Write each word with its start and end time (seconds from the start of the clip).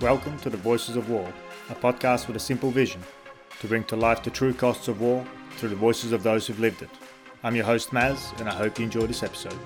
Welcome 0.00 0.38
to 0.38 0.48
the 0.48 0.56
Voices 0.56 0.96
of 0.96 1.10
War, 1.10 1.30
a 1.68 1.74
podcast 1.74 2.26
with 2.26 2.34
a 2.34 2.40
simple 2.40 2.70
vision 2.70 3.02
to 3.58 3.66
bring 3.66 3.84
to 3.84 3.96
life 3.96 4.22
the 4.22 4.30
true 4.30 4.54
costs 4.54 4.88
of 4.88 4.98
war 5.02 5.26
through 5.58 5.68
the 5.68 5.76
voices 5.76 6.12
of 6.12 6.22
those 6.22 6.46
who've 6.46 6.58
lived 6.58 6.80
it. 6.80 6.88
I'm 7.42 7.54
your 7.54 7.66
host, 7.66 7.90
Maz, 7.90 8.34
and 8.40 8.48
I 8.48 8.54
hope 8.54 8.78
you 8.78 8.86
enjoy 8.86 9.06
this 9.06 9.22
episode. 9.22 9.58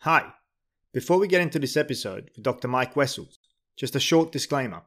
Hi. 0.00 0.34
Before 0.92 1.18
we 1.18 1.26
get 1.26 1.40
into 1.40 1.58
this 1.58 1.78
episode 1.78 2.30
with 2.36 2.44
Dr. 2.44 2.68
Mike 2.68 2.92
Wessells, 2.92 3.38
just 3.78 3.96
a 3.96 4.00
short 4.00 4.30
disclaimer. 4.30 4.82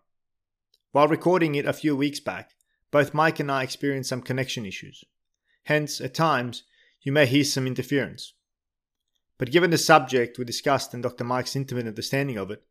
While 0.91 1.07
recording 1.07 1.55
it 1.55 1.65
a 1.65 1.73
few 1.73 1.95
weeks 1.95 2.19
back, 2.19 2.51
both 2.91 3.15
Mike 3.15 3.39
and 3.39 3.51
I 3.51 3.63
experienced 3.63 4.09
some 4.09 4.21
connection 4.21 4.67
issues. 4.67 5.03
Hence, 5.63 6.01
at 6.01 6.13
times, 6.13 6.63
you 7.01 7.11
may 7.11 7.25
hear 7.25 7.43
some 7.43 7.67
interference. 7.67 8.33
But 9.37 9.51
given 9.51 9.71
the 9.71 9.77
subject 9.77 10.37
we 10.37 10.45
discussed 10.45 10.93
and 10.93 11.03
Dr. 11.03 11.23
Mike's 11.23 11.55
intimate 11.55 11.87
understanding 11.87 12.37
of 12.37 12.51
it, 12.51 12.63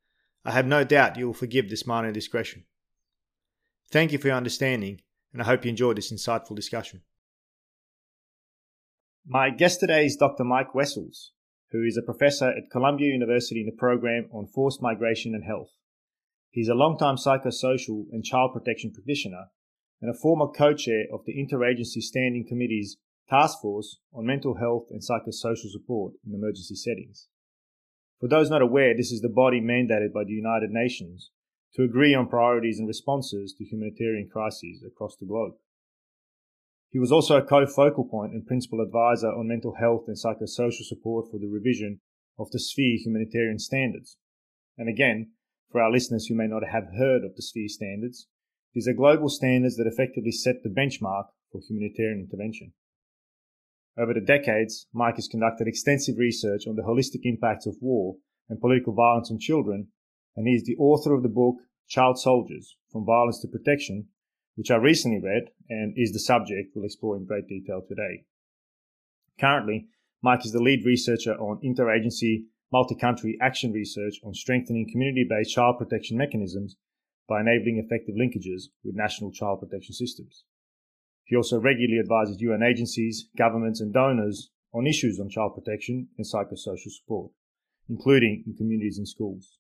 I 0.45 0.53
have 0.53 0.67
no 0.67 0.85
doubt 0.85 1.17
you 1.17 1.27
will 1.27 1.35
forgive 1.35 1.71
this 1.71 1.87
minor 1.87 2.13
discretion. 2.13 2.65
Thank 3.91 4.13
you 4.13 4.19
for 4.19 4.29
your 4.29 4.37
understanding, 4.37 5.01
and 5.33 5.43
I 5.43 5.45
hope 5.45 5.65
you 5.65 5.71
enjoyed 5.71 5.97
this 5.97 6.13
insightful 6.13 6.57
discussion. 6.57 7.03
My 9.27 9.51
guest 9.51 9.81
today 9.81 10.07
is 10.07 10.17
Dr. 10.17 10.45
Mike 10.45 10.73
Wessells, 10.75 11.29
who 11.71 11.85
is 11.85 11.97
a 11.97 12.03
professor 12.03 12.51
at 12.51 12.71
Columbia 12.71 13.09
University 13.09 13.61
in 13.61 13.67
the 13.67 13.73
program 13.73 14.29
on 14.33 14.47
forced 14.47 14.83
migration 14.83 15.35
and 15.35 15.45
health. 15.45 15.71
He's 16.51 16.69
a 16.69 16.75
long-time 16.75 17.17
psychosocial 17.17 18.07
and 18.13 18.25
child 18.25 18.53
protection 18.53 18.93
practitioner 18.93 19.47
and 20.03 20.11
a 20.11 20.19
former 20.19 20.49
co-chair 20.49 21.05
of 21.13 21.25
the 21.25 21.33
Interagency 21.33 22.03
Standing 22.03 22.45
Committee's 22.47 22.99
Task 23.31 23.61
Force 23.63 24.01
on 24.13 24.27
Mental 24.27 24.57
Health 24.57 24.89
and 24.91 25.01
Psychosocial 25.01 25.71
Support 25.71 26.15
in 26.27 26.35
Emergency 26.35 26.75
Settings. 26.75 27.29
For 28.21 28.29
those 28.29 28.51
not 28.51 28.63
aware, 28.63 28.97
this 28.97 29.13
is 29.13 29.21
the 29.21 29.29
body 29.29 29.61
mandated 29.61 30.13
by 30.13 30.25
the 30.25 30.33
United 30.33 30.71
Nations 30.71 31.31
to 31.75 31.85
agree 31.85 32.15
on 32.15 32.29
priorities 32.29 32.79
and 32.79 32.87
responses 32.87 33.55
to 33.57 33.65
humanitarian 33.65 34.29
crises 34.31 34.85
across 34.85 35.17
the 35.17 35.27
globe. 35.27 35.55
He 36.91 36.99
was 36.99 37.11
also 37.11 37.37
a 37.37 37.43
co-focal 37.43 38.05
point 38.05 38.33
and 38.33 38.45
principal 38.45 38.81
advisor 38.81 39.29
on 39.29 39.49
mental 39.49 39.77
health 39.81 40.05
and 40.09 40.17
psychosocial 40.17 40.85
support 40.85 41.31
for 41.31 41.39
the 41.39 41.49
revision 41.49 42.01
of 42.39 42.51
the 42.51 42.59
Sphere 42.59 42.99
humanitarian 42.99 43.59
standards. 43.59 44.19
And 44.77 44.89
again, 44.89 45.31
for 45.71 45.81
our 45.81 45.91
listeners 45.91 46.27
who 46.27 46.35
may 46.35 46.49
not 46.49 46.63
have 46.71 46.95
heard 46.99 47.25
of 47.25 47.35
the 47.35 47.43
Sphere 47.43 47.69
standards, 47.69 48.27
these 48.75 48.89
are 48.89 48.95
global 48.95 49.29
standards 49.29 49.77
that 49.77 49.87
effectively 49.87 50.33
set 50.33 50.63
the 50.63 50.71
benchmark 50.71 51.27
for 51.51 51.61
humanitarian 51.61 52.21
intervention. 52.21 52.73
Over 53.99 54.15
the 54.15 54.21
decades, 54.21 54.87
Mike 54.93 55.17
has 55.17 55.29
conducted 55.29 55.69
extensive 55.69 56.17
research 56.17 56.67
on 56.67 56.77
the 56.77 56.83
holistic 56.83 57.21
impacts 57.25 57.67
of 57.67 57.77
war 57.81 58.17
and 58.49 58.61
political 58.61 58.95
violence 58.95 59.31
on 59.31 59.39
children, 59.39 59.89
and 60.35 60.49
he 60.49 60.55
is 60.55 60.65
the 60.65 60.77
author 60.77 61.13
of 61.13 61.23
the 61.23 61.29
book 61.29 61.57
Child 61.89 62.19
Soldiers 62.19 62.77
From 62.91 63.05
Violence 63.05 63.41
to 63.41 63.49
Protection, 63.49 64.09
which 64.57 64.71
I 64.71 64.77
recently 64.77 65.21
read 65.21 65.51
and 65.69 65.93
is 65.97 66.13
the 66.13 66.19
subject 66.19 66.73
we'll 66.75 66.87
explore 66.87 67.17
in 67.17 67.27
great 67.27 67.49
detail 67.49 67.83
today. 67.87 68.25
Currently, 69.39 69.89
Mike 70.23 70.47
is 70.47 70.53
the 70.53 70.63
lead 70.63 70.87
researcher 70.87 71.35
on 71.35 71.61
interagency 71.63 72.45
multi 72.73 72.95
country 72.95 73.37
action 73.43 73.73
research 73.73 74.15
on 74.25 74.33
strengthening 74.33 74.89
community 74.91 75.27
based 75.29 75.55
child 75.55 75.79
protection 75.79 76.17
mechanisms 76.17 76.77
by 77.29 77.41
enabling 77.41 77.79
effective 77.79 78.15
linkages 78.15 78.65
with 78.85 78.97
national 78.97 79.33
child 79.33 79.61
protection 79.61 79.95
systems. 79.95 80.45
He 81.25 81.37
also 81.37 81.59
regularly 81.59 82.01
advises 82.01 82.41
UN 82.41 82.63
agencies, 82.63 83.29
governments, 83.37 83.81
and 83.81 83.93
donors 83.93 84.51
on 84.75 84.87
issues 84.87 85.21
on 85.21 85.29
child 85.29 85.55
protection 85.55 86.09
and 86.19 86.27
psychosocial 86.27 86.91
support, 86.91 87.31
including 87.89 88.45
in 88.47 88.55
communities 88.57 88.99
and 88.99 89.09
schools. 89.09 89.59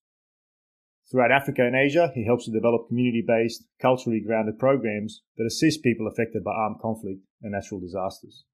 Throughout 1.11 1.31
Africa 1.31 1.62
and 1.67 1.77
Asia, 1.77 2.11
he 2.15 2.25
helps 2.25 2.47
to 2.47 2.51
develop 2.51 2.89
community 2.89 3.22
based, 3.27 3.65
culturally 3.81 4.21
grounded 4.21 4.59
programs 4.59 5.22
that 5.37 5.45
assist 5.45 5.83
people 5.83 6.06
affected 6.06 6.43
by 6.43 6.53
armed 6.53 6.81
conflict 6.81 7.21
and 7.43 7.53
natural 7.53 7.81
disasters. 7.81 8.45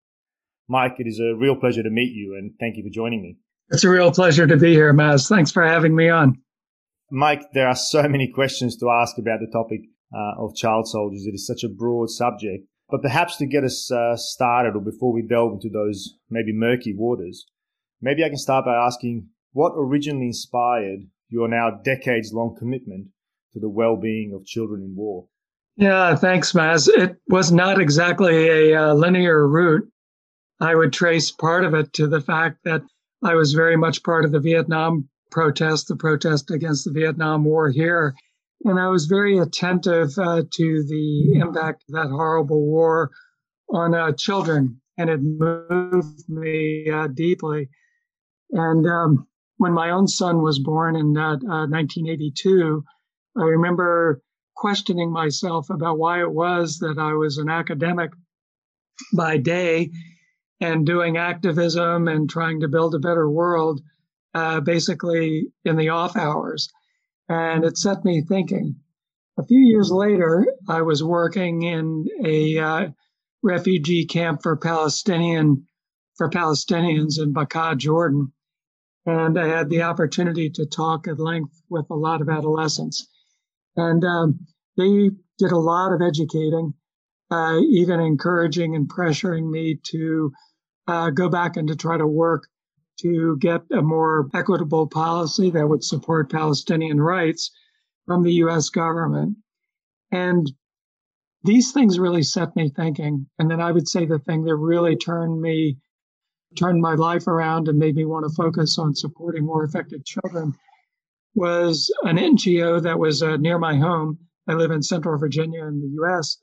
Mike, 0.68 0.96
it 0.98 1.06
is 1.06 1.20
a 1.20 1.36
real 1.36 1.56
pleasure 1.56 1.82
to 1.82 1.90
meet 1.90 2.12
you 2.12 2.34
and 2.36 2.52
thank 2.58 2.76
you 2.76 2.82
for 2.82 2.90
joining 2.90 3.22
me. 3.22 3.36
It's 3.70 3.84
a 3.84 3.90
real 3.90 4.10
pleasure 4.10 4.46
to 4.46 4.56
be 4.56 4.72
here, 4.72 4.92
Maz. 4.92 5.28
Thanks 5.28 5.52
for 5.52 5.62
having 5.62 5.94
me 5.94 6.08
on. 6.08 6.40
Mike, 7.10 7.42
there 7.54 7.68
are 7.68 7.76
so 7.76 8.02
many 8.08 8.30
questions 8.30 8.76
to 8.76 8.90
ask 8.90 9.18
about 9.18 9.40
the 9.40 9.50
topic 9.50 9.80
uh, 10.14 10.42
of 10.42 10.54
child 10.54 10.86
soldiers. 10.88 11.26
It 11.26 11.34
is 11.34 11.46
such 11.46 11.64
a 11.64 11.68
broad 11.68 12.10
subject. 12.10 12.66
But 12.90 13.02
perhaps 13.02 13.36
to 13.36 13.46
get 13.46 13.64
us 13.64 13.90
uh, 13.90 14.16
started, 14.16 14.74
or 14.74 14.80
before 14.80 15.12
we 15.12 15.22
delve 15.22 15.52
into 15.52 15.68
those 15.68 16.14
maybe 16.30 16.52
murky 16.52 16.94
waters, 16.96 17.46
maybe 18.00 18.24
I 18.24 18.28
can 18.28 18.38
start 18.38 18.64
by 18.64 18.74
asking 18.74 19.28
what 19.52 19.72
originally 19.76 20.26
inspired 20.26 21.00
your 21.28 21.48
now 21.48 21.70
decades 21.84 22.32
long 22.32 22.56
commitment 22.58 23.08
to 23.52 23.60
the 23.60 23.68
well 23.68 23.96
being 23.96 24.32
of 24.34 24.46
children 24.46 24.82
in 24.82 24.96
war? 24.96 25.26
Yeah, 25.76 26.16
thanks, 26.16 26.52
Maz. 26.52 26.88
It 26.88 27.16
was 27.28 27.52
not 27.52 27.80
exactly 27.80 28.72
a 28.72 28.74
uh, 28.74 28.94
linear 28.94 29.46
route. 29.46 29.88
I 30.60 30.74
would 30.74 30.92
trace 30.92 31.30
part 31.30 31.64
of 31.64 31.74
it 31.74 31.92
to 31.94 32.08
the 32.08 32.20
fact 32.20 32.64
that 32.64 32.82
I 33.22 33.34
was 33.34 33.52
very 33.52 33.76
much 33.76 34.02
part 34.02 34.24
of 34.24 34.32
the 34.32 34.40
Vietnam 34.40 35.08
protest, 35.30 35.88
the 35.88 35.96
protest 35.96 36.50
against 36.50 36.84
the 36.84 36.92
Vietnam 36.92 37.44
War 37.44 37.70
here. 37.70 38.14
And 38.64 38.78
I 38.78 38.88
was 38.88 39.06
very 39.06 39.38
attentive 39.38 40.10
uh, 40.18 40.42
to 40.50 40.84
the 40.88 41.40
impact 41.40 41.84
of 41.88 41.94
that 41.94 42.10
horrible 42.10 42.66
war 42.66 43.10
on 43.70 43.94
uh, 43.94 44.12
children, 44.12 44.80
and 44.96 45.10
it 45.10 45.20
moved 45.22 46.28
me 46.28 46.90
uh, 46.90 47.06
deeply. 47.08 47.68
And 48.50 48.86
um, 48.86 49.28
when 49.58 49.72
my 49.72 49.90
own 49.90 50.08
son 50.08 50.42
was 50.42 50.58
born 50.58 50.96
in 50.96 51.12
1982, 51.12 52.84
uh, 53.36 53.40
I 53.40 53.44
remember 53.44 54.22
questioning 54.56 55.12
myself 55.12 55.70
about 55.70 55.98
why 55.98 56.20
it 56.20 56.32
was 56.32 56.78
that 56.78 56.98
I 56.98 57.12
was 57.12 57.38
an 57.38 57.48
academic 57.48 58.10
by 59.14 59.36
day 59.36 59.90
and 60.60 60.84
doing 60.84 61.16
activism 61.16 62.08
and 62.08 62.28
trying 62.28 62.60
to 62.60 62.68
build 62.68 62.94
a 62.94 62.98
better 62.98 63.30
world 63.30 63.80
uh, 64.38 64.60
basically 64.60 65.48
in 65.64 65.76
the 65.76 65.88
off 65.88 66.16
hours. 66.16 66.68
And 67.28 67.64
it 67.64 67.76
set 67.76 68.04
me 68.04 68.22
thinking. 68.22 68.76
A 69.36 69.44
few 69.44 69.58
years 69.58 69.90
later, 69.90 70.46
I 70.68 70.82
was 70.82 71.02
working 71.02 71.62
in 71.62 72.06
a 72.24 72.58
uh, 72.58 72.88
refugee 73.42 74.06
camp 74.06 74.42
for 74.42 74.56
Palestinian 74.56 75.66
for 76.16 76.28
Palestinians 76.28 77.20
in 77.22 77.32
Baqa'a, 77.32 77.76
Jordan, 77.76 78.32
and 79.06 79.38
I 79.38 79.46
had 79.46 79.70
the 79.70 79.82
opportunity 79.82 80.50
to 80.50 80.66
talk 80.66 81.06
at 81.06 81.20
length 81.20 81.62
with 81.70 81.86
a 81.90 81.94
lot 81.94 82.20
of 82.20 82.28
adolescents, 82.28 83.06
and 83.76 84.04
um, 84.04 84.40
they 84.76 85.10
did 85.38 85.52
a 85.52 85.64
lot 85.72 85.92
of 85.92 86.02
educating, 86.02 86.74
uh, 87.30 87.60
even 87.68 88.00
encouraging 88.00 88.74
and 88.74 88.90
pressuring 88.90 89.48
me 89.48 89.78
to 89.90 90.32
uh, 90.88 91.10
go 91.10 91.28
back 91.28 91.56
and 91.56 91.68
to 91.68 91.76
try 91.76 91.96
to 91.96 92.06
work 92.06 92.48
to 93.00 93.36
get 93.38 93.62
a 93.72 93.82
more 93.82 94.28
equitable 94.34 94.86
policy 94.86 95.50
that 95.50 95.68
would 95.68 95.84
support 95.84 96.30
Palestinian 96.30 97.00
rights 97.00 97.50
from 98.06 98.22
the 98.22 98.34
US 98.34 98.68
government. 98.68 99.36
And 100.10 100.50
these 101.44 101.72
things 101.72 101.98
really 101.98 102.22
set 102.22 102.56
me 102.56 102.68
thinking. 102.68 103.26
And 103.38 103.50
then 103.50 103.60
I 103.60 103.72
would 103.72 103.88
say 103.88 104.04
the 104.04 104.18
thing 104.18 104.44
that 104.44 104.56
really 104.56 104.96
turned 104.96 105.40
me, 105.40 105.78
turned 106.56 106.80
my 106.80 106.94
life 106.94 107.26
around 107.26 107.68
and 107.68 107.78
made 107.78 107.94
me 107.94 108.04
want 108.04 108.26
to 108.28 108.34
focus 108.34 108.78
on 108.78 108.94
supporting 108.94 109.44
more 109.44 109.64
affected 109.64 110.04
children 110.04 110.54
was 111.34 111.92
an 112.02 112.16
NGO 112.16 112.82
that 112.82 112.98
was 112.98 113.22
uh, 113.22 113.36
near 113.36 113.58
my 113.58 113.76
home. 113.76 114.18
I 114.48 114.54
live 114.54 114.70
in 114.70 114.82
Central 114.82 115.16
Virginia 115.18 115.64
in 115.66 115.80
the 115.80 116.02
US. 116.02 116.38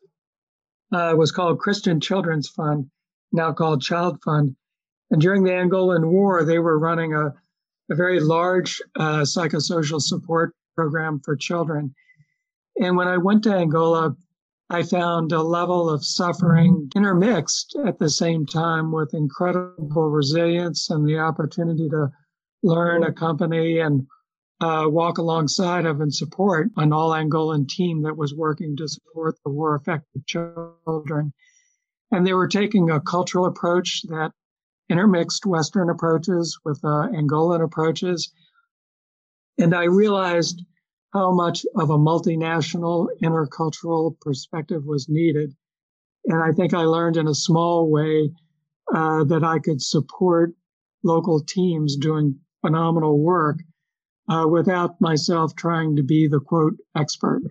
Uh, 0.91 1.15
was 1.17 1.31
called 1.31 1.59
Christian 1.59 1.99
Children's 1.99 2.47
Fund, 2.47 2.89
now 3.31 3.51
called 3.51 3.81
Child 3.81 4.21
Fund. 4.23 4.55
And 5.11 5.21
during 5.21 5.43
the 5.43 5.51
Angolan 5.51 6.09
War, 6.09 6.43
they 6.43 6.59
were 6.59 6.79
running 6.79 7.13
a, 7.13 7.33
a 7.91 7.95
very 7.95 8.19
large 8.19 8.81
uh, 8.97 9.21
psychosocial 9.21 10.01
support 10.01 10.53
program 10.75 11.19
for 11.23 11.35
children. 11.35 11.93
And 12.81 12.97
when 12.97 13.07
I 13.07 13.17
went 13.17 13.43
to 13.43 13.55
Angola, 13.55 14.15
I 14.69 14.81
found 14.81 15.31
a 15.31 15.43
level 15.43 15.89
of 15.89 16.03
suffering 16.03 16.89
intermixed 16.95 17.77
at 17.85 17.99
the 17.99 18.09
same 18.09 18.45
time 18.45 18.91
with 18.91 19.13
incredible 19.13 20.09
resilience 20.09 20.89
and 20.89 21.07
the 21.07 21.19
opportunity 21.19 21.87
to 21.89 22.11
learn, 22.63 23.03
accompany, 23.03 23.79
and 23.79 24.07
uh, 24.61 24.85
walk 24.87 25.19
alongside 25.19 25.85
of 25.85 26.01
and 26.01 26.13
support 26.13 26.69
an 26.77 26.91
all 26.91 27.11
Angolan 27.11 27.67
team 27.67 28.01
that 28.03 28.17
was 28.17 28.33
working 28.33 28.75
to 28.77 28.87
support 28.87 29.35
the 29.43 29.51
war 29.51 29.75
affected 29.75 30.25
children. 30.25 31.31
And 32.11 32.25
they 32.25 32.33
were 32.33 32.47
taking 32.47 32.89
a 32.89 33.01
cultural 33.01 33.45
approach 33.45 34.01
that 34.07 34.31
intermixed 34.89 35.45
Western 35.45 35.89
approaches 35.89 36.59
with 36.63 36.79
uh, 36.83 37.07
Angolan 37.13 37.63
approaches. 37.63 38.31
And 39.57 39.73
I 39.73 39.85
realized 39.85 40.61
how 41.13 41.33
much 41.33 41.65
of 41.75 41.89
a 41.89 41.97
multinational 41.97 43.07
intercultural 43.23 44.19
perspective 44.19 44.83
was 44.85 45.07
needed. 45.07 45.55
And 46.25 46.43
I 46.43 46.51
think 46.51 46.73
I 46.73 46.83
learned 46.83 47.17
in 47.17 47.27
a 47.27 47.35
small 47.35 47.89
way 47.89 48.31
uh, 48.93 49.23
that 49.25 49.43
I 49.43 49.59
could 49.59 49.81
support 49.81 50.51
local 51.03 51.41
teams 51.41 51.95
doing 51.95 52.39
phenomenal 52.61 53.19
work 53.19 53.59
uh, 54.29 54.45
without 54.49 54.99
myself 54.99 55.55
trying 55.55 55.95
to 55.95 56.03
be 56.03 56.27
the 56.27 56.39
quote 56.39 56.75
expert. 56.95 57.41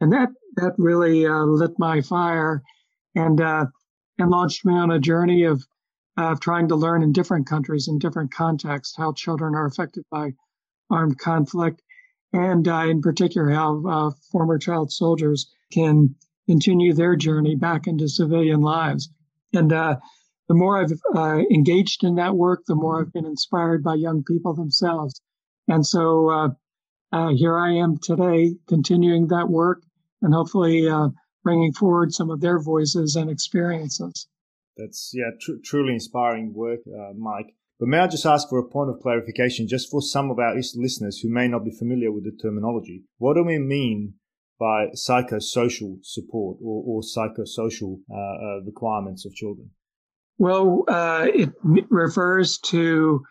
And 0.00 0.12
that 0.12 0.28
that 0.56 0.74
really 0.78 1.26
uh, 1.26 1.44
lit 1.44 1.72
my 1.78 2.02
fire 2.02 2.62
and 3.14 3.40
uh, 3.40 3.66
and 4.18 4.30
launched 4.30 4.64
me 4.64 4.74
on 4.74 4.90
a 4.90 4.98
journey 4.98 5.44
of 5.44 5.64
of 6.16 6.40
trying 6.40 6.68
to 6.68 6.76
learn 6.76 7.02
in 7.02 7.12
different 7.12 7.46
countries 7.46 7.88
in 7.88 7.98
different 7.98 8.32
contexts 8.32 8.96
how 8.96 9.12
children 9.12 9.54
are 9.54 9.66
affected 9.66 10.04
by 10.10 10.32
armed 10.90 11.18
conflict 11.18 11.82
and 12.32 12.68
uh, 12.68 12.84
in 12.86 13.00
particular 13.00 13.50
how 13.50 13.82
uh, 13.86 14.10
former 14.30 14.58
child 14.58 14.92
soldiers 14.92 15.50
can 15.72 16.14
continue 16.46 16.92
their 16.92 17.16
journey 17.16 17.54
back 17.54 17.86
into 17.86 18.08
civilian 18.08 18.60
lives 18.60 19.10
and 19.54 19.72
uh, 19.72 19.96
the 20.48 20.54
more 20.54 20.82
I've 20.82 20.92
uh, 21.14 21.38
engaged 21.50 22.04
in 22.04 22.16
that 22.16 22.36
work, 22.36 22.64
the 22.66 22.74
more 22.74 23.00
I've 23.00 23.12
been 23.12 23.24
inspired 23.24 23.82
by 23.82 23.94
young 23.94 24.22
people 24.22 24.54
themselves. 24.54 25.20
And 25.68 25.86
so 25.86 26.28
uh, 26.28 26.48
uh, 27.12 27.28
here 27.34 27.58
I 27.58 27.72
am 27.76 27.96
today, 27.98 28.56
continuing 28.68 29.28
that 29.28 29.48
work 29.48 29.82
and 30.20 30.34
hopefully 30.34 30.88
uh, 30.88 31.08
bringing 31.42 31.72
forward 31.72 32.12
some 32.12 32.30
of 32.30 32.40
their 32.40 32.60
voices 32.60 33.16
and 33.16 33.30
experiences. 33.30 34.26
That's 34.76 35.12
yeah, 35.14 35.30
tr- 35.40 35.60
truly 35.64 35.94
inspiring 35.94 36.52
work, 36.54 36.80
uh, 36.86 37.12
Mike. 37.16 37.54
But 37.78 37.88
may 37.88 37.98
I 37.98 38.06
just 38.06 38.26
ask 38.26 38.48
for 38.48 38.58
a 38.58 38.68
point 38.68 38.90
of 38.90 39.00
clarification, 39.00 39.66
just 39.66 39.90
for 39.90 40.00
some 40.00 40.30
of 40.30 40.38
our 40.38 40.54
listeners 40.54 41.18
who 41.18 41.28
may 41.28 41.48
not 41.48 41.64
be 41.64 41.72
familiar 41.76 42.12
with 42.12 42.24
the 42.24 42.30
terminology? 42.40 43.04
What 43.18 43.34
do 43.34 43.42
we 43.42 43.58
mean 43.58 44.14
by 44.58 44.86
psychosocial 44.94 45.98
support 46.02 46.58
or, 46.62 46.84
or 46.86 47.02
psychosocial 47.02 47.98
uh, 48.08 48.62
requirements 48.64 49.26
of 49.26 49.34
children? 49.34 49.70
Well, 50.38 50.84
uh, 50.88 51.26
it 51.34 51.50
refers 51.62 52.58
to 52.58 53.22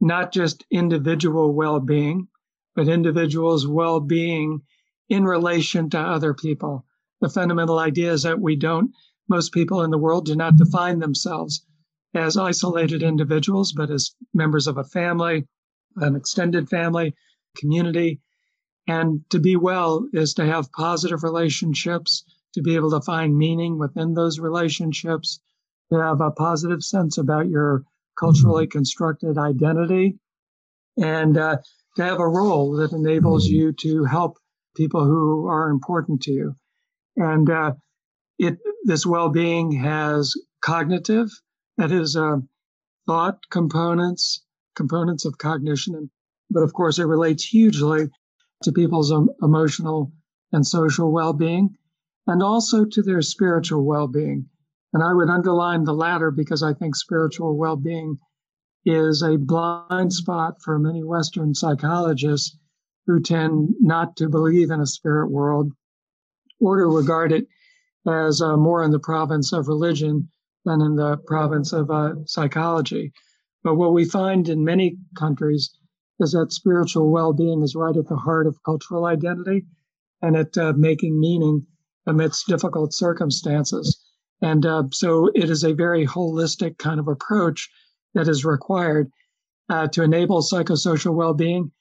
not 0.00 0.32
just 0.32 0.66
individual 0.70 1.54
well 1.54 1.80
being, 1.80 2.28
but 2.74 2.88
individuals' 2.88 3.66
well 3.66 4.00
being 4.00 4.60
in 5.08 5.24
relation 5.24 5.90
to 5.90 5.98
other 5.98 6.34
people. 6.34 6.84
The 7.20 7.28
fundamental 7.28 7.78
idea 7.78 8.12
is 8.12 8.24
that 8.24 8.40
we 8.40 8.56
don't, 8.56 8.90
most 9.28 9.52
people 9.52 9.82
in 9.82 9.90
the 9.90 9.98
world 9.98 10.26
do 10.26 10.36
not 10.36 10.56
define 10.56 10.98
themselves 10.98 11.64
as 12.14 12.36
isolated 12.36 13.02
individuals, 13.02 13.72
but 13.72 13.90
as 13.90 14.14
members 14.32 14.66
of 14.66 14.78
a 14.78 14.84
family, 14.84 15.46
an 15.96 16.14
extended 16.14 16.68
family, 16.68 17.14
community. 17.56 18.20
And 18.86 19.28
to 19.30 19.38
be 19.38 19.56
well 19.56 20.06
is 20.12 20.34
to 20.34 20.44
have 20.44 20.70
positive 20.72 21.22
relationships, 21.22 22.24
to 22.52 22.62
be 22.62 22.76
able 22.76 22.90
to 22.90 23.00
find 23.00 23.36
meaning 23.36 23.78
within 23.78 24.14
those 24.14 24.38
relationships, 24.38 25.40
to 25.90 26.00
have 26.00 26.20
a 26.20 26.30
positive 26.30 26.82
sense 26.82 27.18
about 27.18 27.48
your 27.48 27.84
culturally 28.18 28.66
constructed 28.66 29.38
identity 29.38 30.18
and 30.96 31.36
uh, 31.36 31.56
to 31.96 32.02
have 32.02 32.20
a 32.20 32.28
role 32.28 32.72
that 32.76 32.92
enables 32.92 33.46
you 33.46 33.72
to 33.72 34.04
help 34.04 34.38
people 34.76 35.04
who 35.04 35.46
are 35.48 35.70
important 35.70 36.22
to 36.22 36.32
you. 36.32 36.54
And 37.16 37.48
uh, 37.48 37.72
it 38.38 38.58
this 38.84 39.06
well-being 39.06 39.72
has 39.72 40.34
cognitive, 40.60 41.28
that 41.78 41.90
is, 41.90 42.16
uh, 42.16 42.36
thought 43.06 43.38
components, 43.50 44.44
components 44.76 45.24
of 45.24 45.38
cognition, 45.38 46.10
but 46.50 46.62
of 46.62 46.72
course 46.72 46.98
it 46.98 47.04
relates 47.04 47.44
hugely 47.44 48.08
to 48.62 48.72
people's 48.72 49.12
um, 49.12 49.28
emotional 49.42 50.12
and 50.52 50.66
social 50.66 51.12
well-being, 51.12 51.76
and 52.26 52.42
also 52.42 52.84
to 52.84 53.02
their 53.02 53.22
spiritual 53.22 53.84
well-being. 53.84 54.48
And 54.92 55.02
I 55.02 55.12
would 55.12 55.28
underline 55.28 55.84
the 55.84 55.92
latter 55.92 56.30
because 56.30 56.62
I 56.62 56.72
think 56.72 56.94
spiritual 56.94 57.56
well 57.56 57.76
being 57.76 58.18
is 58.86 59.22
a 59.22 59.36
blind 59.36 60.12
spot 60.12 60.62
for 60.62 60.78
many 60.78 61.02
Western 61.02 61.54
psychologists 61.54 62.56
who 63.06 63.20
tend 63.20 63.74
not 63.80 64.16
to 64.16 64.28
believe 64.28 64.70
in 64.70 64.80
a 64.80 64.86
spirit 64.86 65.30
world 65.30 65.72
or 66.60 66.78
to 66.78 66.86
regard 66.86 67.32
it 67.32 67.48
as 68.06 68.40
uh, 68.40 68.56
more 68.56 68.82
in 68.82 68.90
the 68.90 68.98
province 68.98 69.52
of 69.52 69.68
religion 69.68 70.28
than 70.64 70.80
in 70.80 70.96
the 70.96 71.16
province 71.26 71.72
of 71.72 71.90
uh, 71.90 72.14
psychology. 72.26 73.12
But 73.62 73.76
what 73.76 73.92
we 73.92 74.04
find 74.04 74.48
in 74.48 74.64
many 74.64 74.98
countries 75.16 75.70
is 76.20 76.32
that 76.32 76.52
spiritual 76.52 77.10
well 77.10 77.32
being 77.32 77.62
is 77.62 77.74
right 77.74 77.96
at 77.96 78.08
the 78.08 78.16
heart 78.16 78.46
of 78.46 78.62
cultural 78.62 79.06
identity 79.06 79.66
and 80.22 80.36
at 80.36 80.56
uh, 80.56 80.72
making 80.76 81.18
meaning 81.18 81.66
amidst 82.06 82.46
difficult 82.46 82.92
circumstances. 82.92 84.00
And 84.40 84.64
uh, 84.66 84.84
so 84.92 85.30
it 85.34 85.50
is 85.50 85.64
a 85.64 85.72
very 85.72 86.06
holistic 86.06 86.78
kind 86.78 87.00
of 87.00 87.08
approach 87.08 87.70
that 88.14 88.28
is 88.28 88.44
required 88.44 89.10
uh, 89.68 89.88
to 89.88 90.02
enable 90.02 90.42
psychosocial 90.42 91.14
well 91.14 91.34
being. 91.34 91.72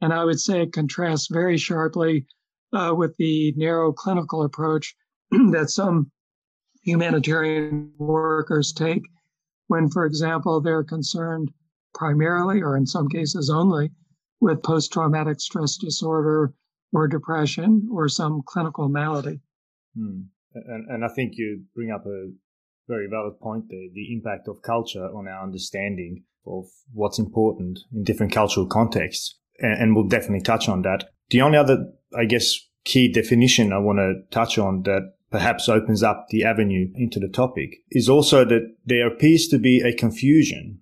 And 0.00 0.12
I 0.12 0.24
would 0.24 0.40
say 0.40 0.62
it 0.62 0.72
contrasts 0.72 1.28
very 1.28 1.56
sharply 1.56 2.26
uh, 2.72 2.94
with 2.96 3.16
the 3.16 3.52
narrow 3.56 3.92
clinical 3.92 4.42
approach 4.42 4.94
that 5.52 5.70
some 5.70 6.10
humanitarian 6.82 7.92
workers 7.98 8.72
take 8.72 9.02
when, 9.66 9.88
for 9.90 10.06
example, 10.06 10.60
they're 10.60 10.84
concerned 10.84 11.50
primarily, 11.94 12.62
or 12.62 12.76
in 12.76 12.86
some 12.86 13.08
cases 13.08 13.50
only, 13.50 13.90
with 14.40 14.62
post 14.62 14.92
traumatic 14.92 15.40
stress 15.40 15.76
disorder 15.76 16.52
or 16.92 17.08
depression 17.08 17.88
or 17.92 18.08
some 18.08 18.42
clinical 18.46 18.88
malady. 18.88 19.40
Hmm. 19.96 20.20
And, 20.54 20.88
and 20.88 21.04
I 21.04 21.08
think 21.08 21.32
you 21.36 21.64
bring 21.74 21.90
up 21.90 22.06
a 22.06 22.30
very 22.88 23.06
valid 23.10 23.38
point 23.40 23.64
there 23.68 23.88
the 23.92 24.12
impact 24.12 24.48
of 24.48 24.62
culture 24.62 25.04
on 25.04 25.28
our 25.28 25.42
understanding 25.42 26.24
of 26.46 26.64
what's 26.92 27.18
important 27.18 27.80
in 27.92 28.02
different 28.02 28.32
cultural 28.32 28.66
contexts. 28.66 29.38
And, 29.58 29.82
and 29.82 29.96
we'll 29.96 30.08
definitely 30.08 30.40
touch 30.40 30.68
on 30.68 30.82
that. 30.82 31.10
The 31.30 31.42
only 31.42 31.58
other, 31.58 31.92
I 32.16 32.24
guess, 32.24 32.56
key 32.84 33.12
definition 33.12 33.72
I 33.72 33.78
want 33.78 33.98
to 33.98 34.14
touch 34.30 34.56
on 34.56 34.82
that 34.84 35.12
perhaps 35.30 35.68
opens 35.68 36.02
up 36.02 36.26
the 36.30 36.44
avenue 36.44 36.90
into 36.94 37.20
the 37.20 37.28
topic 37.28 37.76
is 37.90 38.08
also 38.08 38.44
that 38.44 38.74
there 38.84 39.06
appears 39.06 39.46
to 39.48 39.58
be 39.58 39.80
a 39.80 39.94
confusion 39.94 40.80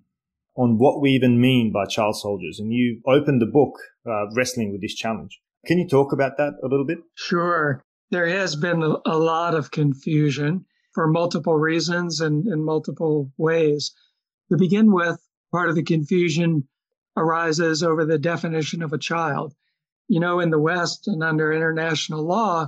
on 0.55 0.77
what 0.77 1.01
we 1.01 1.11
even 1.11 1.39
mean 1.39 1.71
by 1.71 1.85
child 1.85 2.15
soldiers. 2.15 2.59
And 2.59 2.73
you 2.73 3.01
opened 3.05 3.41
the 3.41 3.45
book 3.45 3.73
uh, 4.05 4.25
wrestling 4.35 4.71
with 4.71 4.81
this 4.81 4.95
challenge. 4.95 5.39
Can 5.65 5.77
you 5.77 5.87
talk 5.87 6.13
about 6.13 6.37
that 6.37 6.53
a 6.63 6.67
little 6.67 6.85
bit? 6.85 6.99
Sure 7.15 7.83
there 8.09 8.27
has 8.27 8.55
been 8.55 8.81
a 9.05 9.17
lot 9.17 9.53
of 9.53 9.71
confusion 9.71 10.65
for 10.93 11.07
multiple 11.07 11.55
reasons 11.55 12.21
and 12.21 12.47
in 12.47 12.63
multiple 12.63 13.31
ways. 13.37 13.93
To 14.49 14.57
begin 14.57 14.93
with, 14.93 15.19
part 15.51 15.69
of 15.69 15.75
the 15.75 15.83
confusion 15.83 16.67
arises 17.17 17.83
over 17.83 18.05
the 18.05 18.17
definition 18.17 18.81
of 18.81 18.93
a 18.93 18.97
child. 18.97 19.53
You 20.07 20.19
know, 20.19 20.39
in 20.39 20.51
the 20.51 20.59
West 20.59 21.07
and 21.07 21.21
under 21.21 21.51
international 21.51 22.25
law, 22.25 22.67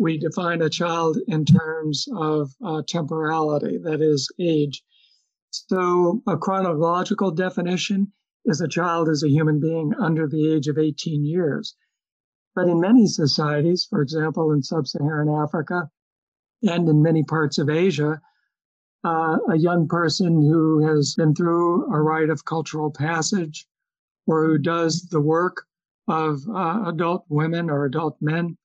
we 0.00 0.16
define 0.16 0.62
a 0.62 0.70
child 0.70 1.18
in 1.28 1.44
terms 1.44 2.08
of 2.16 2.50
uh, 2.64 2.80
temporality, 2.88 3.76
that 3.76 4.00
is, 4.00 4.32
age. 4.40 4.82
So, 5.50 6.22
a 6.26 6.38
chronological 6.38 7.30
definition 7.32 8.10
is 8.46 8.62
a 8.62 8.68
child 8.68 9.10
is 9.10 9.22
a 9.22 9.28
human 9.28 9.60
being 9.60 9.92
under 10.00 10.26
the 10.26 10.54
age 10.54 10.68
of 10.68 10.78
18 10.78 11.26
years. 11.26 11.76
But 12.54 12.66
in 12.66 12.80
many 12.80 13.06
societies, 13.06 13.86
for 13.88 14.00
example, 14.00 14.52
in 14.52 14.62
sub 14.62 14.88
Saharan 14.88 15.28
Africa 15.28 15.90
and 16.62 16.88
in 16.88 17.02
many 17.02 17.22
parts 17.22 17.58
of 17.58 17.68
Asia, 17.68 18.22
uh, 19.04 19.36
a 19.50 19.56
young 19.58 19.86
person 19.86 20.40
who 20.40 20.78
has 20.86 21.14
been 21.14 21.34
through 21.34 21.92
a 21.92 22.00
rite 22.00 22.30
of 22.30 22.46
cultural 22.46 22.90
passage 22.90 23.66
or 24.26 24.46
who 24.46 24.56
does 24.56 25.02
the 25.10 25.20
work 25.20 25.66
of 26.08 26.40
uh, 26.48 26.84
adult 26.86 27.26
women 27.28 27.68
or 27.68 27.84
adult 27.84 28.16
men 28.22 28.56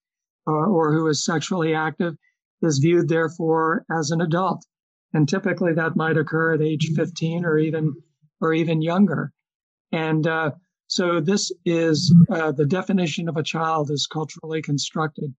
uh, 0.47 0.51
or 0.51 0.93
who 0.93 1.07
is 1.07 1.25
sexually 1.25 1.73
active 1.73 2.15
is 2.61 2.79
viewed 2.79 3.07
therefore 3.07 3.85
as 3.91 4.11
an 4.11 4.21
adult. 4.21 4.65
And 5.13 5.27
typically 5.27 5.73
that 5.73 5.95
might 5.95 6.17
occur 6.17 6.53
at 6.53 6.61
age 6.61 6.91
15 6.95 7.45
or 7.45 7.57
even 7.57 7.93
or 8.41 8.53
even 8.53 8.81
younger. 8.81 9.31
And 9.91 10.27
uh, 10.27 10.51
so 10.87 11.19
this 11.19 11.51
is 11.65 12.13
uh, 12.29 12.51
the 12.51 12.65
definition 12.65 13.29
of 13.29 13.37
a 13.37 13.43
child 13.43 13.89
is 13.89 14.07
culturally 14.07 14.61
constructed, 14.61 15.33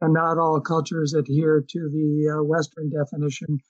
and 0.00 0.12
not 0.12 0.38
all 0.38 0.60
cultures 0.60 1.14
adhere 1.14 1.64
to 1.68 1.88
the 1.88 2.38
uh, 2.38 2.42
Western 2.42 2.90
definition, 2.90 3.60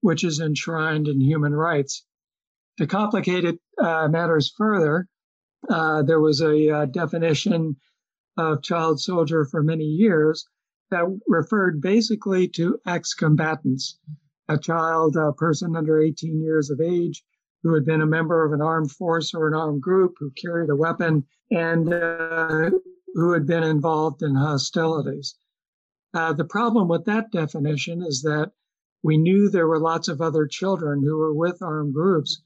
which 0.00 0.24
is 0.24 0.40
enshrined 0.40 1.08
in 1.08 1.20
human 1.20 1.54
rights. 1.54 2.04
To 2.78 2.86
complicate 2.86 3.44
it 3.44 3.58
uh, 3.82 4.08
matters 4.08 4.54
further, 4.56 5.08
uh, 5.68 6.02
there 6.02 6.20
was 6.20 6.40
a 6.40 6.70
uh, 6.70 6.84
definition 6.86 7.76
of 8.38 8.62
child 8.62 9.00
soldier 9.00 9.44
for 9.44 9.62
many 9.62 9.84
years 9.84 10.48
that 10.90 11.04
referred 11.26 11.82
basically 11.82 12.48
to 12.48 12.78
ex-combatants, 12.86 13.98
a 14.48 14.56
child, 14.56 15.16
a 15.16 15.32
person 15.32 15.76
under 15.76 16.00
18 16.00 16.40
years 16.40 16.70
of 16.70 16.80
age 16.80 17.24
who 17.62 17.74
had 17.74 17.84
been 17.84 18.00
a 18.00 18.06
member 18.06 18.44
of 18.44 18.52
an 18.52 18.62
armed 18.62 18.90
force 18.90 19.34
or 19.34 19.48
an 19.48 19.54
armed 19.54 19.82
group 19.82 20.14
who 20.18 20.30
carried 20.30 20.70
a 20.70 20.76
weapon 20.76 21.26
and 21.50 21.92
uh, 21.92 22.70
who 23.14 23.32
had 23.32 23.46
been 23.46 23.64
involved 23.64 24.22
in 24.22 24.34
hostilities. 24.34 25.34
Uh, 26.14 26.32
the 26.32 26.44
problem 26.44 26.88
with 26.88 27.04
that 27.04 27.30
definition 27.32 28.02
is 28.02 28.22
that 28.22 28.52
we 29.02 29.18
knew 29.18 29.48
there 29.48 29.68
were 29.68 29.80
lots 29.80 30.08
of 30.08 30.20
other 30.20 30.46
children 30.46 31.02
who 31.02 31.18
were 31.18 31.34
with 31.34 31.60
armed 31.60 31.92
groups 31.92 32.42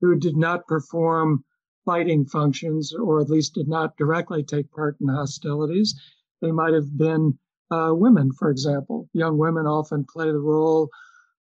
who 0.00 0.18
did 0.18 0.36
not 0.36 0.66
perform 0.66 1.44
fighting 1.84 2.24
functions 2.26 2.92
or 2.94 3.20
at 3.20 3.30
least 3.30 3.54
did 3.54 3.68
not 3.68 3.96
directly 3.96 4.42
take 4.42 4.70
part 4.70 4.96
in 5.00 5.08
hostilities. 5.08 5.98
They 6.40 6.52
might 6.52 6.74
have 6.74 6.96
been 6.96 7.38
uh, 7.70 7.92
women, 7.94 8.32
for 8.32 8.50
example. 8.50 9.08
Young 9.12 9.38
women 9.38 9.66
often 9.66 10.04
play 10.04 10.26
the 10.26 10.38
role 10.38 10.90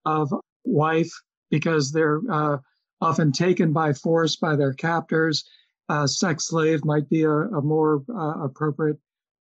of 0.04 0.32
wife 0.64 1.12
because 1.50 1.90
they're 1.92 2.20
uh, 2.30 2.58
often 3.00 3.32
taken 3.32 3.72
by 3.72 3.92
force 3.92 4.36
by 4.36 4.56
their 4.56 4.72
captors. 4.72 5.44
Uh, 5.88 6.06
sex 6.06 6.46
slave 6.46 6.84
might 6.84 7.08
be 7.08 7.24
a, 7.24 7.30
a 7.30 7.62
more 7.62 8.04
uh, 8.14 8.44
appropriate 8.44 8.98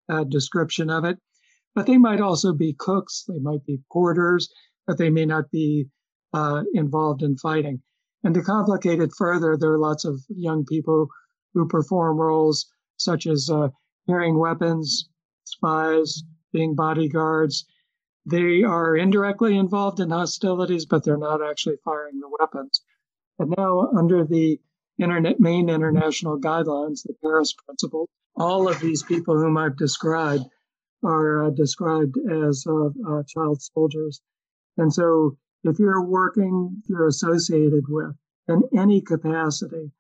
uh, 0.10 0.24
description 0.24 0.90
of 0.90 1.06
it. 1.06 1.18
But 1.76 1.86
they 1.86 1.98
might 1.98 2.20
also 2.20 2.54
be 2.54 2.74
cooks, 2.74 3.26
they 3.28 3.40
might 3.40 3.64
be 3.66 3.80
porters, 3.92 4.50
but 4.88 4.98
they 4.98 5.10
may 5.10 5.26
not 5.26 5.52
be 5.52 5.88
uh, 6.34 6.64
involved 6.74 7.22
in 7.22 7.38
fighting. 7.38 7.82
And 8.24 8.34
to 8.34 8.42
complicate 8.42 9.02
it 9.02 9.12
further, 9.18 9.56
there 9.58 9.72
are 9.72 9.80
lots 9.80 10.06
of 10.06 10.22
young 10.30 10.66
people 10.66 11.08
who 11.54 11.68
perform 11.68 12.18
roles 12.18 12.66
such 12.98 13.26
as 13.26 13.50
uh, 13.50 13.70
carrying 14.08 14.38
weapons, 14.38 15.10
spies, 15.46 16.24
being 16.52 16.76
bodyguards. 16.76 17.66
They 18.26 18.64
are 18.64 18.96
indirectly 18.96 19.58
involved 19.58 20.00
in 20.00 20.10
hostilities, 20.10 20.86
but 20.86 21.04
they're 21.04 21.18
not 21.18 21.42
actually 21.42 21.78
firing 21.84 22.20
the 22.20 22.30
weapons. 22.40 22.82
And 23.40 23.54
now, 23.58 23.90
under 23.98 24.26
the 24.26 24.60
internet, 24.98 25.40
main 25.40 25.70
international 25.70 26.40
guidelines, 26.40 27.04
the 27.04 27.14
Paris 27.24 27.54
Principle, 27.54 28.10
all 28.36 28.68
of 28.68 28.80
these 28.80 29.04
people 29.04 29.36
whom 29.36 29.58
I've 29.58 29.78
described 29.78 30.44
are 31.04 31.46
uh, 31.46 31.50
described 31.52 32.18
as 32.30 32.66
uh, 32.68 32.88
uh, 32.88 33.24
child 33.24 33.62
soldiers. 33.62 34.22
And 34.78 34.94
so, 34.94 35.38
if 35.64 35.80
you're 35.80 36.04
working, 36.04 36.82
if 36.84 36.90
you're 36.90 37.08
associated 37.08 37.84
with 37.88 38.16
in 38.48 38.64
any 38.76 39.02
capacity 39.02 39.92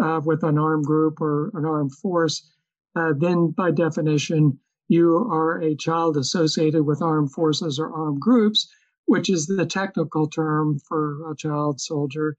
uh, 0.00 0.20
with 0.24 0.42
an 0.42 0.58
armed 0.58 0.84
group 0.84 1.20
or 1.20 1.50
an 1.54 1.64
armed 1.64 1.92
force, 1.94 2.50
uh, 2.94 3.12
then 3.16 3.50
by 3.50 3.70
definition, 3.70 4.58
you 4.88 5.16
are 5.16 5.60
a 5.60 5.74
child 5.74 6.16
associated 6.16 6.84
with 6.84 7.02
armed 7.02 7.32
forces 7.32 7.78
or 7.78 7.92
armed 7.92 8.20
groups, 8.20 8.68
which 9.06 9.28
is 9.28 9.46
the 9.46 9.66
technical 9.66 10.28
term 10.28 10.78
for 10.78 11.30
a 11.30 11.36
child 11.36 11.80
soldier. 11.80 12.36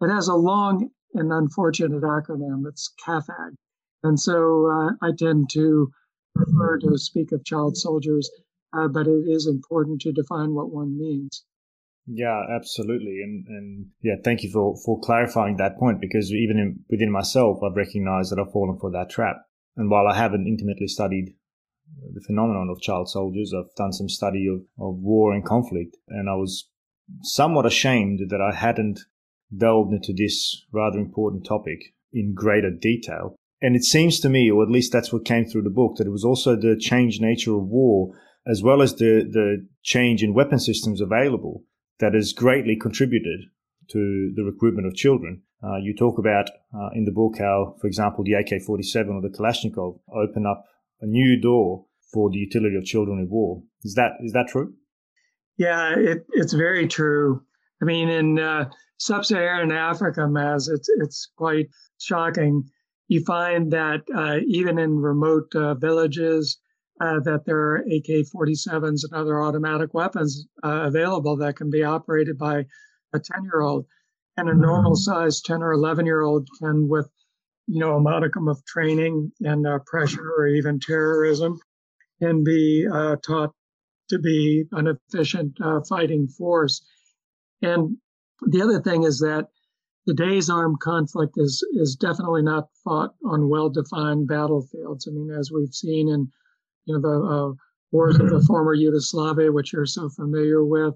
It 0.00 0.08
has 0.08 0.28
a 0.28 0.34
long 0.34 0.90
and 1.14 1.32
unfortunate 1.32 2.02
acronym. 2.02 2.66
It's 2.66 2.92
CAAFAG. 3.04 3.56
And 4.02 4.20
so 4.20 4.66
uh, 4.66 4.90
I 5.02 5.12
tend 5.12 5.50
to 5.50 5.90
prefer 6.34 6.78
to 6.78 6.98
speak 6.98 7.32
of 7.32 7.44
child 7.44 7.76
soldiers, 7.76 8.30
uh, 8.72 8.88
but 8.88 9.06
it 9.06 9.24
is 9.26 9.46
important 9.46 10.00
to 10.02 10.12
define 10.12 10.54
what 10.54 10.70
one 10.70 10.96
means. 10.96 11.44
Yeah, 12.06 12.40
absolutely, 12.54 13.20
and 13.22 13.46
and 13.48 13.86
yeah, 14.00 14.14
thank 14.22 14.44
you 14.44 14.50
for 14.50 14.76
for 14.84 15.00
clarifying 15.00 15.56
that 15.56 15.76
point 15.76 16.00
because 16.00 16.32
even 16.32 16.56
in, 16.58 16.84
within 16.88 17.10
myself, 17.10 17.58
I've 17.62 17.76
recognized 17.76 18.30
that 18.30 18.38
I've 18.38 18.52
fallen 18.52 18.78
for 18.78 18.92
that 18.92 19.10
trap. 19.10 19.42
And 19.76 19.90
while 19.90 20.06
I 20.06 20.16
haven't 20.16 20.46
intimately 20.46 20.86
studied 20.86 21.34
the 22.12 22.20
phenomenon 22.20 22.68
of 22.70 22.80
child 22.80 23.08
soldiers, 23.08 23.52
I've 23.52 23.74
done 23.74 23.92
some 23.92 24.08
study 24.08 24.46
of, 24.46 24.60
of 24.78 24.98
war 24.98 25.32
and 25.32 25.44
conflict, 25.44 25.96
and 26.08 26.30
I 26.30 26.34
was 26.34 26.68
somewhat 27.22 27.66
ashamed 27.66 28.20
that 28.30 28.40
I 28.40 28.54
hadn't 28.54 29.00
delved 29.56 29.92
into 29.92 30.12
this 30.12 30.64
rather 30.72 30.98
important 30.98 31.44
topic 31.44 31.92
in 32.12 32.34
greater 32.34 32.70
detail. 32.70 33.34
And 33.60 33.74
it 33.74 33.84
seems 33.84 34.20
to 34.20 34.28
me, 34.28 34.48
or 34.50 34.62
at 34.62 34.70
least 34.70 34.92
that's 34.92 35.12
what 35.12 35.24
came 35.24 35.44
through 35.44 35.62
the 35.62 35.70
book, 35.70 35.96
that 35.96 36.06
it 36.06 36.10
was 36.10 36.24
also 36.24 36.54
the 36.54 36.76
changed 36.78 37.20
nature 37.20 37.54
of 37.54 37.66
war, 37.66 38.12
as 38.46 38.62
well 38.62 38.80
as 38.80 38.94
the, 38.94 39.28
the 39.28 39.66
change 39.82 40.22
in 40.22 40.34
weapon 40.34 40.60
systems 40.60 41.00
available 41.00 41.64
that 41.98 42.14
has 42.14 42.32
greatly 42.32 42.76
contributed 42.76 43.40
to 43.88 44.32
the 44.34 44.42
recruitment 44.42 44.86
of 44.86 44.94
children. 44.94 45.42
Uh, 45.62 45.76
you 45.76 45.94
talk 45.94 46.18
about 46.18 46.50
uh, 46.74 46.90
in 46.94 47.04
the 47.04 47.12
book 47.12 47.38
how, 47.38 47.76
for 47.80 47.86
example, 47.86 48.24
the 48.24 48.34
AK 48.34 48.62
47 48.62 49.14
or 49.14 49.22
the 49.22 49.28
Kalashnikov 49.28 49.98
open 50.12 50.46
up 50.46 50.64
a 51.00 51.06
new 51.06 51.40
door 51.40 51.86
for 52.12 52.30
the 52.30 52.38
utility 52.38 52.76
of 52.76 52.84
children 52.84 53.18
in 53.18 53.28
war. 53.28 53.62
Is 53.82 53.94
that 53.94 54.12
is 54.22 54.32
that 54.32 54.48
true? 54.48 54.74
Yeah, 55.56 55.94
it, 55.96 56.26
it's 56.32 56.52
very 56.52 56.86
true. 56.86 57.42
I 57.80 57.84
mean, 57.84 58.08
in 58.08 58.38
uh, 58.38 58.70
sub-Saharan 58.98 59.72
Africa, 59.72 60.20
Maz, 60.20 60.68
it's 60.70 60.88
it's 60.98 61.30
quite 61.36 61.68
shocking. 61.98 62.64
You 63.08 63.24
find 63.24 63.70
that 63.72 64.02
uh, 64.14 64.38
even 64.46 64.78
in 64.78 64.98
remote 64.98 65.54
uh, 65.54 65.74
villages, 65.74 66.58
uh, 67.00 67.20
that 67.20 67.44
there 67.44 67.58
are 67.58 67.76
AK-47s 67.76 69.04
and 69.04 69.12
other 69.12 69.40
automatic 69.40 69.92
weapons 69.92 70.46
uh, 70.64 70.82
available 70.84 71.36
that 71.36 71.56
can 71.56 71.70
be 71.70 71.82
operated 71.82 72.38
by 72.38 72.64
a 73.14 73.18
10-year-old, 73.18 73.86
and 74.36 74.48
a 74.48 74.54
normal-sized 74.54 75.44
10 75.44 75.62
or 75.62 75.74
11-year-old 75.74 76.48
can, 76.58 76.88
with 76.88 77.08
you 77.66 77.80
know 77.80 77.96
a 77.96 78.00
modicum 78.00 78.48
of 78.48 78.64
training 78.64 79.32
and 79.40 79.66
uh, 79.66 79.78
pressure 79.86 80.32
or 80.38 80.46
even 80.46 80.80
terrorism, 80.80 81.58
can 82.20 82.44
be 82.44 82.86
uh, 82.90 83.16
taught 83.16 83.52
to 84.08 84.18
be 84.18 84.64
an 84.72 84.86
efficient 84.86 85.56
uh, 85.62 85.80
fighting 85.88 86.28
force. 86.28 86.84
And 87.62 87.96
the 88.42 88.62
other 88.62 88.80
thing 88.80 89.02
is 89.02 89.18
that 89.20 89.48
today's 90.06 90.48
armed 90.48 90.80
conflict 90.80 91.34
is 91.36 91.66
is 91.74 91.96
definitely 91.96 92.42
not 92.42 92.68
fought 92.84 93.14
on 93.24 93.48
well-defined 93.48 94.28
battlefields. 94.28 95.08
I 95.08 95.10
mean, 95.10 95.30
as 95.30 95.50
we've 95.52 95.74
seen 95.74 96.08
in 96.08 96.30
you 96.86 96.94
know, 96.94 97.00
the 97.00 97.26
uh, 97.26 97.52
wars 97.92 98.18
of 98.18 98.30
the 98.30 98.40
former 98.46 98.74
Yugoslavia, 98.74 99.52
which 99.52 99.72
you're 99.72 99.86
so 99.86 100.08
familiar 100.08 100.64
with, 100.64 100.94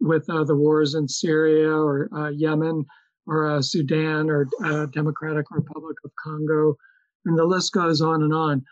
with 0.00 0.28
uh, 0.28 0.44
the 0.44 0.56
wars 0.56 0.94
in 0.94 1.06
Syria 1.06 1.70
or 1.70 2.08
uh, 2.14 2.30
Yemen 2.30 2.84
or 3.26 3.46
uh, 3.46 3.62
Sudan 3.62 4.30
or 4.30 4.48
uh, 4.64 4.86
Democratic 4.86 5.46
Republic 5.50 5.96
of 6.04 6.10
Congo, 6.22 6.76
and 7.26 7.38
the 7.38 7.44
list 7.44 7.72
goes 7.72 8.00
on 8.00 8.22
and 8.22 8.32
on. 8.32 8.64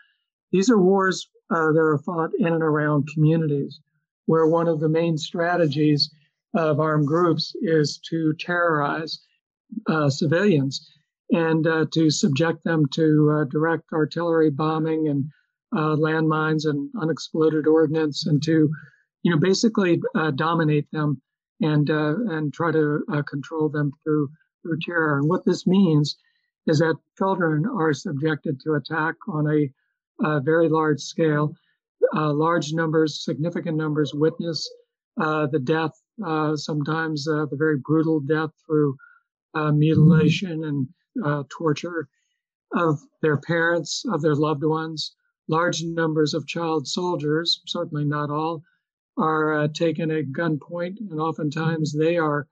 These 0.51 0.69
are 0.69 0.81
wars 0.81 1.29
uh, 1.51 1.71
that 1.71 1.79
are 1.79 1.99
fought 1.99 2.31
in 2.39 2.47
and 2.47 2.63
around 2.63 3.07
communities, 3.13 3.79
where 4.25 4.47
one 4.47 4.67
of 4.67 4.79
the 4.79 4.89
main 4.89 5.17
strategies 5.17 6.09
of 6.55 6.79
armed 6.79 7.05
groups 7.05 7.53
is 7.61 7.99
to 8.09 8.33
terrorize 8.39 9.19
civilians 10.09 10.89
and 11.29 11.65
to 11.91 12.09
subject 12.09 12.63
them 12.63 12.85
to 12.93 13.45
direct 13.51 13.83
artillery 13.93 14.49
bombing 14.49 15.07
and 15.07 15.25
uh, 15.75 15.95
landmines 15.95 16.65
and 16.65 16.89
unexploded 17.01 17.67
ordnance, 17.67 18.25
and 18.25 18.41
to, 18.43 18.69
you 19.23 19.31
know, 19.31 19.37
basically 19.39 20.01
uh, 20.15 20.31
dominate 20.31 20.87
them 20.91 21.21
and 21.61 21.89
uh, 21.89 22.15
and 22.29 22.53
try 22.53 22.71
to 22.71 23.03
uh, 23.11 23.21
control 23.23 23.69
them 23.69 23.91
through 24.03 24.29
through 24.61 24.77
terror. 24.81 25.19
And 25.19 25.29
what 25.29 25.43
this 25.45 25.67
means 25.67 26.15
is 26.67 26.79
that 26.79 26.95
children 27.17 27.65
are 27.65 27.93
subjected 27.93 28.59
to 28.61 28.73
attack 28.73 29.15
on 29.27 29.47
a, 29.47 30.25
a 30.25 30.41
very 30.41 30.69
large 30.69 31.01
scale. 31.01 31.53
Uh, 32.15 32.31
large 32.31 32.73
numbers, 32.73 33.23
significant 33.25 33.75
numbers, 33.75 34.11
witness 34.13 34.69
uh, 35.19 35.47
the 35.47 35.59
death, 35.59 35.91
sometimes 36.55 37.23
the 37.23 37.57
very 37.57 37.77
brutal 37.83 38.19
death 38.19 38.51
through 38.65 38.95
mutilation 39.73 40.63
and 40.63 40.87
torture 41.49 42.07
of 42.75 42.99
their 43.21 43.37
parents, 43.37 44.03
of 44.13 44.21
their 44.21 44.35
loved 44.35 44.63
ones, 44.63 45.15
large 45.47 45.83
numbers 45.83 46.33
of 46.33 46.47
child 46.47 46.87
soldiers, 46.87 47.61
certainly 47.65 48.05
not 48.05 48.29
all, 48.29 48.63
are 49.17 49.53
uh, 49.53 49.67
taken 49.67 50.11
at 50.11 50.31
gunpoint, 50.31 50.97
and 51.09 51.19
oftentimes 51.19 51.93
they 51.93 52.17
are 52.17 52.47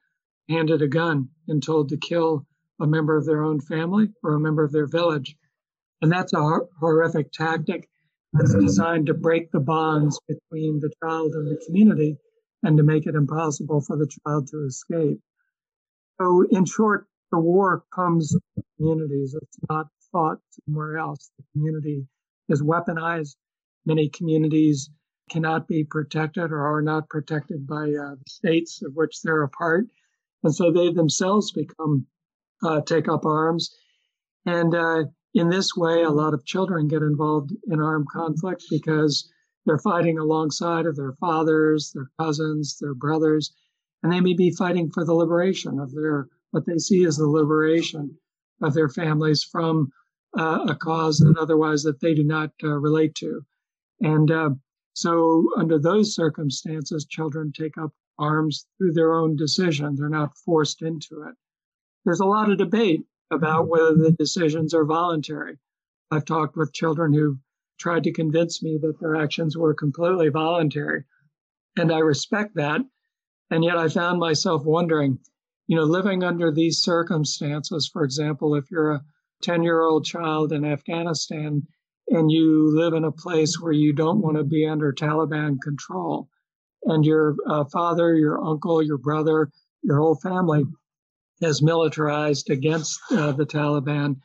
handed 0.50 0.82
a 0.82 0.88
gun 0.88 1.30
and 1.48 1.62
told 1.62 1.90
to 1.90 1.98
kill 1.98 2.46
a 2.80 2.88
member 2.88 3.16
of 3.16 3.26
their 3.26 3.44
own 3.44 3.60
family 3.60 4.10
or 4.24 4.34
a 4.34 4.40
member 4.40 4.64
of 4.64 4.72
their 4.72 4.88
village. 4.88 5.36
And 6.02 6.12
that's 6.12 6.34
a 6.34 6.40
hor- 6.40 6.70
horrific 6.80 7.32
tactic 7.32 7.88
that's 8.34 8.54
designed 8.54 9.08
to 9.08 9.14
break 9.14 9.52
the 9.52 9.60
bonds 9.60 10.20
between 10.28 10.80
the 10.80 10.92
child 11.02 11.34
and 11.34 11.48
the 11.48 11.64
community 11.66 12.18
and 12.64 12.78
to 12.78 12.84
make 12.84 13.06
it 13.06 13.16
impossible 13.16 13.82
for 13.82 13.96
the 13.96 14.08
child 14.08 14.48
to 14.50 14.66
escape. 14.66 15.20
So, 16.20 16.46
in 16.50 16.66
short, 16.66 17.08
the 17.32 17.40
war 17.40 17.84
comes 17.94 18.30
to 18.30 18.64
communities. 18.78 19.36
It's 19.40 19.58
not 19.70 19.88
fought 20.12 20.40
somewhere 20.66 20.98
else. 20.98 21.32
The 21.38 21.44
community 21.54 22.08
is 22.50 22.62
weaponized. 22.62 23.36
Many 23.86 24.10
communities 24.10 24.90
cannot 25.30 25.68
be 25.68 25.84
protected 25.84 26.52
or 26.52 26.62
are 26.62 26.82
not 26.82 27.10
protected 27.10 27.68
by 27.68 27.92
uh, 27.94 28.16
states 28.28 28.82
of 28.84 28.94
which 28.94 29.22
they're 29.22 29.44
a 29.44 29.50
part. 29.50 29.88
And 30.44 30.54
so 30.54 30.72
they 30.72 30.92
themselves 30.92 31.52
become, 31.52 32.06
uh, 32.64 32.82
take 32.82 33.08
up 33.08 33.26
arms. 33.26 33.76
And 34.46 34.76
uh, 34.76 35.06
in 35.34 35.50
this 35.50 35.76
way, 35.76 36.04
a 36.04 36.10
lot 36.12 36.34
of 36.34 36.46
children 36.46 36.88
get 36.88 37.02
involved 37.02 37.52
in 37.68 37.82
armed 37.82 38.08
conflict 38.10 38.64
because 38.70 39.32
they're 39.66 39.80
fighting 39.80 40.20
alongside 40.20 40.86
of 40.86 40.96
their 40.96 41.14
fathers, 41.14 41.92
their 41.94 42.10
cousins, 42.20 42.78
their 42.80 42.94
brothers, 42.94 43.52
and 44.04 44.14
they 44.14 44.22
may 44.22 44.34
be 44.34 44.52
fighting 44.52 44.92
for 44.92 45.04
the 45.04 45.14
liberation 45.14 45.80
of 45.80 45.92
their, 45.94 46.28
what 46.52 46.66
they 46.68 46.78
see 46.78 47.06
as 47.06 47.18
the 47.18 47.28
liberation 47.28 48.16
of 48.62 48.76
their 48.76 48.90
families 48.90 49.44
from 49.44 49.92
uh, 50.38 50.66
a 50.68 50.76
cause 50.76 51.22
and 51.22 51.38
otherwise 51.38 51.84
that 51.84 52.00
they 52.00 52.14
do 52.14 52.24
not 52.24 52.52
uh, 52.64 52.68
relate 52.68 53.16
to. 53.16 53.46
And 54.02 54.30
uh, 54.30 54.50
so, 54.94 55.48
under 55.58 55.80
those 55.80 56.16
circumstances, 56.16 57.06
children 57.06 57.52
take 57.52 57.78
up 57.78 57.92
arms 58.18 58.68
through 58.78 58.94
their 58.94 59.14
own 59.14 59.36
decision. 59.36 59.96
They're 59.96 60.10
not 60.10 60.38
forced 60.38 60.82
into 60.82 61.24
it. 61.24 61.36
There's 62.06 62.20
a 62.20 62.26
lot 62.26 62.52
of 62.52 62.58
debate 62.58 63.06
about 63.32 63.68
whether 63.68 63.96
the 63.96 64.12
decisions 64.12 64.74
are 64.74 64.86
voluntary. 64.86 65.58
I've 66.12 66.26
talked 66.26 66.56
with 66.56 66.74
children 66.74 67.14
who 67.14 67.40
tried 67.80 68.04
to 68.04 68.14
convince 68.14 68.64
me 68.64 68.78
that 68.82 69.00
their 69.00 69.16
actions 69.16 69.58
were 69.58 69.74
completely 69.74 70.30
voluntary. 70.30 71.04
And 71.78 71.92
I 71.92 72.00
respect 72.00 72.56
that. 72.56 72.82
And 73.52 73.64
yet 73.64 73.78
I 73.78 73.90
found 73.90 74.20
myself 74.20 74.64
wondering, 74.64 75.20
you 75.68 75.76
know, 75.76 75.84
living 75.84 76.24
under 76.24 76.52
these 76.52 76.80
circumstances, 76.82 77.90
for 77.92 78.04
example, 78.04 78.56
if 78.56 78.72
you're 78.72 78.92
a 78.92 79.04
10 79.44 79.64
year 79.64 79.82
old 79.82 80.06
child 80.06 80.52
in 80.52 80.66
Afghanistan 80.66 81.68
and 82.08 82.32
you 82.32 82.76
live 82.76 82.94
in 82.94 83.04
a 83.04 83.12
place 83.12 83.60
where 83.60 83.72
you 83.72 83.94
don't 83.94 84.22
want 84.22 84.38
to 84.38 84.44
be 84.44 84.68
under 84.68 84.94
Taliban 84.94 85.60
control, 85.62 86.30
and 86.84 87.04
your 87.04 87.36
uh, 87.48 87.66
father, 87.66 88.16
your 88.16 88.44
uncle, 88.44 88.82
your 88.82 88.98
brother, 88.98 89.50
your 89.82 90.00
whole 90.00 90.16
family 90.16 90.66
has 91.42 91.62
militarized 91.62 92.50
against 92.50 93.00
uh, 93.12 93.32
the 93.32 93.46
Taliban 93.46 94.18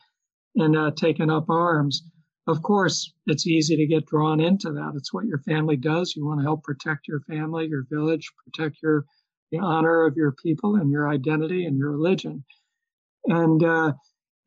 and 0.56 0.76
uh, 0.76 0.90
taken 0.90 1.30
up 1.30 1.48
arms. 1.48 2.02
Of 2.46 2.62
course, 2.62 3.12
it's 3.26 3.46
easy 3.46 3.76
to 3.76 3.86
get 3.86 4.06
drawn 4.06 4.40
into 4.40 4.72
that. 4.72 4.92
It's 4.96 5.12
what 5.12 5.26
your 5.26 5.38
family 5.38 5.76
does. 5.76 6.14
You 6.14 6.26
want 6.26 6.40
to 6.40 6.44
help 6.44 6.64
protect 6.64 7.08
your 7.08 7.20
family, 7.20 7.66
your 7.66 7.86
village, 7.90 8.30
protect 8.44 8.76
your 8.82 9.06
the 9.50 9.58
honor 9.58 10.04
of 10.04 10.16
your 10.16 10.32
people 10.32 10.76
and 10.76 10.90
your 10.90 11.08
identity 11.08 11.64
and 11.64 11.76
your 11.76 11.90
religion. 11.90 12.44
And 13.24 13.64
uh, 13.64 13.94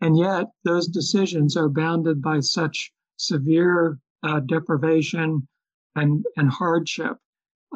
and 0.03 0.17
yet, 0.17 0.47
those 0.65 0.87
decisions 0.87 1.55
are 1.55 1.69
bounded 1.69 2.21
by 2.21 2.41
such 2.41 2.91
severe 3.15 3.99
uh, 4.21 4.41
deprivation 4.41 5.47
and 5.95 6.25
and 6.35 6.49
hardship 6.49 7.15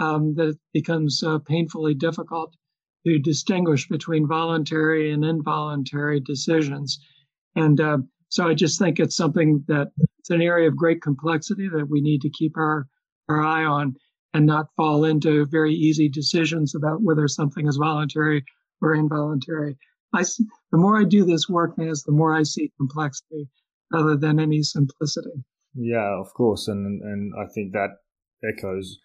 um, 0.01 0.35
that 0.35 0.49
it 0.49 0.57
becomes 0.73 1.23
uh, 1.23 1.39
painfully 1.39 1.93
difficult 1.93 2.53
to 3.05 3.17
distinguish 3.19 3.87
between 3.87 4.27
voluntary 4.27 5.13
and 5.13 5.23
involuntary 5.23 6.19
decisions. 6.19 6.99
And 7.55 7.79
uh, 7.79 7.99
so 8.27 8.45
I 8.45 8.53
just 8.53 8.77
think 8.77 8.99
it's 8.99 9.15
something 9.15 9.63
that 9.69 9.87
it's 10.19 10.29
an 10.29 10.41
area 10.41 10.67
of 10.67 10.75
great 10.75 11.01
complexity 11.01 11.69
that 11.69 11.87
we 11.89 12.01
need 12.01 12.19
to 12.23 12.29
keep 12.29 12.57
our, 12.57 12.87
our 13.29 13.41
eye 13.41 13.63
on 13.63 13.95
and 14.33 14.45
not 14.45 14.67
fall 14.75 15.05
into 15.05 15.45
very 15.45 15.73
easy 15.73 16.09
decisions 16.09 16.75
about 16.75 17.01
whether 17.01 17.29
something 17.29 17.67
is 17.67 17.77
voluntary 17.77 18.43
or 18.81 18.93
involuntary. 18.93 19.77
I, 20.13 20.23
the 20.71 20.77
more 20.77 20.99
I 20.99 21.03
do 21.03 21.25
this 21.25 21.47
work, 21.49 21.75
Maz, 21.77 22.05
the 22.05 22.11
more 22.11 22.33
I 22.33 22.43
see 22.43 22.71
complexity 22.77 23.49
rather 23.91 24.15
than 24.17 24.39
any 24.39 24.63
simplicity. 24.63 25.43
Yeah, 25.75 26.19
of 26.19 26.33
course, 26.33 26.67
and 26.67 27.01
and 27.01 27.33
I 27.37 27.45
think 27.53 27.73
that 27.73 27.89
echoes 28.43 28.97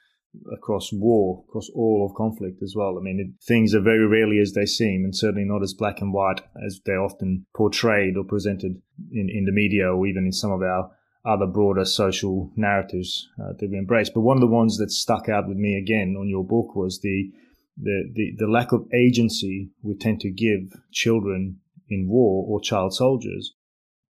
across 0.52 0.90
war, 0.92 1.44
across 1.49 1.68
all 1.75 2.06
of 2.09 2.16
conflict 2.16 2.62
as 2.62 2.75
well. 2.75 2.97
I 2.99 3.02
mean, 3.02 3.21
it, 3.21 3.44
things 3.44 3.75
are 3.75 3.80
very 3.80 4.06
rarely 4.06 4.38
as 4.38 4.52
they 4.52 4.66
seem, 4.66 5.04
and 5.04 5.14
certainly 5.14 5.44
not 5.44 5.62
as 5.62 5.75
black 5.75 6.00
and 6.00 6.12
white 6.12 6.40
as 6.64 6.80
they're 6.87 7.02
often 7.02 7.47
portrayed 7.54 8.16
or 8.16 8.25
presented 8.25 8.80
in, 9.12 9.28
in 9.28 9.44
the 9.44 9.52
media 9.52 9.92
or 9.92 10.06
even 10.06 10.25
in 10.25 10.32
some 10.32 10.50
of 10.50 10.62
our 10.62 10.90
other 11.25 11.47
broader 11.47 11.85
social 11.85 12.50
narratives 12.56 13.28
uh, 13.40 13.52
that 13.59 13.71
we 13.71 13.78
embrace. 13.78 14.11
But 14.11 14.23
one 14.23 14.37
of 14.37 14.40
the 14.40 14.47
ones 14.47 14.78
that 14.78 14.90
stuck 14.90 15.28
out 15.28 15.47
with 15.47 15.56
me 15.56 15.76
again 15.76 16.16
on 16.18 16.28
your 16.28 16.44
book 16.44 16.75
was 16.75 17.00
the, 17.00 17.30
the, 17.76 18.10
the, 18.14 18.32
the 18.38 18.46
lack 18.46 18.72
of 18.72 18.86
agency 18.94 19.70
we 19.82 19.94
tend 19.94 20.20
to 20.20 20.30
give 20.30 20.80
children 20.90 21.58
in 21.88 22.08
war 22.08 22.44
or 22.48 22.60
child 22.60 22.94
soldiers 22.94 23.54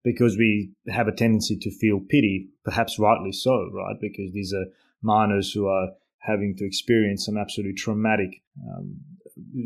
because 0.03 0.37
we 0.37 0.71
have 0.89 1.09
a 1.09 1.13
tendency 1.13 1.57
to 1.59 1.71
feel 1.71 2.01
pity, 2.01 2.49
perhaps 2.65 2.99
rightly 2.99 3.33
so, 3.33 3.71
right? 3.73 3.97
Because 4.01 4.33
these 4.33 4.55
are 4.55 4.67
minors 5.03 5.53
who 5.53 5.67
are 5.67 5.89
having 6.19 6.55
to 6.57 6.67
experience 6.67 7.27
some 7.27 7.37
absolutely 7.37 7.75
traumatic 7.75 8.43
um, 8.67 8.97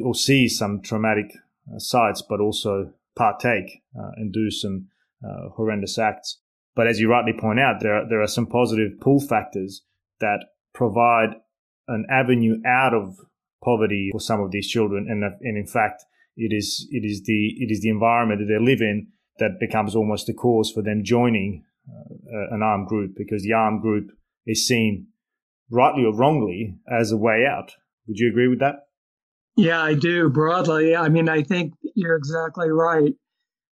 or 0.05 0.15
see 0.15 0.49
some 0.49 0.81
traumatic 0.83 1.33
uh, 1.73 1.79
sights, 1.79 2.23
but 2.29 2.41
also 2.41 2.93
partake 3.17 3.83
uh, 3.99 4.11
and 4.17 4.33
do 4.33 4.51
some 4.51 4.89
uh, 5.25 5.49
horrendous 5.51 5.99
acts. 5.99 6.39
But 6.75 6.89
as 6.89 7.01
you 7.01 7.09
rightly 7.09 7.33
point 7.33 7.61
out, 7.61 7.81
there 7.81 7.95
are, 7.95 8.09
there 8.09 8.23
are 8.23 8.29
some 8.29 8.47
positive 8.47 8.99
pull 9.01 9.21
factors 9.21 9.83
that 10.21 10.47
provide 10.73 11.37
an 11.87 12.07
avenue 12.11 12.61
out 12.67 12.95
of 12.95 13.19
poverty 13.65 14.11
for 14.13 14.21
some 14.21 14.41
of 14.41 14.51
these 14.51 14.69
children, 14.69 15.07
and 15.09 15.25
and 15.25 15.57
in 15.59 15.67
fact, 15.67 16.05
it 16.37 16.53
is 16.55 16.87
it 16.91 17.05
is 17.05 17.23
the 17.25 17.55
it 17.59 17.71
is 17.71 17.81
the 17.81 17.89
environment 17.89 18.41
that 18.41 18.53
they 18.53 18.65
live 18.65 18.81
in 18.81 19.09
that 19.39 19.59
becomes 19.59 19.97
almost 19.97 20.27
the 20.27 20.35
cause 20.35 20.71
for 20.71 20.83
them 20.83 21.03
joining 21.03 21.65
uh, 21.89 22.55
an 22.55 22.63
armed 22.63 22.87
group 22.87 23.15
because 23.17 23.43
the 23.43 23.53
armed 23.53 23.83
group 23.83 24.11
is 24.47 24.67
seen 24.67 25.09
rightly 25.71 26.05
or 26.05 26.15
wrongly, 26.15 26.79
as 26.89 27.11
a 27.11 27.17
way 27.17 27.45
out. 27.47 27.73
Would 28.07 28.19
you 28.19 28.29
agree 28.29 28.49
with 28.49 28.61
that? 28.61 28.87
Yeah, 29.57 29.83
I 29.83 29.95
do 29.95 30.29
broadly. 30.29 30.97
I 30.97 31.09
mean, 31.09 31.29
I 31.29 31.43
think 31.43 31.75
you're 31.95 32.17
exactly 32.17 32.71
right. 32.71 33.15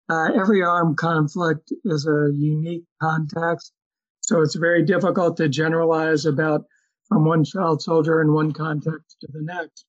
Uh, 0.09 0.29
every 0.33 0.61
armed 0.61 0.97
conflict 0.97 1.71
is 1.85 2.05
a 2.05 2.31
unique 2.33 2.83
context. 3.01 3.73
So 4.21 4.41
it's 4.41 4.55
very 4.55 4.83
difficult 4.83 5.37
to 5.37 5.49
generalize 5.49 6.25
about 6.25 6.65
from 7.11 7.25
one 7.25 7.43
child 7.43 7.81
soldier 7.81 8.21
in 8.21 8.33
one 8.33 8.51
context 8.53 9.17
to 9.21 9.27
the 9.31 9.41
next. 9.41 9.85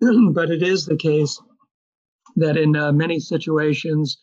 but 0.34 0.50
it 0.50 0.62
is 0.62 0.84
the 0.84 0.96
case 0.96 1.40
that 2.36 2.56
in 2.56 2.74
uh, 2.76 2.92
many 2.92 3.20
situations, 3.20 4.22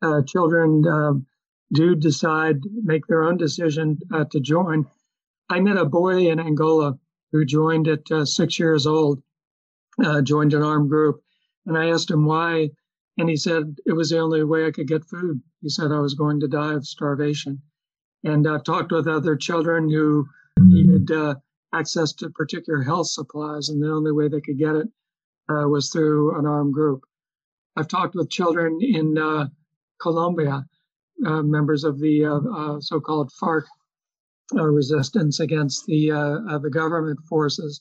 uh, 0.00 0.22
children 0.26 0.86
um, 0.88 1.26
do 1.72 1.94
decide, 1.94 2.56
make 2.82 3.06
their 3.06 3.22
own 3.22 3.36
decision 3.36 3.98
uh, 4.12 4.24
to 4.30 4.40
join 4.40 4.86
I 5.52 5.60
met 5.60 5.76
a 5.76 5.84
boy 5.84 6.30
in 6.30 6.40
Angola 6.40 6.98
who 7.30 7.44
joined 7.44 7.86
at 7.86 8.10
uh, 8.10 8.24
six 8.24 8.58
years 8.58 8.86
old, 8.86 9.22
uh, 10.02 10.22
joined 10.22 10.54
an 10.54 10.62
armed 10.62 10.88
group. 10.88 11.22
And 11.66 11.76
I 11.76 11.90
asked 11.90 12.10
him 12.10 12.24
why. 12.24 12.70
And 13.18 13.28
he 13.28 13.36
said 13.36 13.76
it 13.84 13.92
was 13.92 14.08
the 14.08 14.18
only 14.18 14.42
way 14.44 14.66
I 14.66 14.70
could 14.70 14.88
get 14.88 15.04
food. 15.04 15.42
He 15.60 15.68
said 15.68 15.92
I 15.92 16.00
was 16.00 16.14
going 16.14 16.40
to 16.40 16.48
die 16.48 16.72
of 16.72 16.86
starvation. 16.86 17.60
And 18.24 18.48
I've 18.48 18.64
talked 18.64 18.92
with 18.92 19.06
other 19.06 19.36
children 19.36 19.90
who 19.90 20.26
needed 20.58 21.10
uh, 21.10 21.34
access 21.74 22.12
to 22.14 22.30
particular 22.30 22.82
health 22.82 23.08
supplies, 23.08 23.68
and 23.68 23.82
the 23.82 23.90
only 23.90 24.12
way 24.12 24.28
they 24.28 24.40
could 24.40 24.58
get 24.58 24.76
it 24.76 24.88
uh, 25.48 25.66
was 25.68 25.90
through 25.90 26.38
an 26.38 26.46
armed 26.46 26.74
group. 26.74 27.02
I've 27.76 27.88
talked 27.88 28.14
with 28.14 28.30
children 28.30 28.78
in 28.82 29.16
uh, 29.16 29.48
Colombia, 30.00 30.66
uh, 31.24 31.42
members 31.42 31.84
of 31.84 31.98
the 31.98 32.78
so 32.80 33.00
called 33.00 33.30
FARC 33.40 33.64
uh, 34.54 34.64
resistance 34.64 35.40
against 35.40 35.86
the 35.86 36.10
uh, 36.10 36.38
uh, 36.50 36.58
the 36.58 36.68
government 36.68 37.18
forces, 37.28 37.80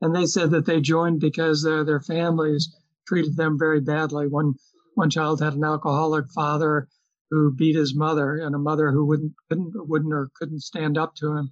and 0.00 0.14
they 0.14 0.24
said 0.24 0.50
that 0.50 0.64
they 0.64 0.80
joined 0.80 1.20
because 1.20 1.62
their 1.62 2.00
families 2.00 2.74
treated 3.06 3.36
them 3.36 3.58
very 3.58 3.80
badly. 3.80 4.26
One 4.26 4.54
one 4.94 5.10
child 5.10 5.40
had 5.40 5.54
an 5.54 5.64
alcoholic 5.64 6.30
father 6.30 6.88
who 7.30 7.52
beat 7.54 7.76
his 7.76 7.94
mother, 7.94 8.36
and 8.36 8.54
a 8.54 8.58
mother 8.58 8.92
who 8.92 9.04
wouldn't 9.04 9.34
couldn't 9.48 9.72
wouldn't 9.74 10.14
or 10.14 10.30
couldn't 10.36 10.60
stand 10.60 10.96
up 10.96 11.14
to 11.16 11.36
him, 11.36 11.50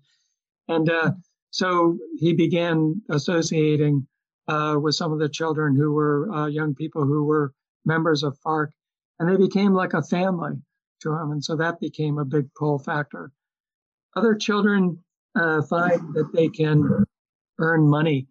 and 0.66 0.88
uh, 0.88 1.12
so 1.50 1.98
he 2.18 2.32
began 2.34 3.00
associating 3.11 4.06
uh, 4.48 4.76
with 4.80 4.94
some 4.94 5.12
of 5.12 5.18
the 5.18 5.28
children 5.28 5.76
who 5.76 5.92
were 5.92 6.30
uh, 6.32 6.46
young 6.46 6.74
people 6.74 7.04
who 7.04 7.24
were 7.24 7.52
members 7.84 8.22
of 8.22 8.38
FARC, 8.44 8.68
and 9.18 9.28
they 9.28 9.37
became 9.37 9.72
like 9.74 9.94
a 9.94 10.02
family 10.02 10.52
to 11.00 11.12
him, 11.12 11.30
and 11.32 11.44
so 11.44 11.56
that 11.56 11.80
became 11.80 12.18
a 12.18 12.24
big 12.24 12.48
pull 12.54 12.78
factor. 12.78 13.30
Other 14.16 14.34
children 14.34 14.98
uh, 15.34 15.62
find 15.62 16.14
that 16.14 16.32
they 16.32 16.48
can 16.48 17.04
earn 17.58 17.88
money. 17.88 18.26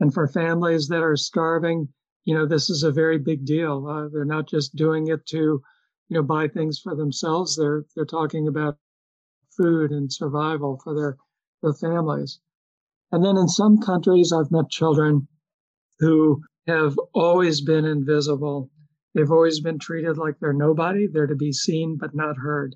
And 0.00 0.12
for 0.12 0.26
families 0.26 0.88
that 0.88 1.02
are 1.02 1.16
starving, 1.16 1.88
you 2.24 2.34
know, 2.34 2.46
this 2.46 2.70
is 2.70 2.82
a 2.82 2.90
very 2.90 3.18
big 3.18 3.44
deal. 3.44 3.86
Uh, 3.86 4.08
they're 4.08 4.24
not 4.24 4.48
just 4.48 4.74
doing 4.74 5.08
it 5.08 5.24
to, 5.26 5.36
you 5.36 5.62
know, 6.16 6.22
buy 6.22 6.48
things 6.48 6.80
for 6.80 6.94
themselves. 6.94 7.56
They're 7.56 7.84
they're 7.94 8.04
talking 8.04 8.48
about 8.48 8.78
food 9.56 9.90
and 9.90 10.12
survival 10.12 10.80
for 10.82 10.94
their 10.94 11.16
their 11.62 11.74
families. 11.74 12.40
And 13.12 13.22
then 13.24 13.36
in 13.36 13.48
some 13.48 13.78
countries, 13.78 14.32
I've 14.32 14.50
met 14.50 14.70
children 14.70 15.28
who 15.98 16.40
have 16.66 16.98
always 17.14 17.60
been 17.60 17.84
invisible. 17.84 18.70
They've 19.14 19.30
always 19.30 19.60
been 19.60 19.78
treated 19.78 20.16
like 20.16 20.36
they're 20.40 20.54
nobody. 20.54 21.06
They're 21.06 21.26
to 21.26 21.36
be 21.36 21.52
seen 21.52 21.98
but 22.00 22.14
not 22.14 22.36
heard. 22.38 22.74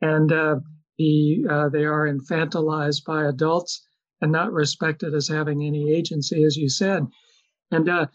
And 0.00 0.32
uh, 0.32 0.56
he, 0.94 1.44
uh, 1.50 1.68
they 1.68 1.84
are 1.84 2.06
infantilized 2.06 3.04
by 3.04 3.26
adults 3.26 3.84
and 4.20 4.30
not 4.30 4.52
respected 4.52 5.14
as 5.14 5.28
having 5.28 5.62
any 5.62 5.90
agency, 5.92 6.44
as 6.44 6.56
you 6.56 6.68
said. 6.68 7.02
And 7.70 7.88
uh, 7.88 8.06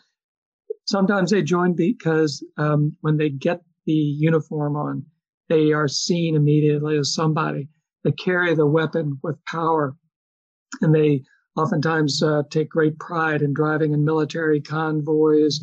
sometimes 0.86 1.32
they 1.32 1.44
join 1.44 1.76
because 1.76 2.44
um, 2.58 2.96
when 3.02 3.18
they 3.18 3.30
get 3.30 3.62
the 3.86 3.94
uniform 3.94 4.76
on, 4.78 5.06
they 5.50 5.74
are 5.74 5.88
seen 5.88 6.36
immediately 6.36 6.98
as 6.98 7.14
somebody. 7.14 7.68
They 8.04 8.14
carry 8.14 8.56
the 8.56 8.66
weapon 8.66 9.20
with 9.22 9.44
power, 9.46 9.96
and 10.82 10.96
they 10.96 11.24
oftentimes 11.56 12.24
uh, 12.24 12.44
take 12.50 12.70
great 12.70 12.98
pride 13.00 13.42
in 13.42 13.54
driving 13.54 13.94
in 13.94 14.06
military 14.06 14.62
convoys 14.62 15.60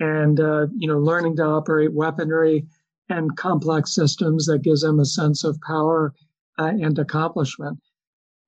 and 0.00 0.40
uh, 0.40 0.66
you 0.76 0.88
know 0.88 0.98
learning 0.98 1.36
to 1.36 1.44
operate 1.44 1.92
weaponry 1.92 2.66
and 3.08 3.36
complex 3.36 3.94
systems 3.94 4.46
that 4.46 4.62
gives 4.62 4.82
them 4.82 4.98
a 4.98 5.04
sense 5.04 5.44
of 5.44 5.60
power 5.60 6.14
uh, 6.58 6.66
and 6.66 6.98
accomplishment. 6.98 7.78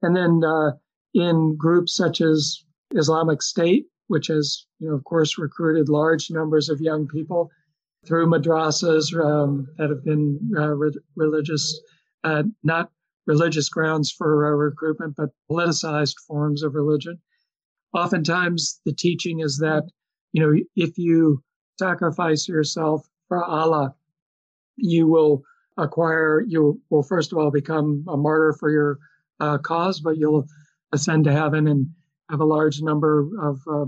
And 0.02 0.16
then 0.16 0.42
uh, 0.44 0.72
in 1.14 1.56
groups 1.56 1.94
such 1.94 2.20
as 2.20 2.64
Islamic 2.92 3.42
State, 3.42 3.86
which 4.08 4.28
has, 4.28 4.66
you 4.78 4.88
know, 4.88 4.94
of 4.94 5.04
course, 5.04 5.38
recruited 5.38 5.88
large 5.88 6.30
numbers 6.30 6.68
of 6.68 6.80
young 6.80 7.06
people 7.06 7.50
through 8.06 8.26
madrasas 8.26 9.14
um, 9.18 9.66
that 9.78 9.90
have 9.90 10.04
been 10.04 10.38
uh, 10.56 10.68
re- 10.68 10.98
religious, 11.16 11.80
uh, 12.24 12.42
not 12.62 12.90
religious 13.26 13.68
grounds 13.68 14.10
for 14.10 14.56
recruitment, 14.56 15.14
but 15.16 15.30
politicized 15.50 16.14
forms 16.26 16.62
of 16.62 16.74
religion. 16.74 17.18
Oftentimes, 17.92 18.80
the 18.84 18.92
teaching 18.92 19.40
is 19.40 19.58
that, 19.58 19.84
you 20.32 20.42
know, 20.42 20.52
if 20.76 20.98
you 20.98 21.42
sacrifice 21.78 22.48
yourself 22.48 23.06
for 23.28 23.44
Allah, 23.44 23.94
you 24.76 25.06
will 25.06 25.42
acquire, 25.76 26.44
you 26.46 26.80
will 26.90 27.02
first 27.02 27.32
of 27.32 27.38
all 27.38 27.50
become 27.50 28.04
a 28.08 28.16
martyr 28.16 28.54
for 28.58 28.70
your 28.70 28.98
uh, 29.40 29.58
cause, 29.58 30.00
but 30.00 30.16
you'll 30.16 30.46
ascend 30.92 31.24
to 31.24 31.32
heaven 31.32 31.68
and 31.68 31.86
have 32.30 32.40
a 32.40 32.44
large 32.44 32.80
number 32.80 33.28
of 33.40 33.60
uh, 33.70 33.84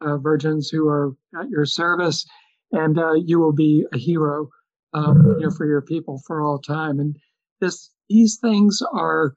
uh, 0.00 0.16
virgins 0.18 0.68
who 0.68 0.88
are 0.88 1.12
at 1.38 1.48
your 1.48 1.64
service, 1.64 2.26
and 2.72 2.98
uh, 2.98 3.12
you 3.12 3.38
will 3.38 3.52
be 3.52 3.84
a 3.92 3.98
hero, 3.98 4.48
um, 4.94 5.36
you 5.38 5.44
know, 5.46 5.50
for 5.50 5.66
your 5.66 5.82
people 5.82 6.20
for 6.26 6.42
all 6.42 6.58
time. 6.58 7.00
And 7.00 7.16
this, 7.62 7.90
these 8.10 8.38
things 8.42 8.82
are 8.92 9.34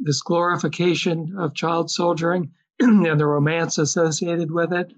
this 0.00 0.22
glorification 0.22 1.34
of 1.36 1.54
child 1.54 1.90
soldiering 1.90 2.52
and 2.80 3.20
the 3.20 3.26
romance 3.26 3.78
associated 3.78 4.50
with 4.50 4.72
it 4.72 4.92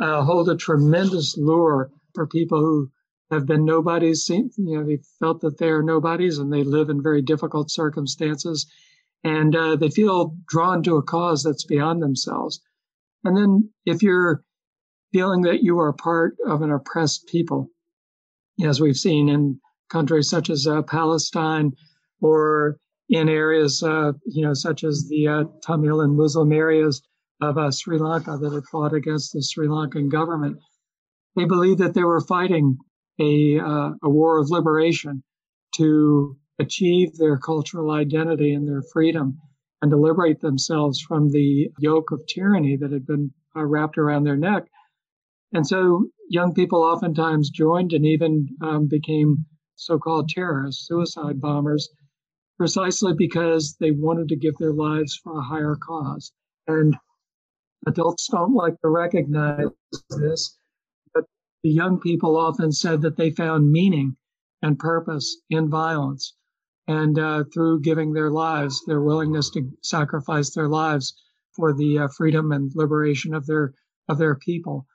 uh, 0.00 0.22
hold 0.22 0.48
a 0.48 0.56
tremendous 0.56 1.36
lure 1.36 1.90
for 2.14 2.26
people 2.26 2.60
who 2.60 2.90
have 3.30 3.46
been 3.46 3.64
nobodies. 3.64 4.28
You 4.28 4.50
know, 4.56 4.84
they 4.84 5.00
felt 5.18 5.40
that 5.40 5.58
they 5.58 5.68
are 5.68 5.82
nobodies 5.82 6.38
and 6.38 6.52
they 6.52 6.62
live 6.62 6.90
in 6.90 7.02
very 7.02 7.22
difficult 7.22 7.70
circumstances 7.70 8.66
and 9.24 9.56
uh, 9.56 9.76
they 9.76 9.88
feel 9.88 10.36
drawn 10.46 10.82
to 10.84 10.96
a 10.96 11.02
cause 11.02 11.42
that's 11.42 11.64
beyond 11.64 12.02
themselves. 12.02 12.60
And 13.24 13.36
then 13.36 13.70
if 13.84 14.02
you're 14.02 14.44
feeling 15.12 15.42
that 15.42 15.62
you 15.62 15.80
are 15.80 15.92
part 15.92 16.36
of 16.46 16.62
an 16.62 16.70
oppressed 16.70 17.26
people, 17.26 17.70
as 18.62 18.80
we've 18.80 18.96
seen 18.96 19.28
in 19.28 19.60
countries 19.88 20.28
such 20.28 20.50
as 20.50 20.66
uh, 20.66 20.82
Palestine 20.82 21.72
or 22.20 22.78
in 23.08 23.28
areas, 23.28 23.82
uh, 23.82 24.12
you 24.26 24.42
know, 24.42 24.54
such 24.54 24.84
as 24.84 25.06
the 25.08 25.26
uh, 25.26 25.44
Tamil 25.62 26.00
and 26.00 26.16
Muslim 26.16 26.52
areas 26.52 27.02
of 27.40 27.56
uh, 27.56 27.70
Sri 27.70 27.98
Lanka 27.98 28.36
that 28.36 28.52
had 28.52 28.64
fought 28.66 28.92
against 28.92 29.32
the 29.32 29.42
Sri 29.42 29.66
Lankan 29.66 30.10
government, 30.10 30.58
they 31.36 31.44
believed 31.44 31.78
that 31.80 31.94
they 31.94 32.04
were 32.04 32.20
fighting 32.20 32.76
a, 33.20 33.58
uh, 33.58 33.90
a 34.02 34.08
war 34.08 34.38
of 34.38 34.50
liberation 34.50 35.22
to 35.76 36.36
achieve 36.58 37.16
their 37.16 37.38
cultural 37.38 37.92
identity 37.92 38.52
and 38.52 38.66
their 38.66 38.82
freedom 38.92 39.38
and 39.80 39.90
to 39.90 39.96
liberate 39.96 40.40
themselves 40.40 41.00
from 41.00 41.30
the 41.30 41.70
yoke 41.78 42.10
of 42.10 42.26
tyranny 42.26 42.76
that 42.76 42.90
had 42.90 43.06
been 43.06 43.32
wrapped 43.54 43.96
around 43.96 44.24
their 44.24 44.36
neck. 44.36 44.64
And 45.52 45.66
so 45.66 46.08
young 46.28 46.52
people 46.52 46.82
oftentimes 46.82 47.50
joined 47.50 47.92
and 47.92 48.04
even 48.04 48.48
um, 48.60 48.86
became 48.88 49.46
so 49.78 49.98
called 49.98 50.28
terrorists, 50.28 50.86
suicide 50.86 51.40
bombers, 51.40 51.88
precisely 52.56 53.14
because 53.14 53.76
they 53.78 53.92
wanted 53.92 54.28
to 54.28 54.36
give 54.36 54.56
their 54.58 54.72
lives 54.72 55.16
for 55.16 55.38
a 55.38 55.42
higher 55.42 55.76
cause. 55.76 56.32
And 56.66 56.96
adults 57.86 58.28
don't 58.28 58.54
like 58.54 58.80
to 58.80 58.88
recognize 58.88 59.68
this, 60.10 60.58
but 61.14 61.24
the 61.62 61.70
young 61.70 62.00
people 62.00 62.36
often 62.36 62.72
said 62.72 63.00
that 63.02 63.16
they 63.16 63.30
found 63.30 63.70
meaning 63.70 64.16
and 64.62 64.78
purpose 64.78 65.40
in 65.48 65.70
violence 65.70 66.34
and 66.88 67.18
uh, 67.18 67.44
through 67.52 67.80
giving 67.80 68.12
their 68.12 68.30
lives, 68.30 68.82
their 68.86 69.02
willingness 69.02 69.50
to 69.50 69.70
sacrifice 69.82 70.50
their 70.50 70.68
lives 70.68 71.14
for 71.52 71.72
the 71.72 71.98
uh, 71.98 72.08
freedom 72.08 72.50
and 72.50 72.72
liberation 72.74 73.34
of 73.34 73.46
their 73.46 73.74
of 74.08 74.18
their 74.18 74.34
people. 74.34 74.86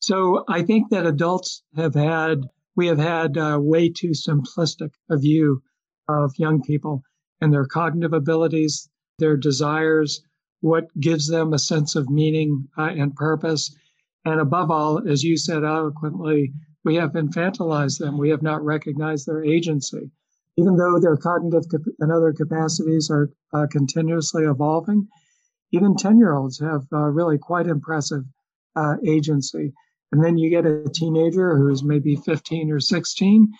So 0.00 0.44
I 0.48 0.62
think 0.62 0.90
that 0.90 1.06
adults 1.06 1.62
have 1.76 1.94
had 1.94 2.48
we 2.80 2.86
have 2.86 2.98
had 2.98 3.36
uh, 3.36 3.58
way 3.60 3.90
too 3.90 4.12
simplistic 4.12 4.90
a 5.10 5.18
view 5.18 5.62
of 6.08 6.32
young 6.38 6.62
people 6.62 7.02
and 7.42 7.52
their 7.52 7.66
cognitive 7.66 8.14
abilities, 8.14 8.88
their 9.18 9.36
desires, 9.36 10.22
what 10.60 10.88
gives 10.98 11.28
them 11.28 11.52
a 11.52 11.58
sense 11.58 11.94
of 11.94 12.08
meaning 12.08 12.68
uh, 12.78 12.84
and 13.00 13.14
purpose, 13.14 13.76
and 14.24 14.40
above 14.40 14.70
all, 14.70 15.06
as 15.06 15.22
you 15.22 15.36
said 15.36 15.62
eloquently, 15.62 16.54
we 16.82 16.94
have 16.94 17.12
infantilized 17.12 17.98
them. 17.98 18.16
We 18.16 18.30
have 18.30 18.42
not 18.42 18.64
recognized 18.64 19.26
their 19.26 19.44
agency 19.44 20.10
even 20.56 20.76
though 20.76 20.98
their 20.98 21.16
cognitive 21.16 21.64
and 21.98 22.10
other 22.10 22.32
capacities 22.32 23.10
are 23.10 23.30
uh, 23.52 23.66
continuously 23.70 24.44
evolving, 24.44 25.08
even 25.72 25.96
10 25.96 26.18
year 26.18 26.34
olds 26.34 26.58
have 26.60 26.86
uh, 26.92 27.08
really 27.08 27.38
quite 27.38 27.66
impressive 27.66 28.24
uh, 28.76 28.96
agency. 29.06 29.72
And 30.12 30.24
then 30.24 30.38
you 30.38 30.50
get 30.50 30.66
a 30.66 30.88
teenager 30.92 31.56
who's 31.56 31.84
maybe 31.84 32.16
15 32.16 32.70
or 32.70 32.80
16, 32.80 33.52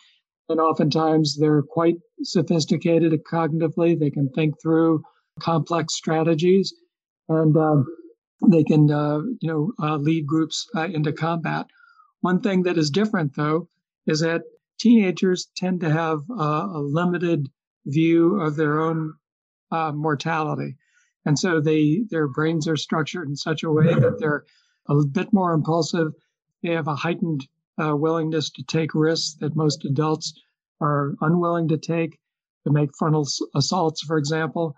and 0.48 0.60
oftentimes 0.60 1.36
they're 1.36 1.62
quite 1.62 1.96
sophisticated 2.22 3.12
cognitively. 3.30 3.98
They 3.98 4.10
can 4.10 4.28
think 4.30 4.60
through 4.60 5.02
complex 5.40 5.94
strategies, 5.94 6.74
and 7.28 7.56
um, 7.56 7.86
they 8.48 8.64
can, 8.64 8.90
uh, 8.90 9.20
you 9.40 9.48
know, 9.48 9.72
uh, 9.80 9.96
lead 9.96 10.26
groups 10.26 10.68
uh, 10.74 10.88
into 10.88 11.12
combat. 11.12 11.66
One 12.20 12.40
thing 12.40 12.64
that 12.64 12.78
is 12.78 12.90
different, 12.90 13.36
though, 13.36 13.68
is 14.06 14.20
that 14.20 14.42
teenagers 14.78 15.48
tend 15.56 15.80
to 15.80 15.90
have 15.90 16.20
uh, 16.30 16.68
a 16.72 16.80
limited 16.80 17.48
view 17.86 18.40
of 18.40 18.56
their 18.56 18.80
own 18.80 19.14
uh, 19.70 19.92
mortality. 19.92 20.76
And 21.24 21.38
so 21.38 21.60
they 21.60 22.04
their 22.10 22.28
brains 22.28 22.66
are 22.66 22.76
structured 22.76 23.28
in 23.28 23.36
such 23.36 23.62
a 23.62 23.70
way 23.70 23.94
that 23.94 24.18
they're 24.18 24.44
a 24.88 25.04
bit 25.06 25.32
more 25.32 25.52
impulsive. 25.52 26.12
They 26.62 26.72
have 26.72 26.88
a 26.88 26.94
heightened 26.94 27.46
uh, 27.78 27.96
willingness 27.96 28.50
to 28.50 28.62
take 28.62 28.94
risks 28.94 29.36
that 29.40 29.56
most 29.56 29.84
adults 29.84 30.34
are 30.80 31.14
unwilling 31.20 31.68
to 31.68 31.78
take, 31.78 32.18
to 32.66 32.72
make 32.72 32.90
frontal 32.98 33.26
assaults, 33.54 34.02
for 34.02 34.18
example. 34.18 34.74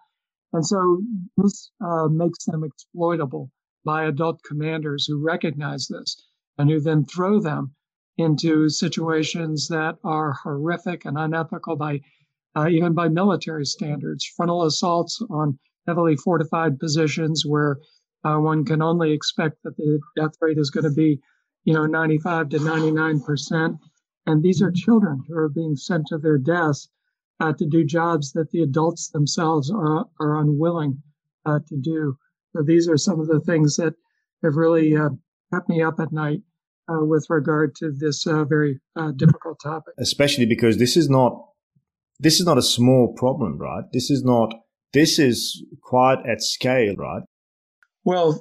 And 0.52 0.66
so 0.66 1.02
this 1.36 1.70
uh, 1.84 2.08
makes 2.08 2.44
them 2.44 2.62
exploitable 2.64 3.50
by 3.84 4.04
adult 4.04 4.42
commanders 4.44 5.06
who 5.06 5.24
recognize 5.24 5.88
this 5.88 6.16
and 6.58 6.70
who 6.70 6.80
then 6.80 7.04
throw 7.04 7.40
them 7.40 7.74
into 8.18 8.68
situations 8.68 9.68
that 9.68 9.96
are 10.04 10.32
horrific 10.32 11.04
and 11.04 11.18
unethical 11.18 11.76
by 11.76 12.00
uh, 12.54 12.68
even 12.68 12.92
by 12.92 13.08
military 13.08 13.64
standards. 13.64 14.26
Frontal 14.36 14.64
assaults 14.64 15.20
on 15.30 15.58
heavily 15.86 16.16
fortified 16.16 16.78
positions 16.78 17.44
where 17.46 17.78
uh, 18.24 18.36
one 18.36 18.64
can 18.64 18.82
only 18.82 19.12
expect 19.12 19.56
that 19.64 19.76
the 19.76 20.00
death 20.16 20.32
rate 20.40 20.58
is 20.58 20.70
going 20.70 20.84
to 20.84 20.90
be, 20.90 21.18
you 21.64 21.74
know, 21.74 21.86
95 21.86 22.50
to 22.50 22.58
99 22.58 23.20
percent. 23.20 23.76
And 24.26 24.42
these 24.42 24.62
are 24.62 24.70
children 24.70 25.22
who 25.26 25.36
are 25.36 25.48
being 25.48 25.76
sent 25.76 26.06
to 26.08 26.18
their 26.18 26.38
deaths 26.38 26.88
uh, 27.40 27.52
to 27.54 27.66
do 27.66 27.84
jobs 27.84 28.32
that 28.32 28.50
the 28.50 28.62
adults 28.62 29.08
themselves 29.08 29.70
are, 29.70 30.06
are 30.20 30.40
unwilling 30.40 31.02
uh, 31.44 31.58
to 31.68 31.76
do. 31.76 32.16
So 32.54 32.62
these 32.62 32.88
are 32.88 32.96
some 32.96 33.18
of 33.18 33.26
the 33.26 33.40
things 33.40 33.76
that 33.76 33.94
have 34.44 34.56
really 34.56 34.96
uh, 34.96 35.10
kept 35.52 35.68
me 35.68 35.82
up 35.82 35.98
at 35.98 36.12
night 36.12 36.42
uh, 36.88 37.04
with 37.04 37.26
regard 37.28 37.74
to 37.76 37.90
this 37.90 38.26
uh, 38.26 38.44
very 38.44 38.80
uh, 38.96 39.12
difficult 39.12 39.58
topic. 39.62 39.94
Especially 39.98 40.46
because 40.46 40.78
this 40.78 40.96
is 40.96 41.08
not 41.08 41.48
this 42.20 42.38
is 42.38 42.46
not 42.46 42.58
a 42.58 42.62
small 42.62 43.12
problem, 43.16 43.58
right? 43.58 43.84
This 43.92 44.10
is 44.10 44.22
not 44.22 44.54
this 44.92 45.18
is 45.18 45.64
quite 45.82 46.18
at 46.26 46.42
scale, 46.42 46.94
right? 46.96 47.22
Well, 48.04 48.40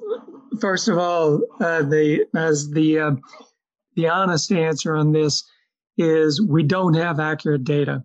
first 0.62 0.88
of 0.88 0.97
all, 0.97 1.41
uh, 1.60 1.82
the 1.82 2.26
as 2.36 2.69
the 2.69 3.00
uh, 3.00 3.12
the 3.95 4.08
honest 4.08 4.52
answer 4.52 4.95
on 4.95 5.12
this 5.12 5.43
is 5.97 6.41
we 6.41 6.63
don't 6.63 6.93
have 6.93 7.19
accurate 7.19 7.63
data. 7.63 8.04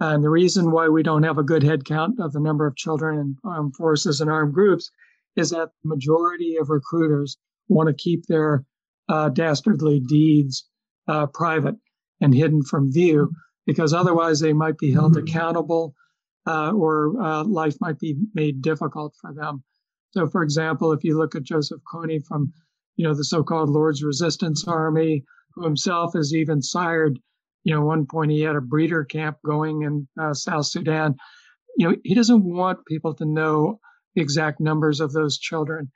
And 0.00 0.22
the 0.22 0.30
reason 0.30 0.70
why 0.70 0.88
we 0.88 1.02
don't 1.02 1.24
have 1.24 1.38
a 1.38 1.42
good 1.42 1.62
head 1.62 1.84
count 1.84 2.20
of 2.20 2.32
the 2.32 2.40
number 2.40 2.66
of 2.66 2.76
children 2.76 3.18
in 3.18 3.36
armed 3.44 3.74
forces 3.74 4.20
and 4.20 4.30
armed 4.30 4.54
groups 4.54 4.90
is 5.36 5.50
that 5.50 5.70
the 5.82 5.88
majority 5.88 6.56
of 6.56 6.70
recruiters 6.70 7.36
want 7.68 7.88
to 7.88 7.94
keep 7.94 8.26
their 8.26 8.64
uh, 9.08 9.28
dastardly 9.28 10.00
deeds 10.00 10.68
uh, 11.08 11.26
private 11.26 11.74
and 12.20 12.34
hidden 12.34 12.62
from 12.62 12.92
view, 12.92 13.30
because 13.66 13.92
otherwise 13.92 14.40
they 14.40 14.52
might 14.52 14.78
be 14.78 14.92
held 14.92 15.16
mm-hmm. 15.16 15.26
accountable 15.26 15.94
uh, 16.46 16.70
or 16.72 17.20
uh, 17.20 17.44
life 17.44 17.76
might 17.80 17.98
be 17.98 18.16
made 18.34 18.62
difficult 18.62 19.14
for 19.20 19.34
them. 19.34 19.62
So, 20.10 20.26
for 20.26 20.42
example, 20.42 20.92
if 20.92 21.04
you 21.04 21.16
look 21.16 21.34
at 21.34 21.42
Joseph 21.42 21.80
Kony 21.92 22.24
from, 22.24 22.52
you 22.96 23.06
know, 23.06 23.14
the 23.14 23.24
so-called 23.24 23.70
Lord's 23.70 24.02
Resistance 24.02 24.66
Army, 24.66 25.24
who 25.54 25.64
himself 25.64 26.14
has 26.14 26.34
even 26.34 26.62
sired, 26.62 27.18
you 27.64 27.74
know, 27.74 27.82
one 27.82 28.06
point 28.06 28.30
he 28.30 28.40
had 28.40 28.56
a 28.56 28.60
breeder 28.60 29.04
camp 29.04 29.36
going 29.44 29.82
in 29.82 30.08
uh, 30.20 30.32
South 30.32 30.66
Sudan. 30.66 31.14
You 31.76 31.88
know, 31.88 31.96
he 32.04 32.14
doesn't 32.14 32.44
want 32.44 32.86
people 32.86 33.14
to 33.14 33.24
know 33.24 33.78
the 34.14 34.22
exact 34.22 34.60
numbers 34.60 35.00
of 35.00 35.12
those 35.12 35.38
children 35.38 35.90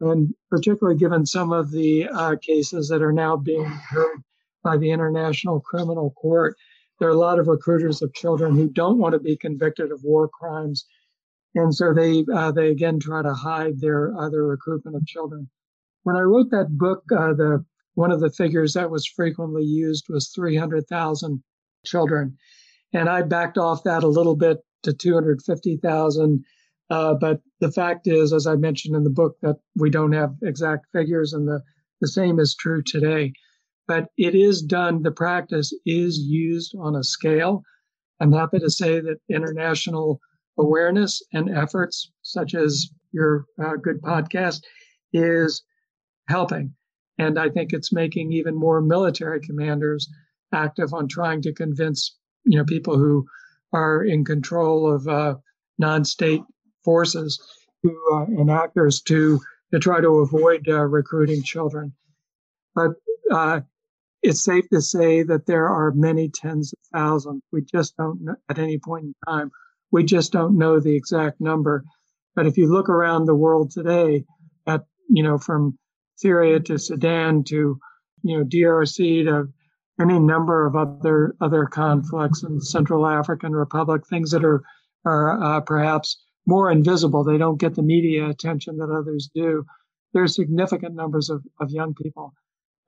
and 0.00 0.34
particularly 0.50 0.98
given 0.98 1.24
some 1.24 1.52
of 1.52 1.70
the 1.70 2.08
uh, 2.08 2.36
cases 2.42 2.88
that 2.88 3.02
are 3.02 3.12
now 3.12 3.36
being 3.36 3.64
heard 3.64 4.18
by 4.62 4.76
the 4.76 4.90
International 4.90 5.60
Criminal 5.60 6.10
Court, 6.10 6.54
there 6.98 7.08
are 7.08 7.12
a 7.12 7.18
lot 7.18 7.38
of 7.38 7.48
recruiters 7.48 8.02
of 8.02 8.12
children 8.14 8.54
who 8.54 8.68
don't 8.68 8.98
want 8.98 9.12
to 9.12 9.18
be 9.18 9.36
convicted 9.36 9.90
of 9.90 10.02
war 10.02 10.28
crimes, 10.28 10.86
and 11.56 11.74
so 11.74 11.92
they 11.92 12.24
uh, 12.32 12.52
they 12.52 12.70
again 12.70 13.00
try 13.00 13.22
to 13.22 13.32
hide 13.32 13.80
their 13.80 14.16
other 14.16 14.46
recruitment 14.46 14.96
of 14.96 15.06
children. 15.06 15.48
When 16.02 16.14
I 16.14 16.20
wrote 16.20 16.50
that 16.50 16.76
book, 16.78 17.02
uh, 17.10 17.32
the 17.32 17.64
one 17.94 18.12
of 18.12 18.20
the 18.20 18.30
figures 18.30 18.74
that 18.74 18.90
was 18.90 19.06
frequently 19.06 19.64
used 19.64 20.04
was 20.10 20.28
300,000 20.28 21.42
children. 21.84 22.36
And 22.92 23.08
I 23.08 23.22
backed 23.22 23.56
off 23.56 23.84
that 23.84 24.04
a 24.04 24.08
little 24.08 24.36
bit 24.36 24.58
to 24.82 24.92
250,000. 24.92 26.44
Uh, 26.90 27.14
but 27.14 27.40
the 27.60 27.72
fact 27.72 28.06
is, 28.06 28.34
as 28.34 28.46
I 28.46 28.56
mentioned 28.56 28.94
in 28.94 29.02
the 29.02 29.10
book, 29.10 29.36
that 29.40 29.56
we 29.76 29.88
don't 29.88 30.12
have 30.12 30.34
exact 30.42 30.86
figures, 30.92 31.32
and 31.32 31.48
the, 31.48 31.62
the 32.02 32.08
same 32.08 32.38
is 32.38 32.54
true 32.54 32.82
today. 32.86 33.32
But 33.88 34.08
it 34.18 34.34
is 34.34 34.60
done, 34.60 35.02
the 35.02 35.10
practice 35.10 35.72
is 35.86 36.18
used 36.18 36.74
on 36.78 36.94
a 36.94 37.02
scale. 37.02 37.62
I'm 38.20 38.32
happy 38.32 38.58
to 38.58 38.70
say 38.70 39.00
that 39.00 39.20
international 39.30 40.20
awareness 40.58 41.22
and 41.32 41.50
efforts, 41.50 42.10
such 42.22 42.54
as 42.54 42.88
your 43.12 43.44
uh, 43.62 43.76
good 43.76 44.00
podcast, 44.02 44.62
is 45.12 45.62
helping. 46.28 46.74
And 47.18 47.38
I 47.38 47.48
think 47.48 47.72
it's 47.72 47.92
making 47.92 48.32
even 48.32 48.54
more 48.54 48.80
military 48.80 49.40
commanders 49.40 50.08
active 50.52 50.92
on 50.92 51.08
trying 51.08 51.42
to 51.42 51.52
convince, 51.52 52.16
you 52.44 52.58
know, 52.58 52.64
people 52.64 52.98
who 52.98 53.26
are 53.72 54.04
in 54.04 54.24
control 54.24 54.92
of 54.92 55.08
uh, 55.08 55.36
non-state 55.78 56.42
forces 56.84 57.40
to, 57.84 57.96
uh, 58.12 58.24
and 58.24 58.50
actors 58.50 59.00
to 59.02 59.40
to 59.72 59.80
try 59.80 60.00
to 60.00 60.20
avoid 60.20 60.68
uh, 60.68 60.84
recruiting 60.84 61.42
children. 61.42 61.92
But 62.74 62.92
uh, 63.32 63.60
it's 64.22 64.44
safe 64.44 64.68
to 64.72 64.80
say 64.80 65.22
that 65.24 65.46
there 65.46 65.68
are 65.68 65.92
many 65.92 66.28
tens 66.28 66.72
of 66.72 66.78
thousands. 66.92 67.42
We 67.52 67.62
just 67.62 67.96
don't 67.96 68.36
at 68.48 68.58
any 68.58 68.78
point 68.78 69.06
in 69.06 69.14
time. 69.26 69.50
We 69.90 70.04
just 70.04 70.32
don't 70.32 70.58
know 70.58 70.80
the 70.80 70.96
exact 70.96 71.40
number. 71.40 71.84
But 72.34 72.46
if 72.46 72.58
you 72.58 72.70
look 72.70 72.88
around 72.88 73.24
the 73.24 73.34
world 73.34 73.70
today, 73.70 74.24
at 74.66 74.84
you 75.08 75.22
know 75.22 75.38
from 75.38 75.78
Syria 76.16 76.60
to 76.60 76.78
Sudan 76.78 77.44
to 77.44 77.78
you 78.22 78.38
know 78.38 78.44
DRC 78.44 79.24
to 79.24 79.48
any 80.00 80.18
number 80.18 80.66
of 80.66 80.76
other 80.76 81.34
other 81.40 81.64
conflicts 81.64 82.42
in 82.42 82.60
Central 82.60 83.06
African 83.06 83.52
Republic, 83.52 84.02
things 84.06 84.30
that 84.32 84.44
are 84.44 84.62
are 85.04 85.42
uh, 85.42 85.60
perhaps 85.60 86.22
more 86.46 86.70
invisible. 86.70 87.24
They 87.24 87.38
don't 87.38 87.60
get 87.60 87.74
the 87.74 87.82
media 87.82 88.28
attention 88.28 88.78
that 88.78 88.90
others 88.90 89.30
do. 89.34 89.64
There 90.12 90.22
are 90.22 90.28
significant 90.28 90.94
numbers 90.94 91.30
of, 91.30 91.44
of 91.60 91.70
young 91.70 91.94
people, 91.94 92.34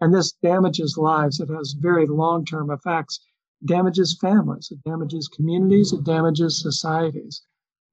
and 0.00 0.14
this 0.14 0.32
damages 0.32 0.96
lives. 0.96 1.40
It 1.40 1.48
has 1.48 1.76
very 1.78 2.06
long 2.06 2.44
term 2.44 2.70
effects. 2.70 3.20
Damages 3.64 4.16
families. 4.20 4.68
It 4.70 4.78
damages 4.88 5.28
communities. 5.28 5.92
It 5.92 6.04
damages 6.04 6.62
societies. 6.62 7.42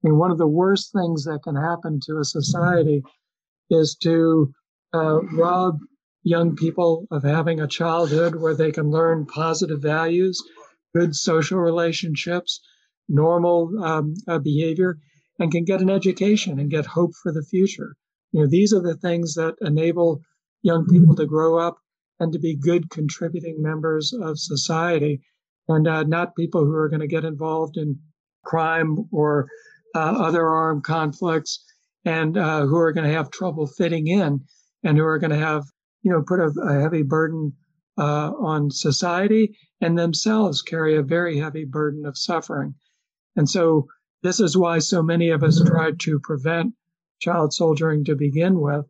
I 0.04 0.08
mean, 0.08 0.18
one 0.18 0.30
of 0.30 0.38
the 0.38 0.46
worst 0.46 0.92
things 0.92 1.24
that 1.24 1.42
can 1.42 1.56
happen 1.56 1.98
to 2.06 2.18
a 2.18 2.24
society 2.24 3.02
is 3.70 3.96
to 4.02 4.52
uh, 4.94 5.20
rob 5.32 5.78
young 6.22 6.54
people 6.54 7.06
of 7.10 7.22
having 7.22 7.60
a 7.60 7.66
childhood 7.66 8.36
where 8.36 8.54
they 8.54 8.70
can 8.72 8.90
learn 8.90 9.26
positive 9.26 9.80
values, 9.80 10.42
good 10.94 11.14
social 11.14 11.58
relationships, 11.58 12.60
normal 13.08 13.70
um, 13.82 14.14
uh, 14.28 14.38
behavior, 14.38 14.98
and 15.38 15.52
can 15.52 15.64
get 15.64 15.80
an 15.80 15.90
education 15.90 16.58
and 16.58 16.70
get 16.70 16.86
hope 16.86 17.12
for 17.22 17.32
the 17.32 17.42
future. 17.42 17.96
You 18.32 18.40
know, 18.40 18.46
these 18.46 18.72
are 18.72 18.80
the 18.80 18.96
things 18.96 19.34
that 19.34 19.56
enable 19.60 20.20
young 20.62 20.86
people 20.86 21.14
to 21.16 21.26
grow 21.26 21.58
up 21.58 21.78
and 22.18 22.32
to 22.32 22.38
be 22.38 22.56
good 22.56 22.90
contributing 22.90 23.62
members 23.62 24.12
of 24.12 24.38
society 24.38 25.20
and 25.68 25.88
uh, 25.88 26.02
not 26.04 26.36
people 26.36 26.64
who 26.64 26.74
are 26.74 26.88
going 26.88 27.00
to 27.00 27.06
get 27.06 27.24
involved 27.24 27.76
in 27.76 27.98
crime 28.44 28.96
or 29.12 29.48
uh, 29.94 29.98
other 29.98 30.46
armed 30.46 30.84
conflicts 30.84 31.64
and 32.04 32.36
uh, 32.36 32.64
who 32.66 32.76
are 32.76 32.92
going 32.92 33.06
to 33.06 33.12
have 33.12 33.30
trouble 33.30 33.66
fitting 33.66 34.06
in 34.06 34.40
and 34.84 34.96
who 34.96 35.04
are 35.04 35.18
going 35.18 35.30
to 35.30 35.36
have, 35.36 35.64
you 36.02 36.12
know, 36.12 36.22
put 36.22 36.38
a, 36.38 36.52
a 36.62 36.80
heavy 36.80 37.02
burden 37.02 37.52
uh, 37.98 38.30
on 38.38 38.70
society 38.70 39.56
and 39.80 39.98
themselves 39.98 40.62
carry 40.62 40.96
a 40.96 41.02
very 41.02 41.38
heavy 41.38 41.64
burden 41.64 42.06
of 42.06 42.16
suffering. 42.16 42.74
And 43.34 43.48
so 43.48 43.88
this 44.22 44.40
is 44.40 44.56
why 44.56 44.78
so 44.78 45.02
many 45.02 45.30
of 45.30 45.42
us 45.42 45.62
tried 45.62 46.00
to 46.00 46.20
prevent 46.20 46.74
child 47.20 47.52
soldiering 47.52 48.04
to 48.04 48.14
begin 48.14 48.60
with. 48.60 48.86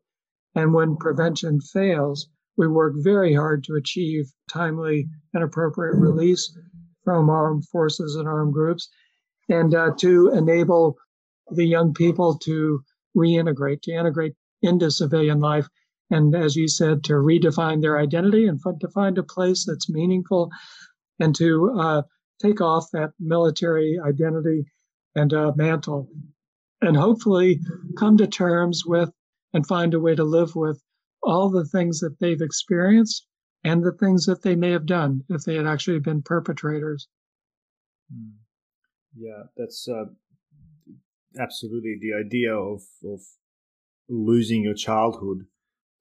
And 0.54 0.72
when 0.74 0.96
prevention 0.96 1.60
fails, 1.60 2.28
we 2.56 2.66
work 2.66 2.94
very 2.96 3.34
hard 3.34 3.64
to 3.64 3.74
achieve 3.74 4.26
timely 4.50 5.08
and 5.34 5.42
appropriate 5.42 5.96
release 5.96 6.56
from 7.04 7.30
armed 7.30 7.66
forces 7.68 8.16
and 8.16 8.26
armed 8.26 8.52
groups 8.52 8.88
and 9.48 9.74
uh, 9.74 9.90
to 9.98 10.30
enable 10.30 10.96
the 11.52 11.64
young 11.64 11.94
people 11.94 12.36
to 12.38 12.80
reintegrate, 13.16 13.82
to 13.82 13.92
integrate 13.92 14.34
into 14.62 14.90
civilian 14.90 15.40
life 15.40 15.68
and 16.10 16.34
as 16.36 16.54
you 16.54 16.68
said, 16.68 17.02
to 17.04 17.14
redefine 17.14 17.80
their 17.80 17.98
identity 17.98 18.46
and 18.46 18.60
to 18.80 18.88
find 18.88 19.18
a 19.18 19.22
place 19.22 19.64
that's 19.64 19.90
meaningful 19.90 20.50
and 21.18 21.34
to 21.34 21.72
uh, 21.78 22.02
take 22.40 22.60
off 22.60 22.86
that 22.92 23.10
military 23.18 23.98
identity 24.04 24.64
and 25.14 25.32
uh, 25.32 25.52
mantle 25.56 26.08
and 26.80 26.96
hopefully 26.96 27.60
come 27.98 28.16
to 28.18 28.26
terms 28.26 28.84
with 28.86 29.10
and 29.52 29.66
find 29.66 29.94
a 29.94 30.00
way 30.00 30.14
to 30.14 30.24
live 30.24 30.54
with 30.54 30.80
all 31.26 31.50
the 31.50 31.66
things 31.66 32.00
that 32.00 32.16
they've 32.20 32.40
experienced 32.40 33.26
and 33.64 33.82
the 33.82 33.96
things 33.98 34.26
that 34.26 34.42
they 34.42 34.54
may 34.54 34.70
have 34.70 34.86
done 34.86 35.24
if 35.28 35.42
they 35.42 35.56
had 35.56 35.66
actually 35.66 35.98
been 35.98 36.22
perpetrators. 36.22 37.08
Hmm. 38.12 38.36
Yeah, 39.18 39.44
that's 39.56 39.88
uh, 39.88 40.04
absolutely 41.40 41.96
the 42.00 42.14
idea 42.14 42.54
of, 42.54 42.82
of 43.04 43.20
losing 44.08 44.62
your 44.62 44.74
childhood 44.74 45.46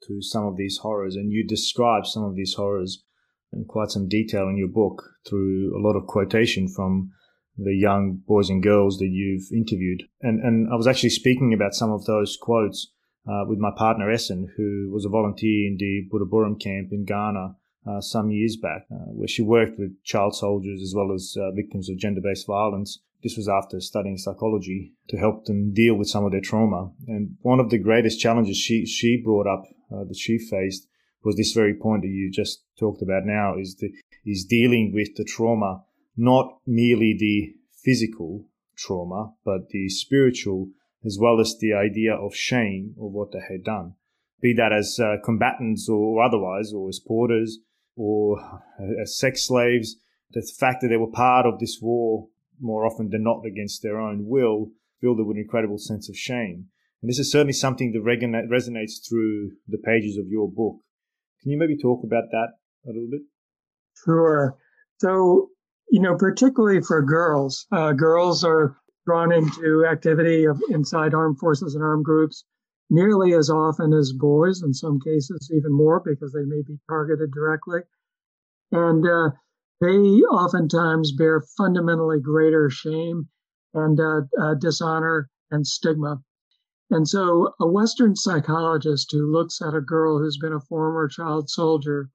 to 0.08 0.22
some 0.22 0.46
of 0.46 0.58
these 0.58 0.80
horrors, 0.82 1.16
and 1.16 1.32
you 1.32 1.46
describe 1.48 2.06
some 2.06 2.24
of 2.24 2.36
these 2.36 2.54
horrors 2.56 3.04
in 3.52 3.66
quite 3.66 3.90
some 3.90 4.08
detail 4.08 4.48
in 4.50 4.58
your 4.58 4.68
book 4.68 5.02
through 5.28 5.74
a 5.76 5.82
lot 5.82 5.96
of 5.96 6.06
quotation 6.08 6.68
from 6.68 7.12
the 7.58 7.74
young 7.74 8.22
boys 8.28 8.50
and 8.50 8.62
girls 8.62 8.98
that 8.98 9.10
you've 9.10 9.48
interviewed. 9.54 10.04
And 10.22 10.44
and 10.44 10.68
I 10.72 10.76
was 10.76 10.88
actually 10.88 11.12
speaking 11.12 11.54
about 11.54 11.74
some 11.74 11.92
of 11.92 12.06
those 12.06 12.38
quotes 12.40 12.92
uh, 13.28 13.44
with 13.48 13.60
my 13.60 13.72
partner 13.76 14.10
Essen, 14.12 14.52
who 14.56 14.90
was 14.92 15.06
a 15.06 15.10
volunteer 15.10 15.68
in 15.68 15.78
the 15.78 16.08
Buduburam 16.12 16.60
camp 16.60 16.92
in 16.92 17.06
Ghana 17.06 17.56
uh, 17.88 18.02
some 18.02 18.32
years 18.32 18.58
back, 18.58 18.86
uh, 18.92 19.12
where 19.12 19.28
she 19.28 19.42
worked 19.42 19.78
with 19.80 20.04
child 20.04 20.36
soldiers 20.36 20.82
as 20.82 20.94
well 20.96 21.12
as 21.14 21.36
uh, 21.40 21.52
victims 21.52 21.90
of 21.90 21.98
gender-based 21.98 22.48
violence. 22.48 23.00
This 23.24 23.38
was 23.38 23.48
after 23.48 23.80
studying 23.80 24.18
psychology 24.18 24.94
to 25.10 25.18
help 25.18 25.46
them 25.46 25.74
deal 25.74 25.96
with 25.96 26.08
some 26.08 26.26
of 26.26 26.32
their 26.32 26.42
trauma. 26.42 26.92
And 27.08 27.38
one 27.42 27.60
of 27.60 27.70
the 27.70 27.80
greatest 27.80 28.20
challenges 28.20 28.58
she 28.58 28.86
she 28.86 29.22
brought 29.24 29.48
up 29.48 29.66
uh, 29.92 30.04
that 30.04 30.18
she 30.18 30.38
faced 30.38 30.88
was 31.24 31.36
this 31.36 31.54
very 31.54 31.74
point 31.74 32.04
that 32.04 32.10
you 32.10 32.30
just 32.32 32.64
talked 32.80 33.02
about 33.02 33.26
now 33.26 33.58
is 33.58 33.76
the 33.78 33.92
is 34.26 34.46
dealing 34.46 34.92
with 34.94 35.16
the 35.16 35.24
trauma, 35.24 35.84
not 36.16 36.60
merely 36.66 37.16
the 37.18 37.54
physical 37.84 38.46
trauma, 38.76 39.34
but 39.44 39.70
the 39.70 39.90
spiritual 39.90 40.70
as 41.06 41.18
well 41.20 41.40
as 41.40 41.56
the 41.60 41.74
idea 41.74 42.14
of 42.14 42.36
shame 42.36 42.96
of 43.00 43.12
what 43.12 43.32
they 43.32 43.40
had 43.48 43.64
done, 43.64 43.94
be 44.42 44.54
that 44.54 44.74
as 44.74 45.00
uh, 45.00 45.18
combatants 45.24 45.88
or 45.88 46.24
otherwise, 46.24 46.74
or 46.74 46.90
as 46.90 47.00
porters 47.00 47.60
or 47.96 48.40
uh, 48.42 49.02
as 49.02 49.18
sex 49.18 49.46
slaves. 49.46 49.96
The 50.32 50.42
fact 50.60 50.82
that 50.82 50.90
they 50.90 50.98
were 50.98 51.12
part 51.12 51.46
of 51.46 51.60
this 51.60 51.80
war 51.82 52.28
more 52.60 52.86
often 52.86 53.10
than 53.10 53.24
not 53.24 53.46
against 53.46 53.84
their 53.84 54.00
own 54.00 54.26
will 54.26 54.72
filled 55.02 55.20
them 55.20 55.28
with 55.28 55.38
an 55.38 55.44
incredible 55.44 55.78
sense 55.78 56.10
of 56.10 56.18
shame. 56.18 56.68
And 57.02 57.10
this 57.10 57.20
is 57.20 57.32
certainly 57.32 57.54
something 57.54 57.92
that 57.92 58.50
resonates 58.50 59.08
through 59.08 59.52
the 59.68 59.78
pages 59.78 60.18
of 60.18 60.28
your 60.28 60.50
book. 60.50 60.78
Can 61.42 61.52
you 61.52 61.60
maybe 61.60 61.78
talk 61.78 62.04
about 62.04 62.24
that 62.32 62.48
a 62.86 62.88
little 62.88 63.10
bit? 63.12 63.22
Sure. 64.04 64.58
So, 64.98 65.50
you 65.92 66.02
know, 66.02 66.16
particularly 66.18 66.82
for 66.82 67.04
girls, 67.04 67.68
uh, 67.72 67.92
girls 67.94 68.44
are 68.44 68.78
drawn 69.06 69.32
into 69.32 69.86
activity 69.86 70.46
of 70.46 70.62
inside 70.70 71.14
armed 71.14 71.40
forces 71.40 71.76
and 71.76 71.84
armed 71.84 72.06
groups 72.06 72.46
nearly 72.90 73.34
as 73.34 73.50
often 73.50 73.94
as 73.94 74.14
boys, 74.14 74.62
in 74.62 74.74
some 74.74 75.00
cases 75.00 75.50
even 75.54 75.72
more 75.72 76.00
because 76.00 76.34
they 76.34 76.46
may 76.46 76.62
be 76.62 76.80
targeted 76.90 77.32
directly. 77.32 77.82
And 78.72 79.08
uh, 79.08 79.32
they 79.82 79.98
oftentimes 80.24 81.12
bear 81.14 81.42
fundamentally 81.58 82.20
greater 82.20 82.70
shame 82.70 83.30
and 83.74 84.00
uh, 84.00 84.22
uh, 84.40 84.54
dishonor 84.56 85.30
and 85.52 85.66
stigma 85.66 86.22
and 86.92 87.08
so, 87.08 87.56
a 87.60 87.66
Western 87.68 88.16
psychologist 88.16 89.12
who 89.12 89.32
looks 89.32 89.60
at 89.60 89.74
a 89.74 89.82
girl 89.82 90.20
who's 90.20 90.38
been 90.38 90.54
a 90.54 90.60
former 90.60 91.08
child 91.08 91.50
soldier 91.50 92.12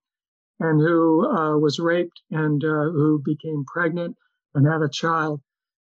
and 0.61 0.81
who 0.81 1.26
uh, 1.26 1.59
was 1.59 1.81
raped 1.81 2.22
and 2.31 2.64
uh, 2.64 2.85
who 2.90 3.20
became 3.24 3.64
pregnant 3.64 4.16
and 4.55 4.68
had 4.68 4.81
a 4.81 4.88
child, 4.88 5.42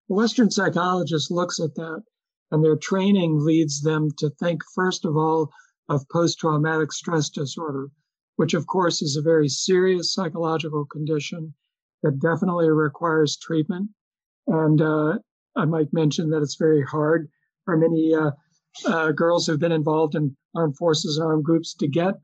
Western 0.08 0.50
psychologist 0.50 1.30
looks 1.30 1.60
at 1.60 1.74
that 1.74 2.02
and 2.50 2.62
their 2.62 2.76
training 2.76 3.38
leads 3.38 3.82
them 3.82 4.10
to 4.18 4.30
think, 4.30 4.62
first 4.74 5.04
of 5.04 5.16
all, 5.16 5.50
of 5.88 6.08
post 6.08 6.38
traumatic 6.38 6.92
stress 6.92 7.28
disorder, 7.28 7.88
which, 8.36 8.54
of 8.54 8.66
course, 8.66 9.02
is 9.02 9.16
a 9.16 9.22
very 9.22 9.48
serious 9.48 10.12
psychological 10.12 10.84
condition 10.86 11.54
that 12.02 12.20
definitely 12.20 12.70
requires 12.70 13.36
treatment. 13.36 13.90
And 14.46 14.80
uh, 14.80 15.18
I 15.56 15.64
might 15.64 15.92
mention 15.92 16.30
that 16.30 16.42
it's 16.42 16.56
very 16.56 16.82
hard 16.82 17.28
for 17.64 17.76
many 17.76 18.14
uh, 18.14 18.30
uh, 18.86 19.12
girls 19.12 19.46
who've 19.46 19.60
been 19.60 19.72
involved 19.72 20.14
in 20.14 20.36
armed 20.54 20.76
forces 20.76 21.18
or 21.18 21.32
armed 21.32 21.44
groups 21.44 21.74
to 21.74 21.88
get 21.88 22.14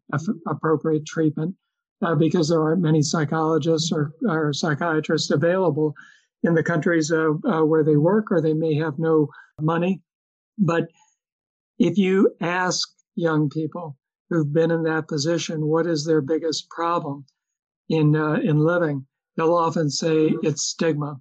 appropriate 0.46 1.06
treatment 1.06 1.54
uh, 2.02 2.14
because 2.14 2.48
there 2.48 2.62
aren't 2.62 2.82
many 2.82 3.02
psychologists 3.02 3.90
or, 3.92 4.12
or, 4.28 4.52
psychiatrists 4.52 5.30
available 5.30 5.94
in 6.42 6.54
the 6.54 6.62
countries 6.62 7.12
uh, 7.12 7.32
uh, 7.44 7.64
where 7.64 7.84
they 7.84 7.96
work, 7.96 8.26
or 8.30 8.40
they 8.40 8.54
may 8.54 8.74
have 8.74 8.98
no 8.98 9.28
money. 9.60 10.00
But 10.58 10.84
if 11.78 11.98
you 11.98 12.34
ask 12.40 12.88
young 13.14 13.50
people 13.50 13.96
who've 14.28 14.52
been 14.52 14.70
in 14.70 14.84
that 14.84 15.08
position 15.08 15.66
what 15.66 15.86
is 15.86 16.04
their 16.04 16.20
biggest 16.20 16.68
problem 16.70 17.24
in 17.88 18.16
uh, 18.16 18.34
in 18.34 18.58
living, 18.58 19.06
they'll 19.36 19.54
often 19.54 19.90
say 19.90 20.34
it's 20.42 20.62
stigma. 20.62 21.20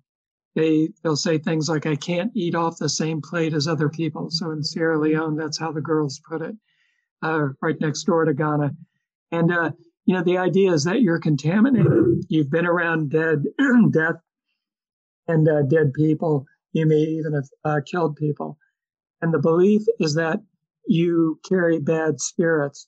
They 0.56 0.90
they'll 1.04 1.16
say 1.16 1.38
things 1.38 1.70
like 1.70 1.86
I 1.86 1.96
can't 1.96 2.32
eat 2.36 2.56
off 2.56 2.78
the 2.78 2.90
same 2.90 3.22
plate 3.22 3.54
as 3.54 3.68
other 3.68 3.90
people. 3.90 4.28
So 4.30 4.52
in 4.52 4.64
Sierra 4.64 5.00
Leone, 5.00 5.36
that's 5.36 5.60
how 5.60 5.72
the 5.72 5.82
girls 5.82 6.22
put 6.30 6.42
it, 6.42 6.56
uh, 7.22 7.50
right 7.62 7.80
next 7.80 8.04
door 8.04 8.26
to 8.26 8.34
Ghana, 8.34 8.72
and 9.32 9.52
uh, 9.52 9.72
you 10.10 10.16
know, 10.16 10.24
the 10.24 10.40
idea 10.40 10.74
is 10.74 10.86
that 10.86 11.02
you're 11.02 11.20
contaminated. 11.20 12.26
You've 12.30 12.50
been 12.50 12.66
around 12.66 13.12
dead, 13.12 13.44
death, 13.92 14.16
and 15.30 15.48
uh, 15.48 15.62
dead 15.62 15.94
people. 15.94 16.46
You 16.74 16.86
may 16.86 16.98
even 16.98 17.34
have 17.34 17.48
uh, 17.64 17.80
killed 17.90 18.16
people. 18.16 18.58
And 19.22 19.34
the 19.34 19.40
belief 19.40 19.84
is 20.00 20.16
that 20.16 20.40
you 20.88 21.40
carry 21.48 21.80
bad 21.80 22.20
spirits, 22.20 22.88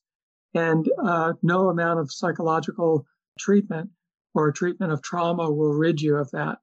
and 0.54 0.90
uh, 1.04 1.34
no 1.44 1.70
amount 1.70 2.00
of 2.00 2.12
psychological 2.12 3.06
treatment 3.40 3.90
or 4.34 4.52
treatment 4.52 4.92
of 4.92 5.02
trauma 5.02 5.52
will 5.52 5.74
rid 5.74 6.02
you 6.02 6.16
of 6.18 6.32
that. 6.32 6.58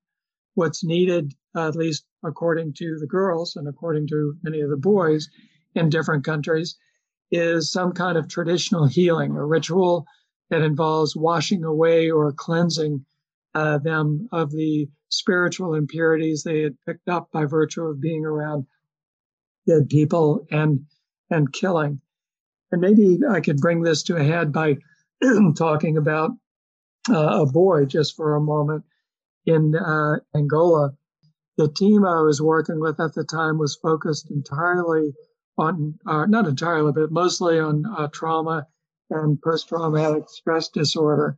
What's 0.54 0.84
needed, 0.84 1.32
at 1.56 1.76
least 1.76 2.04
according 2.24 2.74
to 2.74 2.98
the 2.98 3.06
girls 3.06 3.56
and 3.56 3.68
according 3.68 4.08
to 4.08 4.34
many 4.42 4.60
of 4.60 4.70
the 4.70 4.76
boys 4.76 5.28
in 5.74 5.90
different 5.90 6.24
countries, 6.24 6.76
is 7.30 7.70
some 7.70 7.92
kind 7.92 8.18
of 8.18 8.26
traditional 8.26 8.86
healing, 8.86 9.36
a 9.36 9.44
ritual 9.44 10.06
that 10.50 10.62
involves 10.62 11.14
washing 11.14 11.62
away 11.62 12.10
or 12.10 12.32
cleansing 12.32 13.04
uh, 13.54 13.78
them 13.78 14.28
of 14.32 14.50
the 14.50 14.88
spiritual 15.10 15.74
impurities 15.74 16.42
they 16.42 16.62
had 16.62 16.76
picked 16.86 17.08
up 17.08 17.30
by 17.32 17.44
virtue 17.44 17.84
of 17.84 18.00
being 18.00 18.24
around 18.24 18.66
dead 19.66 19.88
people 19.88 20.46
and 20.50 20.86
and 21.30 21.52
killing. 21.52 22.00
And 22.70 22.80
maybe 22.80 23.20
I 23.28 23.40
could 23.40 23.58
bring 23.58 23.82
this 23.82 24.02
to 24.04 24.16
a 24.16 24.24
head 24.24 24.52
by 24.52 24.78
talking 25.56 25.96
about 25.96 26.32
uh, 27.08 27.42
a 27.42 27.46
boy 27.46 27.84
just 27.86 28.16
for 28.16 28.34
a 28.34 28.40
moment 28.40 28.84
in 29.46 29.74
uh, 29.74 30.16
Angola. 30.34 30.92
The 31.56 31.68
team 31.68 32.04
I 32.04 32.20
was 32.20 32.40
working 32.40 32.80
with 32.80 33.00
at 33.00 33.14
the 33.14 33.24
time 33.24 33.58
was 33.58 33.76
focused 33.76 34.30
entirely 34.30 35.12
on, 35.56 35.98
uh, 36.06 36.26
not 36.26 36.46
entirely, 36.46 36.92
but 36.92 37.10
mostly 37.10 37.58
on 37.58 37.84
uh, 37.86 38.08
trauma 38.12 38.66
and 39.10 39.40
post 39.42 39.68
traumatic 39.68 40.28
stress 40.28 40.68
disorder. 40.68 41.36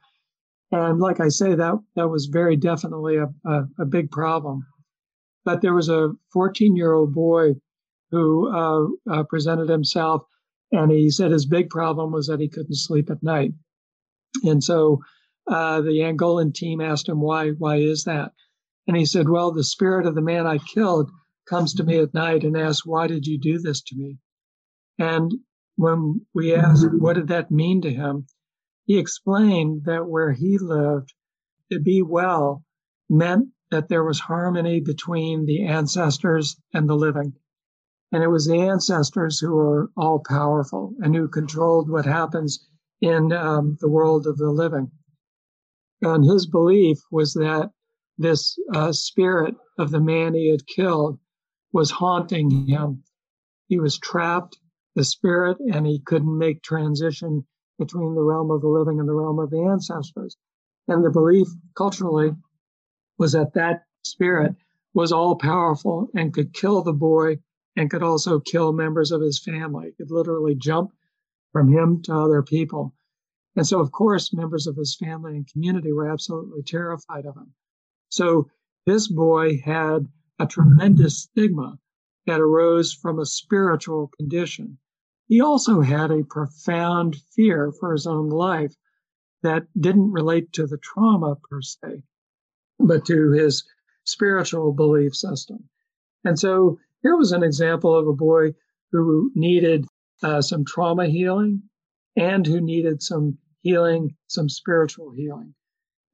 And 0.73 1.01
like 1.01 1.21
I 1.21 1.29
say, 1.29 1.55
that, 1.55 1.75
that 1.97 2.09
was 2.09 2.27
very 2.27 2.57
definitely 2.57 3.17
a, 3.17 3.29
a, 3.45 3.65
a 3.81 3.85
big 3.85 4.11
problem. 4.11 4.67
But 5.45 5.63
there 5.63 5.75
was 5.75 5.89
a 5.89 6.13
14 6.33 6.77
year 6.77 6.93
old 6.93 7.15
boy 7.15 7.55
who 8.11 8.49
uh, 8.55 8.87
uh, 9.11 9.23
presented 9.25 9.69
himself, 9.69 10.23
and 10.73 10.91
he 10.91 11.11
said 11.11 11.31
his 11.31 11.47
big 11.47 11.71
problem 11.71 12.13
was 12.13 12.27
that 12.27 12.41
he 12.41 12.49
couldn't 12.49 12.75
sleep 12.75 13.11
at 13.11 13.23
night. 13.23 13.53
And 14.45 14.63
so 14.63 15.01
uh, 15.49 15.81
the 15.81 16.01
Angolan 16.01 16.55
team 16.55 16.81
asked 16.81 17.09
him, 17.09 17.21
why, 17.21 17.51
why 17.51 17.77
is 17.77 18.05
that? 18.05 18.33
And 18.87 18.97
he 18.97 19.05
said, 19.05 19.29
well, 19.29 19.53
the 19.53 19.65
spirit 19.65 20.07
of 20.07 20.15
the 20.15 20.23
man 20.23 20.47
I 20.47 20.59
killed 20.59 21.11
comes 21.49 21.75
to 21.75 21.85
me 21.85 21.99
at 21.99 22.15
night 22.15 22.45
and 22.45 22.57
asks, 22.57 22.87
why 22.87 23.07
did 23.07 23.27
you 23.27 23.39
do 23.39 23.59
this 23.59 23.83
to 23.83 23.97
me? 23.97 24.19
And 24.99 25.33
when 25.77 26.27
we 26.35 26.55
asked 26.55 26.87
what 26.99 27.15
did 27.15 27.29
that 27.29 27.51
mean 27.51 27.81
to 27.83 27.91
him, 27.91 28.27
he 28.91 28.99
explained 28.99 29.85
that 29.85 30.09
where 30.09 30.33
he 30.33 30.59
lived, 30.59 31.15
to 31.71 31.79
be 31.79 32.03
well 32.03 32.65
meant 33.09 33.49
that 33.71 33.89
there 33.89 34.03
was 34.03 34.19
harmony 34.19 34.81
between 34.81 35.47
the 35.47 35.65
ancestors 35.65 36.61
and 36.75 36.89
the 36.89 36.97
living. 36.97 37.33
And 38.11 38.25
it 38.25 38.27
was 38.27 38.49
the 38.49 38.59
ancestors 38.59 39.39
who 39.39 39.53
were 39.55 39.93
all 39.97 40.21
powerful 40.27 40.93
and 40.99 41.15
who 41.15 41.29
controlled 41.29 41.89
what 41.89 42.05
happens 42.05 42.67
in 43.01 43.33
um, 43.33 43.79
the 43.81 43.89
world 43.89 44.27
of 44.27 44.39
the 44.39 44.51
living. 44.51 44.91
And 46.03 46.25
his 46.25 46.49
belief 46.49 46.99
was 47.13 47.33
that 47.35 47.71
this 48.19 48.59
uh, 48.75 48.91
spirit 48.91 49.55
of 49.79 49.93
the 49.93 50.01
man 50.01 50.35
he 50.35 50.51
had 50.51 50.67
killed 50.67 51.21
was 51.73 51.93
haunting 51.93 52.67
him. 52.67 53.05
He 53.69 53.79
was 53.79 54.01
trapped 54.01 54.59
the 54.97 55.05
spirit 55.05 55.59
and 55.61 55.87
he 55.87 56.01
couldn't 56.01 56.37
make 56.37 56.65
transition 56.65 57.47
between 57.81 58.15
the 58.15 58.23
realm 58.23 58.51
of 58.51 58.61
the 58.61 58.69
living 58.69 59.01
and 59.01 59.09
the 59.09 59.15
realm 59.15 59.39
of 59.39 59.51
the 59.51 59.63
ancestors. 59.63 60.37
And 60.87 61.03
the 61.03 61.11
belief 61.11 61.49
culturally 61.75 62.33
was 63.19 63.33
that 63.33 63.55
that 63.55 63.85
spirit 64.05 64.55
was 64.93 65.13
all 65.13 65.37
powerful 65.37 66.09
and 66.15 66.35
could 66.35 66.53
kill 66.53 66.83
the 66.83 66.93
boy 66.93 67.39
and 67.77 67.91
could 67.91 68.03
also 68.03 68.39
kill 68.39 68.73
members 68.73 69.11
of 69.11 69.23
his 69.23 69.43
family. 69.43 69.89
It 69.89 69.97
could 69.97 70.11
literally 70.11 70.55
jump 70.55 70.93
from 71.53 71.73
him 71.73 72.03
to 72.03 72.15
other 72.15 72.43
people. 72.43 72.95
And 73.57 73.67
so, 73.67 73.81
of 73.81 73.93
course, 73.93 74.33
members 74.35 74.67
of 74.67 74.77
his 74.77 74.95
family 74.95 75.37
and 75.37 75.51
community 75.51 75.93
were 75.93 76.09
absolutely 76.09 76.63
terrified 76.63 77.25
of 77.25 77.37
him. 77.37 77.55
So 78.11 78.49
this 78.87 79.09
boy 79.09 79.61
had 79.65 80.07
a 80.39 80.47
tremendous 80.47 81.23
stigma 81.23 81.79
that 82.27 82.41
arose 82.41 82.93
from 82.93 83.19
a 83.19 83.27
spiritual 83.27 84.09
condition. 84.19 84.79
He 85.31 85.41
also 85.41 85.81
had 85.81 86.11
a 86.11 86.25
profound 86.25 87.15
fear 87.37 87.71
for 87.71 87.93
his 87.93 88.05
own 88.05 88.31
life 88.31 88.75
that 89.45 89.69
didn't 89.81 90.11
relate 90.11 90.53
to 90.55 90.67
the 90.67 90.79
trauma 90.79 91.37
per 91.37 91.63
se, 91.63 92.03
but 92.81 93.05
to 93.05 93.31
his 93.31 93.63
spiritual 94.03 94.73
belief 94.73 95.15
system. 95.15 95.69
And 96.25 96.37
so 96.37 96.81
here 97.03 97.17
was 97.17 97.31
an 97.31 97.45
example 97.45 97.95
of 97.97 98.09
a 98.09 98.13
boy 98.13 98.55
who 98.91 99.31
needed 99.37 99.87
uh, 100.21 100.43
some 100.43 100.65
trauma 100.65 101.07
healing 101.07 101.63
and 102.17 102.45
who 102.45 102.61
needed 102.61 103.01
some 103.01 103.39
healing, 103.61 104.17
some 104.27 104.49
spiritual 104.49 105.13
healing. 105.13 105.55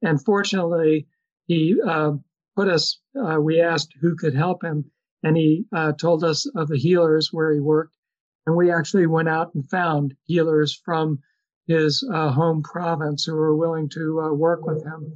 And 0.03 0.23
fortunately, 0.23 1.07
he 1.47 1.75
uh, 1.83 2.11
put 2.55 2.67
us, 2.67 2.99
uh, 3.19 3.41
we 3.41 3.61
asked 3.61 3.95
who 3.99 4.15
could 4.15 4.35
help 4.35 4.63
him, 4.63 4.91
and 5.23 5.35
he 5.35 5.65
uh, 5.75 5.93
told 5.93 6.23
us 6.23 6.45
of 6.55 6.67
the 6.67 6.77
healers 6.77 7.33
where 7.33 7.51
he 7.51 7.59
worked. 7.59 7.96
And 8.47 8.55
we 8.55 8.71
actually 8.71 9.07
went 9.07 9.27
out 9.27 9.53
and 9.53 9.69
found 9.69 10.15
healers 10.23 10.73
from 10.85 11.19
his 11.67 12.01
uh, 12.13 12.31
home 12.31 12.63
province 12.63 13.25
who 13.25 13.35
were 13.35 13.53
willing 13.53 13.89
to 13.89 14.21
uh, 14.21 14.33
work 14.33 14.65
with 14.65 14.85
him. 14.85 15.13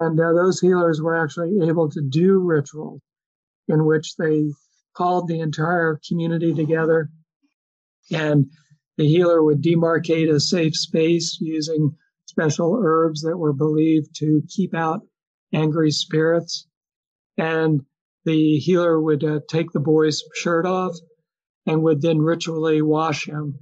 And 0.00 0.18
uh, 0.18 0.32
those 0.32 0.58
healers 0.58 1.02
were 1.02 1.22
actually 1.22 1.68
able 1.68 1.90
to 1.90 2.00
do 2.00 2.38
rituals 2.38 3.02
in 3.68 3.84
which 3.84 4.16
they 4.16 4.46
called 4.96 5.28
the 5.28 5.40
entire 5.40 6.00
community 6.08 6.54
together. 6.54 7.10
And 8.10 8.46
the 8.96 9.06
healer 9.06 9.42
would 9.42 9.62
demarcate 9.62 10.32
a 10.32 10.40
safe 10.40 10.74
space 10.74 11.36
using 11.38 11.94
special 12.24 12.80
herbs 12.82 13.20
that 13.20 13.36
were 13.36 13.52
believed 13.52 14.14
to 14.20 14.42
keep 14.48 14.74
out 14.74 15.02
angry 15.52 15.90
spirits. 15.90 16.66
And 17.36 17.82
the 18.24 18.56
healer 18.56 18.98
would 18.98 19.22
uh, 19.22 19.40
take 19.46 19.72
the 19.72 19.80
boy's 19.80 20.24
shirt 20.34 20.64
off 20.64 20.96
and 21.66 21.82
would 21.82 22.00
then 22.00 22.18
ritually 22.18 22.82
wash 22.82 23.28
him 23.28 23.58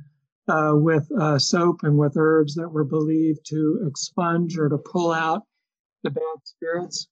uh, 0.49 0.73
with 0.75 1.11
uh, 1.19 1.39
soap 1.39 1.81
and 1.83 1.97
with 1.97 2.17
herbs 2.17 2.55
that 2.55 2.69
were 2.69 2.85
believed 2.85 3.41
to 3.47 3.85
expunge 3.87 4.59
or 4.59 4.69
to 4.69 4.79
pull 4.79 5.11
out 5.11 5.43
the 6.03 6.11
bad 6.11 6.37
spirits. 6.45 7.09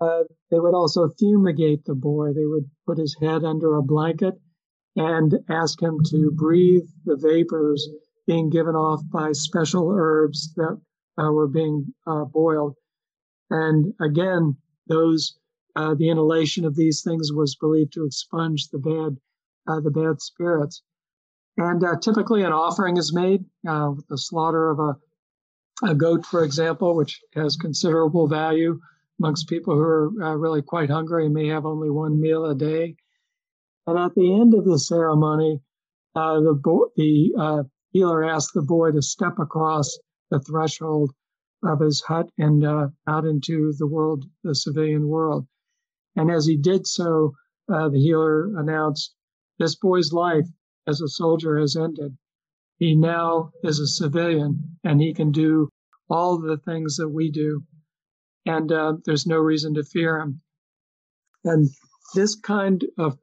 Uh, 0.00 0.24
they 0.50 0.60
would 0.60 0.74
also 0.74 1.08
fumigate 1.18 1.84
the 1.86 1.94
boy. 1.94 2.32
They 2.34 2.44
would 2.44 2.68
put 2.86 2.98
his 2.98 3.16
head 3.20 3.44
under 3.44 3.76
a 3.76 3.82
blanket 3.82 4.34
and 4.94 5.34
ask 5.48 5.80
him 5.80 5.98
to 6.10 6.30
breathe 6.30 6.86
the 7.04 7.16
vapors 7.16 7.88
being 8.26 8.50
given 8.50 8.74
off 8.74 9.00
by 9.10 9.32
special 9.32 9.90
herbs 9.90 10.52
that 10.56 10.78
uh, 11.18 11.30
were 11.32 11.48
being 11.48 11.94
uh, 12.06 12.24
boiled. 12.24 12.74
And 13.50 13.94
again, 14.00 14.56
those 14.88 15.38
uh, 15.76 15.94
the 15.94 16.08
inhalation 16.08 16.64
of 16.64 16.74
these 16.74 17.02
things 17.02 17.32
was 17.32 17.56
believed 17.56 17.92
to 17.92 18.04
expunge 18.04 18.68
the 18.68 18.78
bad, 18.78 19.18
uh, 19.66 19.80
the 19.80 19.90
bad 19.90 20.20
spirits. 20.20 20.82
And 21.56 21.82
uh, 21.82 21.96
typically, 22.00 22.42
an 22.42 22.52
offering 22.52 22.96
is 22.96 23.14
made 23.14 23.44
uh, 23.66 23.92
with 23.94 24.06
the 24.08 24.18
slaughter 24.18 24.70
of 24.70 24.78
a, 24.78 24.96
a 25.90 25.94
goat, 25.94 26.26
for 26.26 26.44
example, 26.44 26.94
which 26.94 27.20
has 27.34 27.56
considerable 27.56 28.28
value 28.28 28.78
amongst 29.18 29.48
people 29.48 29.74
who 29.74 29.80
are 29.80 30.10
uh, 30.22 30.34
really 30.34 30.62
quite 30.62 30.90
hungry 30.90 31.24
and 31.24 31.34
may 31.34 31.48
have 31.48 31.64
only 31.64 31.90
one 31.90 32.20
meal 32.20 32.44
a 32.44 32.54
day. 32.54 32.96
And 33.86 33.98
at 33.98 34.14
the 34.14 34.34
end 34.40 34.52
of 34.54 34.64
the 34.64 34.78
ceremony, 34.78 35.60
uh, 36.14 36.40
the 36.40 36.54
bo- 36.54 36.90
the 36.96 37.64
healer 37.92 38.24
asked 38.24 38.52
the 38.52 38.62
boy 38.62 38.90
to 38.90 39.00
step 39.00 39.38
across 39.38 39.98
the 40.30 40.40
threshold 40.40 41.12
of 41.62 41.80
his 41.80 42.02
hut 42.02 42.28
and 42.36 42.64
out 43.06 43.24
into 43.24 43.72
the 43.78 43.86
world, 43.86 44.24
the 44.44 44.54
civilian 44.54 45.08
world. 45.08 45.46
And 46.16 46.30
as 46.30 46.46
he 46.46 46.56
did 46.56 46.86
so, 46.86 47.34
uh, 47.72 47.88
the 47.88 47.98
healer 47.98 48.56
announced, 48.58 49.14
this 49.58 49.74
boy's 49.74 50.12
life 50.12 50.46
as 50.86 51.00
a 51.00 51.08
soldier 51.08 51.58
has 51.58 51.76
ended. 51.76 52.16
He 52.78 52.94
now 52.94 53.52
is 53.62 53.78
a 53.80 53.86
civilian 53.86 54.78
and 54.84 55.00
he 55.00 55.14
can 55.14 55.32
do 55.32 55.68
all 56.08 56.38
the 56.38 56.58
things 56.58 56.96
that 56.96 57.08
we 57.08 57.30
do. 57.30 57.64
And 58.44 58.70
uh, 58.70 58.94
there's 59.04 59.26
no 59.26 59.38
reason 59.38 59.74
to 59.74 59.82
fear 59.82 60.20
him. 60.20 60.40
And 61.44 61.68
this 62.14 62.34
kind 62.36 62.84
of 62.98 63.18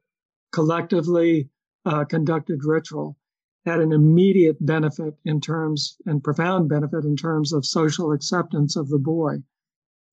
collectively 0.51 1.49
uh, 1.85 2.05
conducted 2.05 2.65
ritual 2.65 3.17
had 3.65 3.79
an 3.79 3.93
immediate 3.93 4.57
benefit 4.65 5.15
in 5.23 5.39
terms 5.39 5.95
and 6.05 6.23
profound 6.23 6.67
benefit 6.67 7.05
in 7.05 7.15
terms 7.15 7.53
of 7.53 7.65
social 7.65 8.11
acceptance 8.11 8.75
of 8.75 8.89
the 8.89 8.99
boy. 8.99 9.37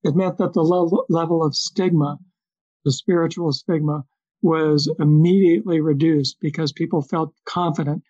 It 0.05 0.15
meant 0.15 0.39
that 0.39 0.53
the 0.53 0.63
level, 0.63 1.05
level 1.09 1.43
of 1.43 1.57
stigma, 1.57 2.19
the 2.85 2.93
spiritual 2.93 3.53
stigma, 3.53 4.05
was 4.43 4.91
immediately 4.99 5.81
reduced 5.81 6.39
because 6.41 6.73
people 6.73 7.03
felt 7.03 7.35
confident 7.45 8.03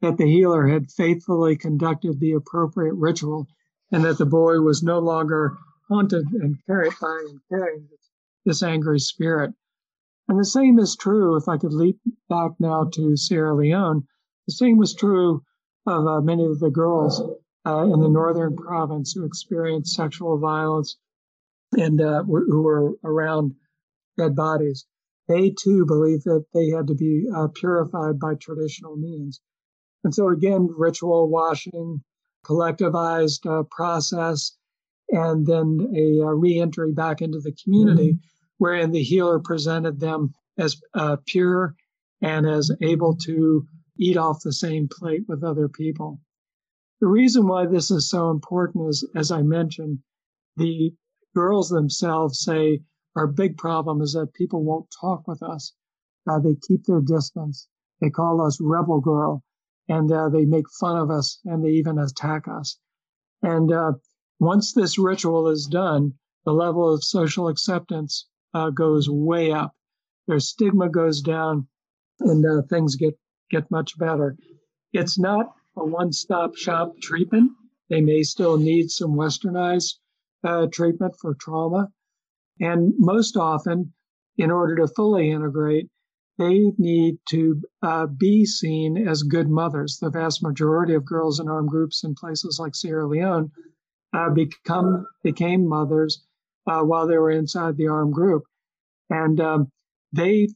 that 0.00 0.16
the 0.16 0.26
healer 0.26 0.66
had 0.66 0.90
faithfully 0.90 1.56
conducted 1.56 2.20
the 2.20 2.32
appropriate 2.32 2.94
ritual 2.94 3.46
and 3.90 4.04
that 4.04 4.18
the 4.18 4.26
boy 4.26 4.60
was 4.60 4.82
no 4.82 4.98
longer 4.98 5.56
haunted 5.88 6.26
and 6.32 6.58
carried 6.66 6.92
by 7.00 7.24
and 7.28 7.40
carrying 7.48 7.88
this 8.44 8.62
angry 8.62 8.98
spirit. 8.98 9.52
And 10.28 10.38
the 10.38 10.44
same 10.44 10.78
is 10.78 10.94
true, 10.94 11.36
if 11.36 11.48
I 11.48 11.56
could 11.56 11.72
leap 11.72 11.98
back 12.28 12.52
now 12.60 12.84
to 12.92 13.16
Sierra 13.16 13.54
Leone, 13.54 14.06
the 14.46 14.52
same 14.52 14.76
was 14.76 14.94
true 14.94 15.42
of 15.86 16.06
uh, 16.06 16.20
many 16.20 16.44
of 16.44 16.60
the 16.60 16.70
girls 16.70 17.20
uh, 17.66 17.84
in 17.84 18.00
the 18.00 18.08
northern 18.08 18.56
province 18.56 19.12
who 19.12 19.24
experienced 19.24 19.94
sexual 19.94 20.38
violence 20.38 20.98
and 21.76 22.00
uh, 22.00 22.22
who 22.24 22.62
were 22.62 22.92
around 23.04 23.54
dead 24.18 24.36
bodies. 24.36 24.86
They 25.28 25.50
too 25.50 25.84
believed 25.84 26.24
that 26.24 26.46
they 26.54 26.68
had 26.68 26.86
to 26.86 26.94
be 26.94 27.26
uh, 27.34 27.48
purified 27.48 28.18
by 28.18 28.34
traditional 28.34 28.96
means. 28.96 29.40
And 30.04 30.14
so 30.14 30.28
again, 30.28 30.68
ritual 30.74 31.28
washing, 31.28 32.02
collectivized 32.46 33.46
uh, 33.46 33.64
process, 33.64 34.56
and 35.10 35.46
then 35.46 35.92
a, 35.94 36.22
uh, 36.22 36.32
reentry 36.32 36.92
back 36.92 37.20
into 37.20 37.40
the 37.40 37.56
community, 37.62 38.12
mm-hmm. 38.12 38.26
wherein 38.58 38.90
the 38.90 39.02
healer 39.02 39.38
presented 39.38 40.00
them 40.00 40.34
as 40.58 40.80
uh, 40.94 41.16
pure 41.26 41.74
and 42.20 42.46
as 42.46 42.70
able 42.80 43.16
to 43.16 43.66
eat 43.98 44.16
off 44.16 44.42
the 44.42 44.52
same 44.52 44.88
plate 44.88 45.22
with 45.28 45.44
other 45.44 45.68
people. 45.68 46.20
The 47.00 47.06
reason 47.06 47.46
why 47.46 47.66
this 47.66 47.90
is 47.90 48.08
so 48.08 48.30
important 48.30 48.88
is, 48.88 49.08
as 49.14 49.30
I 49.30 49.42
mentioned, 49.42 49.98
the 50.56 50.92
girls 51.34 51.68
themselves 51.68 52.40
say 52.40 52.80
our 53.18 53.26
big 53.26 53.56
problem 53.56 54.00
is 54.00 54.12
that 54.12 54.32
people 54.32 54.62
won't 54.62 54.94
talk 55.00 55.26
with 55.26 55.42
us. 55.42 55.72
Uh, 56.30 56.38
they 56.38 56.54
keep 56.54 56.84
their 56.84 57.00
distance. 57.00 57.66
They 58.00 58.10
call 58.10 58.40
us 58.40 58.60
rebel 58.60 59.00
girl 59.00 59.42
and 59.88 60.12
uh, 60.12 60.28
they 60.28 60.44
make 60.44 60.66
fun 60.80 60.96
of 60.96 61.10
us 61.10 61.40
and 61.44 61.64
they 61.64 61.70
even 61.70 61.98
attack 61.98 62.46
us. 62.46 62.78
And 63.42 63.72
uh, 63.72 63.94
once 64.38 64.72
this 64.72 64.98
ritual 64.98 65.48
is 65.48 65.66
done, 65.66 66.14
the 66.44 66.52
level 66.52 66.94
of 66.94 67.02
social 67.02 67.48
acceptance 67.48 68.28
uh, 68.54 68.70
goes 68.70 69.10
way 69.10 69.50
up. 69.50 69.74
Their 70.28 70.38
stigma 70.38 70.88
goes 70.88 71.20
down, 71.20 71.66
and 72.20 72.44
uh, 72.46 72.62
things 72.68 72.96
get 72.96 73.18
get 73.50 73.70
much 73.70 73.98
better. 73.98 74.36
It's 74.92 75.18
not 75.18 75.54
a 75.76 75.84
one-stop 75.84 76.54
shop 76.54 76.98
treatment. 77.00 77.52
They 77.88 78.00
may 78.00 78.22
still 78.22 78.58
need 78.58 78.90
some 78.90 79.14
westernized 79.14 79.94
uh, 80.44 80.66
treatment 80.70 81.16
for 81.20 81.34
trauma, 81.34 81.90
and 82.60 82.92
most 82.98 83.36
often, 83.36 83.92
in 84.36 84.50
order 84.50 84.76
to 84.76 84.88
fully 84.88 85.30
integrate, 85.30 85.88
they 86.38 86.72
need 86.78 87.18
to 87.30 87.60
uh, 87.82 88.06
be 88.06 88.44
seen 88.46 89.08
as 89.08 89.22
good 89.24 89.48
mothers. 89.48 89.98
The 90.00 90.10
vast 90.10 90.42
majority 90.42 90.94
of 90.94 91.04
girls 91.04 91.40
in 91.40 91.48
armed 91.48 91.68
groups 91.68 92.04
in 92.04 92.14
places 92.14 92.58
like 92.60 92.76
Sierra 92.76 93.08
Leone 93.08 93.50
uh, 94.12 94.30
become 94.30 95.06
became 95.22 95.66
mothers 95.66 96.24
uh, 96.66 96.82
while 96.82 97.06
they 97.06 97.18
were 97.18 97.30
inside 97.30 97.76
the 97.76 97.88
armed 97.88 98.14
group, 98.14 98.44
and 99.10 99.40
um, 99.40 99.70
they 100.12 100.48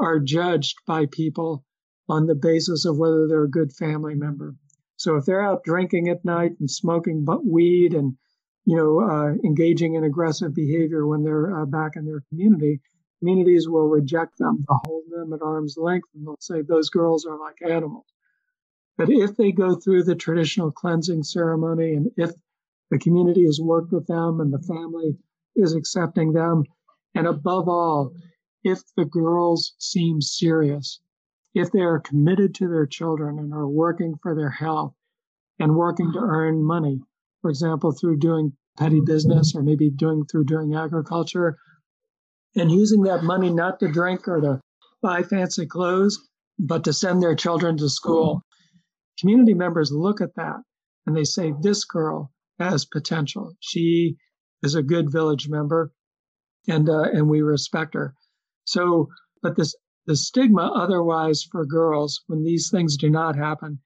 are 0.00 0.20
judged 0.20 0.76
by 0.86 1.06
people 1.06 1.64
on 2.08 2.26
the 2.26 2.34
basis 2.34 2.84
of 2.84 2.98
whether 2.98 3.26
they're 3.26 3.44
a 3.44 3.50
good 3.50 3.72
family 3.72 4.14
member. 4.14 4.54
So 4.96 5.16
if 5.16 5.24
they're 5.24 5.42
out 5.42 5.64
drinking 5.64 6.08
at 6.08 6.24
night 6.24 6.52
and 6.60 6.70
smoking 6.70 7.26
weed 7.44 7.94
and 7.94 8.16
you 8.64 8.76
know 8.76 9.00
uh, 9.00 9.34
engaging 9.44 9.94
in 9.94 10.04
aggressive 10.04 10.54
behavior 10.54 11.06
when 11.06 11.22
they're 11.22 11.62
uh, 11.62 11.66
back 11.66 11.96
in 11.96 12.04
their 12.04 12.22
community, 12.28 12.80
communities 13.18 13.68
will 13.68 13.88
reject 13.88 14.38
them, 14.38 14.64
to 14.68 14.78
hold 14.84 15.04
them 15.10 15.32
at 15.32 15.42
arm's 15.42 15.76
length, 15.76 16.08
and 16.14 16.26
they'll 16.26 16.36
say 16.40 16.62
those 16.62 16.90
girls 16.90 17.24
are 17.26 17.38
like 17.38 17.56
animals. 17.62 18.06
But 18.96 19.10
if 19.10 19.36
they 19.36 19.50
go 19.50 19.74
through 19.74 20.04
the 20.04 20.14
traditional 20.14 20.70
cleansing 20.70 21.24
ceremony 21.24 21.94
and 21.94 22.10
if 22.16 22.30
the 22.90 22.98
community 22.98 23.44
has 23.44 23.60
worked 23.60 23.92
with 23.92 24.06
them 24.06 24.40
and 24.40 24.52
the 24.52 24.60
family 24.60 25.16
is 25.56 25.74
accepting 25.74 26.32
them, 26.32 26.64
and 27.14 27.26
above 27.26 27.68
all, 27.68 28.12
if 28.62 28.82
the 28.96 29.04
girls 29.04 29.74
seem 29.78 30.20
serious, 30.20 31.00
if 31.54 31.70
they 31.70 31.80
are 31.80 31.98
committed 31.98 32.54
to 32.56 32.68
their 32.68 32.86
children 32.86 33.38
and 33.38 33.52
are 33.52 33.68
working 33.68 34.16
for 34.22 34.34
their 34.34 34.50
health 34.50 34.94
and 35.58 35.76
working 35.76 36.12
to 36.12 36.18
earn 36.18 36.62
money, 36.62 37.00
for 37.44 37.50
example, 37.50 37.92
through 37.92 38.16
doing 38.16 38.56
petty 38.78 39.02
business 39.02 39.54
or 39.54 39.62
maybe 39.62 39.90
doing 39.90 40.24
through 40.24 40.46
doing 40.46 40.74
agriculture 40.74 41.58
and 42.56 42.70
using 42.70 43.02
that 43.02 43.22
money 43.22 43.50
not 43.50 43.78
to 43.78 43.92
drink 43.92 44.26
or 44.26 44.40
to 44.40 44.60
buy 45.02 45.22
fancy 45.22 45.66
clothes, 45.66 46.26
but 46.58 46.84
to 46.84 46.92
send 46.94 47.22
their 47.22 47.34
children 47.34 47.76
to 47.76 47.90
school. 47.90 48.40
Community 49.20 49.52
members 49.52 49.92
look 49.92 50.22
at 50.22 50.34
that 50.36 50.62
and 51.04 51.14
they 51.14 51.24
say, 51.24 51.52
This 51.60 51.84
girl 51.84 52.32
has 52.58 52.86
potential. 52.86 53.52
She 53.60 54.16
is 54.62 54.74
a 54.74 54.82
good 54.82 55.12
village 55.12 55.46
member 55.46 55.92
and, 56.66 56.88
uh, 56.88 57.10
and 57.12 57.28
we 57.28 57.42
respect 57.42 57.92
her. 57.92 58.14
So, 58.64 59.10
but 59.42 59.54
this, 59.54 59.76
the 60.06 60.16
stigma 60.16 60.72
otherwise 60.74 61.42
for 61.42 61.66
girls 61.66 62.22
when 62.26 62.42
these 62.42 62.70
things 62.70 62.96
do 62.96 63.10
not 63.10 63.36
happen 63.36 63.80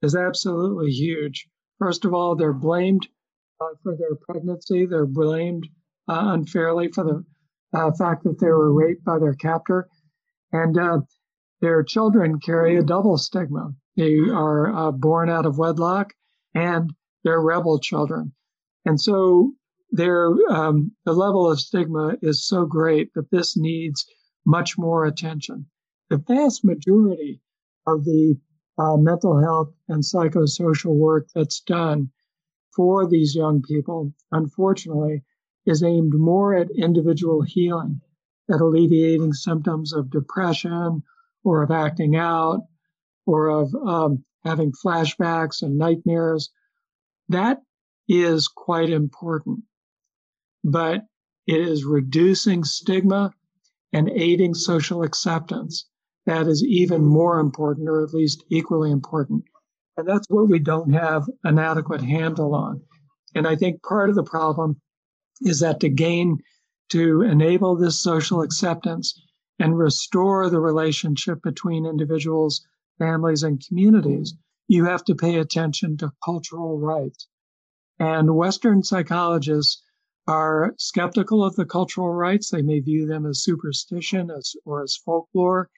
is 0.00 0.16
absolutely 0.16 0.90
huge. 0.92 1.46
First 1.82 2.04
of 2.04 2.14
all, 2.14 2.36
they're 2.36 2.52
blamed 2.52 3.08
uh, 3.60 3.74
for 3.82 3.96
their 3.96 4.14
pregnancy. 4.14 4.86
They're 4.86 5.04
blamed 5.04 5.66
uh, 6.08 6.26
unfairly 6.26 6.92
for 6.92 7.02
the 7.02 7.24
uh, 7.76 7.90
fact 7.98 8.22
that 8.22 8.38
they 8.38 8.46
were 8.46 8.72
raped 8.72 9.04
by 9.04 9.18
their 9.18 9.34
captor. 9.34 9.88
And 10.52 10.78
uh, 10.78 11.00
their 11.60 11.82
children 11.82 12.38
carry 12.38 12.76
a 12.76 12.84
double 12.84 13.18
stigma. 13.18 13.72
They 13.96 14.14
are 14.32 14.72
uh, 14.72 14.92
born 14.92 15.28
out 15.28 15.44
of 15.44 15.58
wedlock 15.58 16.12
and 16.54 16.88
they're 17.24 17.40
rebel 17.40 17.80
children. 17.80 18.32
And 18.84 19.00
so 19.00 19.50
their, 19.90 20.28
um, 20.50 20.92
the 21.04 21.14
level 21.14 21.50
of 21.50 21.58
stigma 21.58 22.14
is 22.22 22.46
so 22.46 22.64
great 22.64 23.12
that 23.14 23.32
this 23.32 23.56
needs 23.56 24.06
much 24.46 24.78
more 24.78 25.04
attention. 25.04 25.66
The 26.10 26.18
vast 26.18 26.64
majority 26.64 27.40
of 27.88 28.04
the 28.04 28.36
uh, 28.78 28.96
mental 28.96 29.40
health 29.40 29.72
and 29.88 30.02
psychosocial 30.02 30.94
work 30.94 31.28
that's 31.34 31.60
done 31.60 32.10
for 32.74 33.06
these 33.06 33.34
young 33.34 33.62
people, 33.62 34.12
unfortunately, 34.30 35.22
is 35.66 35.82
aimed 35.82 36.14
more 36.14 36.54
at 36.54 36.70
individual 36.70 37.42
healing, 37.42 38.00
at 38.50 38.60
alleviating 38.60 39.32
symptoms 39.32 39.92
of 39.92 40.10
depression 40.10 41.02
or 41.44 41.62
of 41.62 41.70
acting 41.70 42.16
out 42.16 42.62
or 43.26 43.48
of 43.48 43.74
um, 43.74 44.24
having 44.44 44.72
flashbacks 44.72 45.62
and 45.62 45.76
nightmares. 45.76 46.50
That 47.28 47.62
is 48.08 48.48
quite 48.48 48.90
important, 48.90 49.64
but 50.64 51.06
it 51.46 51.60
is 51.60 51.84
reducing 51.84 52.64
stigma 52.64 53.32
and 53.92 54.08
aiding 54.08 54.54
social 54.54 55.02
acceptance. 55.02 55.86
That 56.26 56.46
is 56.46 56.64
even 56.64 57.04
more 57.04 57.40
important, 57.40 57.88
or 57.88 58.02
at 58.02 58.14
least 58.14 58.44
equally 58.50 58.90
important. 58.90 59.44
And 59.96 60.08
that's 60.08 60.26
what 60.30 60.48
we 60.48 60.58
don't 60.58 60.92
have 60.92 61.28
an 61.44 61.58
adequate 61.58 62.00
handle 62.00 62.54
on. 62.54 62.80
And 63.34 63.46
I 63.46 63.56
think 63.56 63.82
part 63.82 64.08
of 64.08 64.16
the 64.16 64.22
problem 64.22 64.80
is 65.40 65.60
that 65.60 65.80
to 65.80 65.88
gain, 65.88 66.38
to 66.90 67.22
enable 67.22 67.76
this 67.76 68.02
social 68.02 68.42
acceptance 68.42 69.20
and 69.58 69.76
restore 69.76 70.48
the 70.48 70.60
relationship 70.60 71.42
between 71.42 71.86
individuals, 71.86 72.64
families, 72.98 73.42
and 73.42 73.62
communities, 73.66 74.34
you 74.68 74.84
have 74.84 75.04
to 75.04 75.14
pay 75.14 75.38
attention 75.38 75.96
to 75.98 76.12
cultural 76.24 76.78
rites. 76.78 77.26
And 77.98 78.36
Western 78.36 78.82
psychologists 78.82 79.82
are 80.26 80.74
skeptical 80.78 81.44
of 81.44 81.56
the 81.56 81.66
cultural 81.66 82.10
rites. 82.10 82.50
They 82.50 82.62
may 82.62 82.80
view 82.80 83.06
them 83.06 83.26
as 83.26 83.42
superstition 83.42 84.30
as, 84.30 84.54
or 84.64 84.82
as 84.82 84.96
folklore, 84.96 85.68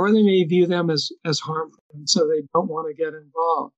or 0.00 0.10
they 0.10 0.22
may 0.22 0.44
view 0.44 0.66
them 0.66 0.88
as, 0.88 1.12
as 1.26 1.40
harmful. 1.40 1.82
And 1.92 2.08
so 2.08 2.26
they 2.26 2.42
don't 2.54 2.70
want 2.70 2.88
to 2.88 2.94
get 2.94 3.12
involved. 3.12 3.74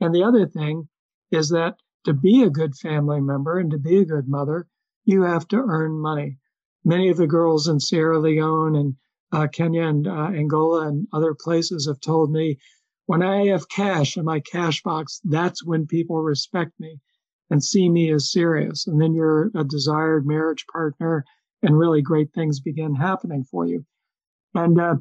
And 0.00 0.14
the 0.14 0.22
other 0.22 0.46
thing 0.46 0.88
is 1.32 1.48
that 1.48 1.74
to 2.04 2.12
be 2.12 2.44
a 2.44 2.50
good 2.50 2.76
family 2.76 3.20
member 3.20 3.58
and 3.58 3.72
to 3.72 3.78
be 3.78 3.98
a 3.98 4.04
good 4.04 4.28
mother, 4.28 4.68
you 5.04 5.22
have 5.22 5.48
to 5.48 5.56
earn 5.56 5.98
money. 5.98 6.38
Many 6.84 7.08
of 7.08 7.16
the 7.16 7.26
girls 7.26 7.66
in 7.66 7.80
Sierra 7.80 8.20
Leone 8.20 8.76
and 8.76 8.94
uh, 9.32 9.48
Kenya 9.48 9.82
and 9.82 10.06
uh, 10.06 10.30
Angola 10.32 10.86
and 10.86 11.08
other 11.12 11.34
places 11.34 11.88
have 11.88 11.98
told 11.98 12.30
me 12.30 12.58
when 13.06 13.20
I 13.20 13.46
have 13.46 13.68
cash 13.68 14.16
in 14.16 14.24
my 14.24 14.38
cash 14.38 14.84
box, 14.84 15.20
that's 15.24 15.64
when 15.64 15.88
people 15.88 16.22
respect 16.22 16.78
me 16.78 17.00
and 17.50 17.62
see 17.62 17.88
me 17.88 18.12
as 18.12 18.30
serious. 18.30 18.86
And 18.86 19.00
then 19.00 19.14
you're 19.14 19.50
a 19.56 19.64
desired 19.64 20.28
marriage 20.28 20.64
partner, 20.72 21.24
and 21.60 21.76
really 21.76 22.02
great 22.02 22.32
things 22.32 22.60
begin 22.60 22.94
happening 22.94 23.42
for 23.42 23.66
you. 23.66 23.84
And 24.54 24.80
uh, 24.80 24.96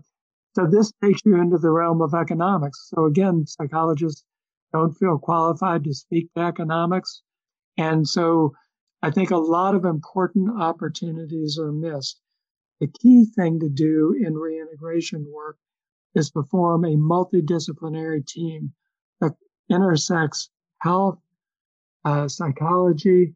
so 0.55 0.67
this 0.67 0.91
takes 1.03 1.21
you 1.25 1.41
into 1.41 1.57
the 1.57 1.71
realm 1.71 2.01
of 2.01 2.13
economics. 2.13 2.89
So 2.93 3.05
again, 3.05 3.45
psychologists 3.47 4.23
don't 4.71 4.93
feel 4.93 5.17
qualified 5.17 5.83
to 5.83 5.93
speak 5.93 6.33
to 6.33 6.41
economics. 6.41 7.21
And 7.77 8.07
so 8.07 8.53
I 9.01 9.11
think 9.11 9.31
a 9.31 9.37
lot 9.37 9.75
of 9.75 9.85
important 9.85 10.61
opportunities 10.61 11.57
are 11.59 11.71
missed. 11.71 12.21
The 12.79 12.87
key 12.87 13.25
thing 13.35 13.59
to 13.59 13.69
do 13.69 14.15
in 14.19 14.35
reintegration 14.35 15.25
work 15.33 15.57
is 16.15 16.29
to 16.31 16.43
form 16.43 16.85
a 16.85 16.95
multidisciplinary 16.95 18.25
team 18.25 18.73
that 19.21 19.33
intersects 19.69 20.49
health, 20.81 21.19
uh, 22.05 22.27
psychology, 22.27 23.33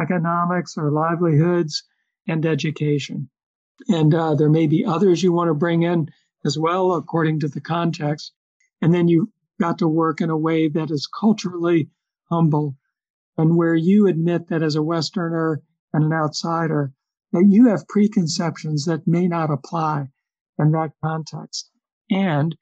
economics 0.00 0.76
or 0.76 0.90
livelihoods, 0.90 1.84
and 2.26 2.44
education. 2.44 3.28
And 3.88 4.14
uh, 4.14 4.34
there 4.34 4.50
may 4.50 4.66
be 4.66 4.84
others 4.84 5.22
you 5.22 5.32
want 5.32 5.48
to 5.48 5.54
bring 5.54 5.82
in 5.82 6.10
as 6.44 6.58
well, 6.58 6.92
according 6.92 7.40
to 7.40 7.48
the 7.48 7.60
context. 7.60 8.32
And 8.80 8.94
then 8.94 9.08
you've 9.08 9.28
got 9.60 9.78
to 9.78 9.88
work 9.88 10.20
in 10.20 10.30
a 10.30 10.36
way 10.36 10.68
that 10.68 10.90
is 10.90 11.06
culturally 11.06 11.90
humble 12.30 12.76
and 13.36 13.56
where 13.56 13.74
you 13.74 14.06
admit 14.06 14.48
that 14.48 14.62
as 14.62 14.76
a 14.76 14.82
Westerner 14.82 15.62
and 15.92 16.04
an 16.04 16.12
outsider, 16.12 16.92
that 17.32 17.46
you 17.46 17.66
have 17.66 17.88
preconceptions 17.88 18.84
that 18.84 19.06
may 19.06 19.28
not 19.28 19.50
apply 19.50 20.08
in 20.58 20.72
that 20.72 20.92
context. 21.02 21.70
And 22.10 22.56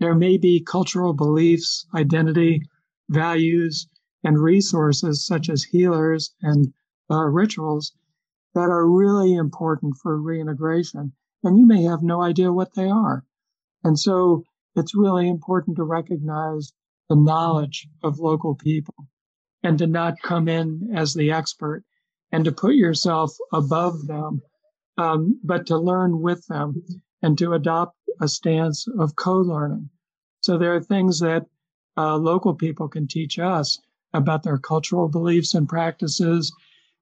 there 0.00 0.14
may 0.14 0.38
be 0.38 0.60
cultural 0.60 1.12
beliefs, 1.12 1.86
identity, 1.94 2.62
values, 3.08 3.88
and 4.22 4.38
resources 4.38 5.26
such 5.26 5.48
as 5.48 5.62
healers 5.62 6.34
and 6.40 6.72
uh, 7.10 7.24
rituals 7.24 7.92
that 8.54 8.70
are 8.70 8.88
really 8.88 9.34
important 9.34 9.96
for 9.96 10.20
reintegration. 10.20 11.12
And 11.44 11.58
you 11.58 11.66
may 11.66 11.82
have 11.82 12.02
no 12.02 12.22
idea 12.22 12.52
what 12.52 12.74
they 12.74 12.88
are. 12.88 13.24
And 13.84 13.98
so 13.98 14.44
it's 14.74 14.94
really 14.94 15.28
important 15.28 15.76
to 15.76 15.84
recognize 15.84 16.72
the 17.08 17.16
knowledge 17.16 17.86
of 18.02 18.18
local 18.18 18.54
people 18.54 18.94
and 19.62 19.78
to 19.78 19.86
not 19.86 20.20
come 20.22 20.48
in 20.48 20.90
as 20.94 21.14
the 21.14 21.30
expert 21.30 21.84
and 22.32 22.44
to 22.44 22.52
put 22.52 22.74
yourself 22.74 23.36
above 23.52 24.06
them, 24.06 24.42
um, 24.98 25.38
but 25.44 25.66
to 25.66 25.78
learn 25.78 26.20
with 26.20 26.46
them 26.46 26.82
and 27.22 27.38
to 27.38 27.52
adopt 27.52 27.96
a 28.20 28.28
stance 28.28 28.86
of 28.98 29.16
co-learning. 29.16 29.88
So 30.40 30.58
there 30.58 30.74
are 30.74 30.82
things 30.82 31.20
that 31.20 31.46
uh, 31.96 32.16
local 32.16 32.54
people 32.54 32.88
can 32.88 33.06
teach 33.06 33.38
us 33.38 33.78
about 34.12 34.42
their 34.42 34.58
cultural 34.58 35.08
beliefs 35.08 35.54
and 35.54 35.68
practices, 35.68 36.52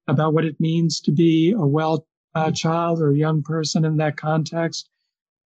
about 0.09 0.35
what 0.35 0.45
it 0.45 0.61
means 0.61 1.01
to 1.01 1.13
be 1.13 1.53
a 1.53 1.67
well 1.67 2.07
uh, 2.35 2.51
child 2.51 3.01
or 3.01 3.13
young 3.13 3.43
person 3.43 3.85
in 3.85 3.97
that 3.97 4.17
context, 4.17 4.89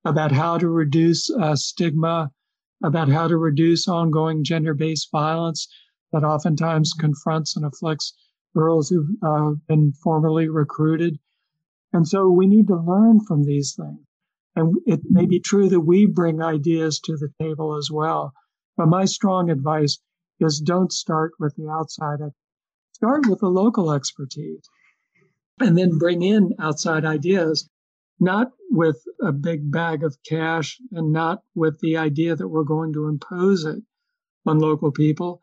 about 0.04 0.32
how 0.32 0.56
to 0.56 0.68
reduce 0.68 1.30
uh, 1.30 1.56
stigma, 1.56 2.30
about 2.84 3.08
how 3.08 3.26
to 3.26 3.36
reduce 3.36 3.88
ongoing 3.88 4.44
gender-based 4.44 5.08
violence 5.10 5.68
that 6.12 6.22
oftentimes 6.22 6.92
confronts 6.98 7.56
and 7.56 7.64
afflicts 7.64 8.14
girls 8.54 8.88
who've 8.88 9.08
uh, 9.22 9.52
been 9.68 9.92
formerly 9.92 10.48
recruited. 10.48 11.18
And 11.92 12.06
so 12.06 12.30
we 12.30 12.46
need 12.46 12.68
to 12.68 12.76
learn 12.76 13.20
from 13.20 13.44
these 13.44 13.74
things. 13.74 14.00
And 14.54 14.76
it 14.86 15.00
may 15.10 15.26
be 15.26 15.40
true 15.40 15.68
that 15.68 15.80
we 15.80 16.06
bring 16.06 16.40
ideas 16.40 17.00
to 17.00 17.16
the 17.16 17.28
table 17.38 17.76
as 17.76 17.90
well. 17.90 18.32
But 18.76 18.88
my 18.88 19.04
strong 19.04 19.50
advice 19.50 19.98
is 20.40 20.60
don't 20.60 20.92
start 20.92 21.32
with 21.38 21.54
the 21.56 21.68
outside. 21.68 22.18
Start 22.92 23.26
with 23.28 23.40
the 23.40 23.48
local 23.48 23.92
expertise 23.92 24.68
and 25.60 25.76
then 25.76 25.98
bring 25.98 26.22
in 26.22 26.54
outside 26.58 27.04
ideas, 27.04 27.68
not 28.20 28.52
with 28.70 29.02
a 29.22 29.32
big 29.32 29.70
bag 29.70 30.04
of 30.04 30.16
cash 30.28 30.78
and 30.92 31.12
not 31.12 31.42
with 31.54 31.78
the 31.80 31.96
idea 31.96 32.36
that 32.36 32.48
we're 32.48 32.64
going 32.64 32.92
to 32.92 33.08
impose 33.08 33.64
it 33.64 33.82
on 34.46 34.58
local 34.58 34.92
people, 34.92 35.40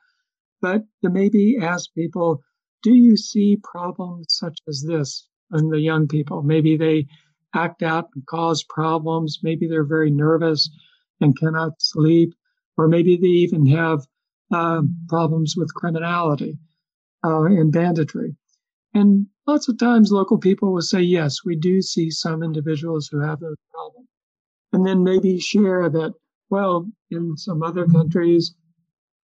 but 0.62 0.84
to 1.04 1.10
maybe 1.10 1.58
ask 1.62 1.94
people, 1.94 2.42
do 2.84 2.94
you 2.94 3.18
see 3.18 3.58
problems 3.64 4.28
such 4.30 4.60
as 4.68 4.84
this 4.88 5.28
in 5.54 5.70
the 5.70 5.80
young 5.80 6.08
people? 6.08 6.42
Maybe 6.42 6.78
they 6.78 7.08
act 7.54 7.84
out 7.84 8.10
and 8.16 8.26
cause 8.26 8.64
problems. 8.64 9.40
Maybe 9.44 9.68
they're 9.68 9.84
very 9.84 10.12
nervous 10.12 10.70
and 11.22 11.38
cannot 11.38 11.82
sleep, 11.82 12.34
or 12.78 12.88
maybe 12.88 13.18
they 13.18 13.28
even 13.28 13.66
have 13.68 14.06
uh, 14.54 14.82
problems 15.08 15.56
with 15.56 15.74
criminality 15.74 16.58
uh, 17.24 17.44
and 17.44 17.72
banditry. 17.72 18.36
And 18.94 19.28
lots 19.46 19.68
of 19.68 19.78
times 19.78 20.12
local 20.12 20.38
people 20.38 20.74
will 20.74 20.82
say, 20.82 21.02
yes, 21.02 21.44
we 21.46 21.56
do 21.56 21.82
see 21.82 22.10
some 22.10 22.44
individuals 22.44 23.08
who 23.08 23.20
have 23.20 23.40
those 23.40 23.58
problems. 23.72 24.08
And 24.72 24.86
then 24.86 25.04
maybe 25.04 25.40
share 25.40 25.90
that, 25.90 26.14
well, 26.50 26.90
in 27.12 27.38
some 27.38 27.62
other 27.62 27.86
countries, 27.86 28.56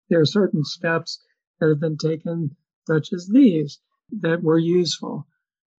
there 0.08 0.20
are 0.20 0.26
certain 0.26 0.64
steps 0.64 1.22
that 1.58 1.68
have 1.68 1.80
been 1.80 1.96
taken, 1.96 2.56
such 2.86 3.12
as 3.12 3.28
these, 3.32 3.78
that 4.20 4.42
were 4.42 4.58
useful. 4.58 5.26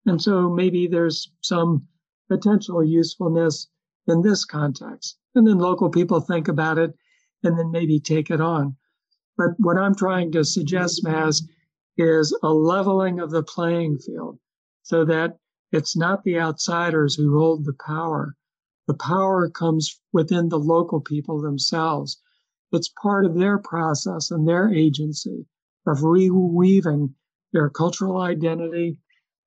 And 0.07 0.23
so 0.23 0.49
maybe 0.49 0.87
there's 0.87 1.31
some 1.43 1.87
potential 2.29 2.83
usefulness 2.83 3.69
in 4.07 4.23
this 4.23 4.45
context. 4.45 5.19
And 5.35 5.47
then 5.47 5.59
local 5.59 5.91
people 5.91 6.21
think 6.21 6.49
about 6.49 6.79
it 6.79 6.95
and 7.43 7.59
then 7.59 7.71
maybe 7.71 8.01
take 8.01 8.31
it 8.31 8.41
on. 8.41 8.77
But 9.37 9.51
what 9.59 9.77
I'm 9.77 9.95
trying 9.95 10.33
to 10.33 10.45
suggest, 10.45 11.05
Maz, 11.05 11.43
is 11.97 12.37
a 12.43 12.53
leveling 12.53 13.21
of 13.21 13.31
the 13.31 13.43
playing 13.43 13.99
field 13.99 14.39
so 14.83 15.05
that 15.05 15.39
it's 15.73 15.97
not 15.97 16.25
the 16.25 16.39
outsiders 16.39 17.15
who 17.15 17.39
hold 17.39 17.65
the 17.65 17.77
power. 17.87 18.37
The 18.87 18.95
power 18.95 19.49
comes 19.49 20.01
within 20.13 20.49
the 20.49 20.59
local 20.59 21.01
people 21.01 21.41
themselves. 21.41 22.21
It's 22.73 22.93
part 23.03 23.25
of 23.25 23.35
their 23.35 23.59
process 23.59 24.31
and 24.31 24.47
their 24.47 24.73
agency 24.73 25.47
of 25.87 25.99
reweaving 25.99 27.15
their 27.53 27.71
cultural 27.71 28.21
identity, 28.21 28.99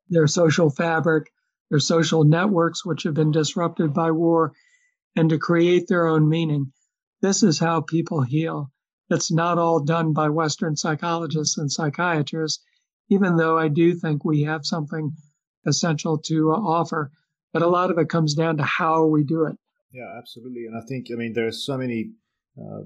their 0.09 0.27
social 0.27 0.69
fabric, 0.69 1.31
their 1.69 1.79
social 1.79 2.23
networks, 2.23 2.85
which 2.85 3.03
have 3.03 3.13
been 3.13 3.31
disrupted 3.31 3.93
by 3.93 4.11
war, 4.11 4.53
and 5.15 5.29
to 5.29 5.37
create 5.37 5.87
their 5.87 6.07
own 6.07 6.27
meaning. 6.27 6.71
This 7.21 7.43
is 7.43 7.59
how 7.59 7.81
people 7.81 8.21
heal. 8.21 8.71
It's 9.09 9.31
not 9.31 9.57
all 9.57 9.79
done 9.79 10.13
by 10.13 10.29
Western 10.29 10.75
psychologists 10.75 11.57
and 11.57 11.71
psychiatrists, 11.71 12.63
even 13.09 13.35
though 13.35 13.57
I 13.57 13.67
do 13.67 13.95
think 13.95 14.23
we 14.23 14.43
have 14.43 14.65
something 14.65 15.11
essential 15.65 16.17
to 16.19 16.51
uh, 16.51 16.55
offer. 16.55 17.11
But 17.51 17.61
a 17.61 17.67
lot 17.67 17.91
of 17.91 17.97
it 17.97 18.09
comes 18.09 18.33
down 18.33 18.57
to 18.57 18.63
how 18.63 19.05
we 19.05 19.23
do 19.23 19.45
it. 19.45 19.57
Yeah, 19.91 20.11
absolutely. 20.17 20.65
And 20.65 20.75
I 20.75 20.85
think, 20.87 21.07
I 21.11 21.15
mean, 21.15 21.33
there 21.33 21.47
are 21.47 21.51
so 21.51 21.77
many 21.77 22.11
uh, 22.57 22.81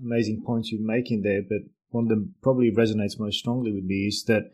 amazing 0.00 0.42
points 0.46 0.70
you're 0.70 0.80
making 0.80 1.22
there, 1.22 1.42
but 1.42 1.62
one 1.90 2.08
them 2.08 2.34
probably 2.42 2.70
resonates 2.70 3.18
most 3.18 3.38
strongly 3.38 3.72
with 3.72 3.84
me 3.84 4.06
is 4.06 4.24
that, 4.26 4.50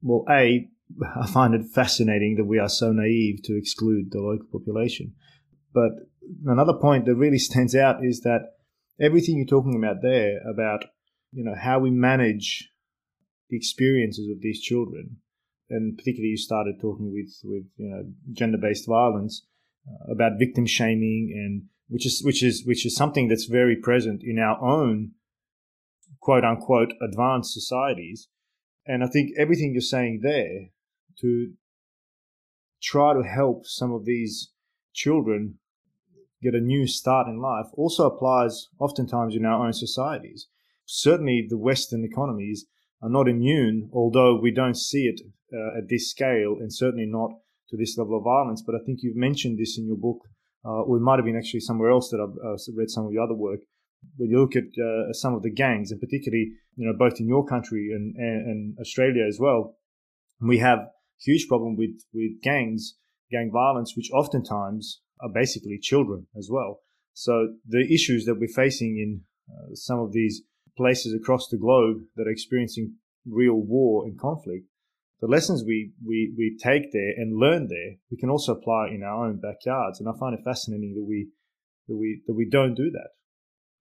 well, 0.00 0.24
A, 0.30 0.68
I 1.20 1.26
find 1.26 1.54
it 1.54 1.66
fascinating 1.74 2.36
that 2.36 2.46
we 2.46 2.58
are 2.58 2.68
so 2.68 2.92
naive 2.92 3.42
to 3.44 3.56
exclude 3.56 4.10
the 4.10 4.20
local 4.20 4.46
population. 4.50 5.14
But 5.74 5.92
another 6.46 6.74
point 6.74 7.04
that 7.04 7.14
really 7.14 7.38
stands 7.38 7.74
out 7.74 8.04
is 8.04 8.20
that 8.22 8.54
everything 9.00 9.36
you're 9.36 9.46
talking 9.46 9.76
about 9.76 10.02
there 10.02 10.40
about 10.48 10.84
you 11.32 11.44
know 11.44 11.54
how 11.54 11.78
we 11.78 11.90
manage 11.90 12.70
the 13.48 13.56
experiences 13.56 14.28
of 14.30 14.40
these 14.40 14.60
children, 14.60 15.16
and 15.68 15.96
particularly 15.96 16.30
you 16.30 16.36
started 16.36 16.80
talking 16.80 17.12
with 17.12 17.32
with 17.44 17.64
you 17.76 17.88
know 17.88 18.04
gender 18.32 18.58
based 18.58 18.86
violence 18.86 19.46
uh, 19.88 20.12
about 20.12 20.38
victim 20.38 20.66
shaming 20.66 21.32
and 21.34 21.62
which 21.88 22.06
is 22.06 22.22
which 22.24 22.42
is 22.42 22.64
which 22.64 22.86
is 22.86 22.94
something 22.94 23.28
that's 23.28 23.46
very 23.46 23.76
present 23.76 24.22
in 24.22 24.38
our 24.38 24.62
own 24.62 25.12
quote 26.20 26.44
unquote 26.44 26.94
advanced 27.02 27.52
societies. 27.52 28.28
And 28.86 29.04
I 29.04 29.06
think 29.06 29.30
everything 29.38 29.72
you're 29.72 29.82
saying 29.82 30.20
there 30.22 30.70
to 31.20 31.52
try 32.82 33.12
to 33.12 33.22
help 33.22 33.66
some 33.66 33.92
of 33.92 34.04
these 34.04 34.52
children 34.92 35.58
get 36.42 36.54
a 36.54 36.60
new 36.60 36.86
start 36.86 37.28
in 37.28 37.40
life 37.40 37.66
also 37.74 38.06
applies 38.06 38.68
oftentimes 38.78 39.36
in 39.36 39.44
our 39.44 39.66
own 39.66 39.72
societies. 39.72 40.48
Certainly, 40.86 41.46
the 41.48 41.58
Western 41.58 42.04
economies 42.04 42.66
are 43.02 43.10
not 43.10 43.28
immune, 43.28 43.90
although 43.92 44.38
we 44.40 44.50
don't 44.50 44.76
see 44.76 45.04
it 45.04 45.20
uh, 45.52 45.78
at 45.78 45.88
this 45.88 46.10
scale 46.10 46.56
and 46.60 46.72
certainly 46.72 47.06
not 47.06 47.30
to 47.68 47.76
this 47.76 47.96
level 47.96 48.16
of 48.16 48.24
violence. 48.24 48.62
But 48.64 48.74
I 48.74 48.84
think 48.84 48.98
you've 49.02 49.16
mentioned 49.16 49.58
this 49.58 49.78
in 49.78 49.86
your 49.86 49.96
book, 49.96 50.18
uh, 50.64 50.82
or 50.82 50.96
it 50.96 51.00
might 51.00 51.16
have 51.16 51.24
been 51.24 51.36
actually 51.36 51.60
somewhere 51.60 51.90
else 51.90 52.10
that 52.10 52.20
I've 52.20 52.36
uh, 52.44 52.56
read 52.76 52.90
some 52.90 53.06
of 53.06 53.12
your 53.12 53.22
other 53.22 53.34
work. 53.34 53.60
When 54.16 54.30
you 54.30 54.40
look 54.40 54.56
at 54.56 54.64
uh, 54.82 55.12
some 55.12 55.34
of 55.34 55.42
the 55.42 55.50
gangs, 55.50 55.90
and 55.90 56.00
particularly, 56.00 56.52
you 56.76 56.86
know, 56.86 56.94
both 56.98 57.20
in 57.20 57.28
your 57.28 57.44
country 57.44 57.90
and, 57.92 58.16
and, 58.16 58.46
and 58.46 58.78
Australia 58.80 59.24
as 59.26 59.38
well, 59.38 59.76
we 60.40 60.58
have 60.58 60.78
huge 61.20 61.46
problem 61.48 61.76
with 61.76 62.00
with 62.14 62.40
gangs, 62.42 62.96
gang 63.30 63.50
violence, 63.52 63.94
which 63.96 64.10
oftentimes 64.12 65.02
are 65.22 65.30
basically 65.32 65.78
children 65.80 66.26
as 66.36 66.48
well. 66.50 66.80
So 67.12 67.54
the 67.66 67.86
issues 67.92 68.24
that 68.24 68.38
we're 68.38 68.48
facing 68.48 68.96
in 68.98 69.22
uh, 69.50 69.74
some 69.74 69.98
of 69.98 70.12
these 70.12 70.42
places 70.76 71.14
across 71.14 71.48
the 71.48 71.58
globe 71.58 71.98
that 72.16 72.26
are 72.26 72.30
experiencing 72.30 72.94
real 73.26 73.54
war 73.54 74.04
and 74.04 74.18
conflict, 74.18 74.66
the 75.20 75.26
lessons 75.26 75.62
we, 75.66 75.92
we, 76.06 76.32
we 76.36 76.56
take 76.62 76.92
there 76.92 77.12
and 77.16 77.38
learn 77.38 77.68
there, 77.68 77.96
we 78.10 78.16
can 78.16 78.30
also 78.30 78.52
apply 78.52 78.88
in 78.88 79.02
our 79.02 79.26
own 79.26 79.38
backyards. 79.40 80.00
And 80.00 80.08
I 80.08 80.12
find 80.18 80.38
it 80.38 80.44
fascinating 80.44 80.94
that 80.94 81.04
we 81.04 81.28
that 81.88 81.96
we 81.96 82.22
that 82.26 82.34
we 82.34 82.48
don't 82.48 82.74
do 82.74 82.90
that. 82.90 83.08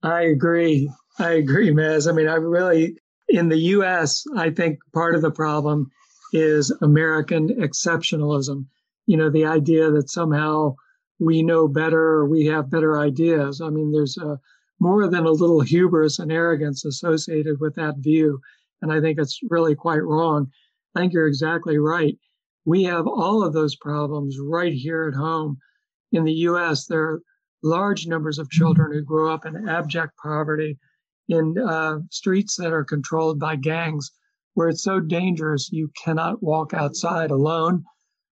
I 0.02 0.24
agree. 0.24 0.92
I 1.18 1.32
agree, 1.34 1.72
Maz. 1.72 2.10
I 2.10 2.14
mean, 2.14 2.28
I 2.28 2.36
really 2.36 2.98
in 3.28 3.50
the 3.50 3.58
U.S. 3.58 4.24
I 4.36 4.50
think 4.50 4.80
part 4.94 5.16
of 5.16 5.22
the 5.22 5.32
problem 5.32 5.88
is 6.34 6.72
American 6.82 7.50
exceptionalism. 7.50 8.66
You 9.06 9.18
know, 9.18 9.30
the 9.30 9.46
idea 9.46 9.92
that 9.92 10.10
somehow 10.10 10.76
we 11.20 11.44
know 11.44 11.68
better 11.68 12.26
we 12.26 12.46
have 12.46 12.70
better 12.70 12.98
ideas. 12.98 13.62
I 13.62 13.70
mean, 13.70 13.92
there's 13.92 14.18
a, 14.18 14.40
more 14.80 15.08
than 15.08 15.26
a 15.26 15.32
little 15.32 15.60
hubris 15.60 16.20
and 16.20 16.32
arrogance 16.32 16.86
associated 16.86 17.60
with 17.60 17.76
that 17.76 17.98
view. 17.98 18.40
And 18.82 18.92
I 18.92 19.02
think 19.02 19.20
it's 19.20 19.40
really 19.50 19.76
quite 19.76 20.04
wrong. 20.04 20.50
I 20.96 21.02
think 21.02 21.14
you're 21.14 21.28
exactly 21.28 21.78
right. 21.78 22.18
We 22.66 22.84
have 22.84 23.08
all 23.08 23.44
of 23.44 23.54
those 23.54 23.76
problems 23.76 24.38
right 24.40 24.74
here 24.74 25.08
at 25.08 25.18
home. 25.18 25.58
In 26.12 26.24
the 26.24 26.34
US, 26.34 26.86
there 26.88 27.04
are 27.04 27.22
large 27.62 28.08
numbers 28.08 28.40
of 28.40 28.50
children 28.50 28.94
who 28.94 29.02
grow 29.02 29.34
up 29.34 29.46
in 29.46 29.68
abject 29.68 30.14
poverty 30.22 30.80
in 31.28 31.58
uh, 31.58 32.00
streets 32.10 32.56
that 32.56 32.72
are 32.72 32.86
controlled 32.86 33.40
by 33.40 33.56
gangs 33.56 34.12
where 34.54 34.70
it's 34.70 34.84
so 34.84 35.00
dangerous 35.00 35.72
you 35.72 35.92
cannot 36.04 36.42
walk 36.42 36.74
outside 36.74 37.32
alone 37.32 37.84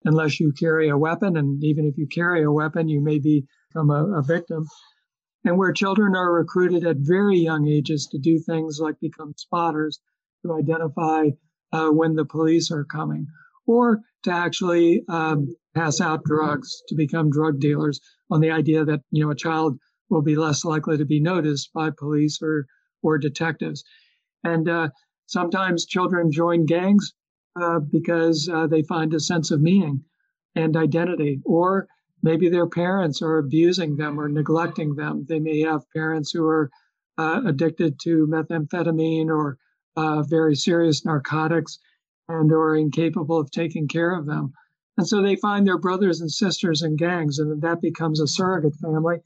unless 0.08 0.40
you 0.40 0.54
carry 0.58 0.90
a 0.90 0.98
weapon. 0.98 1.36
And 1.36 1.62
even 1.64 1.86
if 1.86 1.98
you 1.98 2.08
carry 2.08 2.44
a 2.44 2.52
weapon, 2.52 2.88
you 2.88 3.02
may 3.02 3.20
become 3.20 3.90
a, 3.90 4.20
a 4.20 4.24
victim. 4.24 4.66
And 5.44 5.58
where 5.58 5.74
children 5.74 6.16
are 6.16 6.34
recruited 6.34 6.86
at 6.86 6.96
very 7.00 7.38
young 7.38 7.68
ages 7.68 8.08
to 8.12 8.18
do 8.18 8.40
things 8.40 8.80
like 8.82 9.00
become 9.02 9.34
spotters, 9.36 10.00
to 10.44 10.54
identify 10.54 11.30
uh, 11.74 11.90
when 11.90 12.16
the 12.16 12.26
police 12.26 12.72
are 12.72 12.86
coming, 12.86 13.28
or 13.66 14.00
to 14.24 14.32
actually 14.32 15.04
um, 15.10 15.54
pass 15.76 16.00
out 16.00 16.24
drugs, 16.24 16.82
to 16.88 16.96
become 16.96 17.30
drug 17.30 17.60
dealers 17.60 18.00
on 18.32 18.40
the 18.40 18.52
idea 18.52 18.86
that, 18.86 19.02
you 19.12 19.26
know, 19.26 19.32
a 19.32 19.36
child 19.36 19.78
will 20.10 20.22
be 20.22 20.38
less 20.38 20.64
likely 20.64 20.98
to 20.98 21.06
be 21.06 21.20
noticed 21.20 21.70
by 21.74 21.90
police 21.98 22.40
or, 22.42 22.66
or 23.04 23.18
detectives. 23.18 23.84
And 24.44 24.70
uh, 24.70 24.90
sometimes 25.26 25.86
children 25.86 26.32
join 26.32 26.66
gangs 26.66 27.14
uh, 27.60 27.80
because 27.80 28.50
uh, 28.50 28.68
they 28.68 28.84
find 28.84 29.14
a 29.14 29.20
sense 29.20 29.52
of 29.52 29.62
meaning 29.62 30.04
and 30.56 30.76
identity, 30.76 31.42
or 31.46 31.88
maybe 32.24 32.50
their 32.50 32.68
parents 32.68 33.22
are 33.22 33.38
abusing 33.38 33.96
them 33.96 34.20
or 34.20 34.28
neglecting 34.28 34.96
them. 34.96 35.26
They 35.28 35.40
may 35.40 35.62
have 35.62 35.90
parents 35.92 36.32
who 36.32 36.46
are 36.46 36.70
uh, 37.18 37.42
addicted 37.46 38.00
to 38.02 38.28
methamphetamine 38.28 39.30
or 39.30 39.58
uh, 39.96 40.24
very 40.24 40.56
serious 40.56 41.06
narcotics 41.06 41.80
and 42.30 42.52
or 42.52 42.76
incapable 42.76 43.40
of 43.40 43.52
taking 43.52 43.88
care 43.88 44.16
of 44.16 44.26
them. 44.26 44.54
And 44.98 45.08
so 45.08 45.22
they 45.22 45.36
find 45.36 45.66
their 45.66 45.78
brothers 45.78 46.22
and 46.22 46.32
sisters 46.32 46.82
in 46.82 46.96
gangs, 46.96 47.40
and 47.40 47.62
that 47.62 47.82
becomes 47.82 48.20
a 48.20 48.28
surrogate 48.28 48.76
family. 48.76 49.18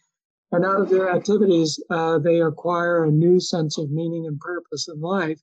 And 0.51 0.65
out 0.65 0.81
of 0.81 0.89
their 0.89 1.09
activities, 1.09 1.81
uh, 1.89 2.19
they 2.19 2.41
acquire 2.41 3.05
a 3.05 3.11
new 3.11 3.39
sense 3.39 3.77
of 3.77 3.89
meaning 3.89 4.27
and 4.27 4.39
purpose 4.39 4.89
in 4.89 4.99
life, 4.99 5.41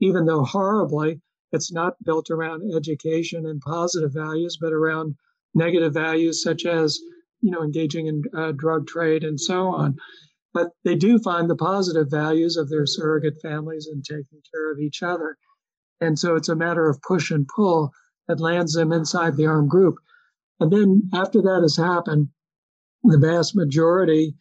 even 0.00 0.26
though 0.26 0.44
horribly 0.44 1.22
it's 1.54 1.72
not 1.72 2.02
built 2.04 2.30
around 2.30 2.74
education 2.74 3.46
and 3.46 3.60
positive 3.60 4.12
values, 4.12 4.58
but 4.60 4.72
around 4.72 5.14
negative 5.54 5.94
values 5.94 6.42
such 6.42 6.66
as, 6.66 6.98
you 7.40 7.50
know, 7.50 7.62
engaging 7.62 8.08
in 8.08 8.22
uh, 8.36 8.52
drug 8.52 8.88
trade 8.88 9.22
and 9.22 9.40
so 9.40 9.68
on. 9.68 9.96
But 10.52 10.70
they 10.84 10.96
do 10.96 11.18
find 11.18 11.48
the 11.48 11.56
positive 11.56 12.10
values 12.10 12.56
of 12.56 12.68
their 12.68 12.86
surrogate 12.86 13.40
families 13.40 13.86
and 13.86 14.04
taking 14.04 14.42
care 14.52 14.72
of 14.72 14.80
each 14.80 15.02
other. 15.02 15.36
And 16.00 16.18
so 16.18 16.34
it's 16.34 16.48
a 16.48 16.56
matter 16.56 16.88
of 16.88 17.00
push 17.02 17.30
and 17.30 17.46
pull 17.46 17.92
that 18.26 18.40
lands 18.40 18.72
them 18.74 18.92
inside 18.92 19.36
the 19.36 19.46
armed 19.46 19.70
group. 19.70 19.96
And 20.58 20.72
then 20.72 21.08
after 21.12 21.40
that 21.42 21.60
has 21.62 21.76
happened, 21.76 22.28
the 23.04 23.18
vast 23.18 23.54
majority 23.54 24.34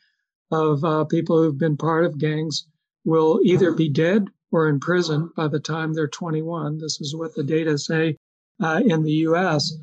of 0.52 0.84
uh, 0.84 1.06
people 1.06 1.38
who've 1.38 1.58
been 1.58 1.78
part 1.78 2.06
of 2.06 2.18
gangs 2.18 2.68
will 3.06 3.40
either 3.44 3.72
be 3.72 3.90
dead 3.90 4.28
or 4.54 4.70
in 4.70 4.80
prison 4.80 5.32
by 5.36 5.48
the 5.48 5.60
time 5.60 5.94
they're 5.94 6.08
21. 6.08 6.78
This 6.78 7.02
is 7.02 7.16
what 7.16 7.34
the 7.34 7.44
data 7.44 7.76
say 7.76 8.18
uh, 8.62 8.82
in 8.86 9.02
the 9.02 9.26
US. 9.28 9.74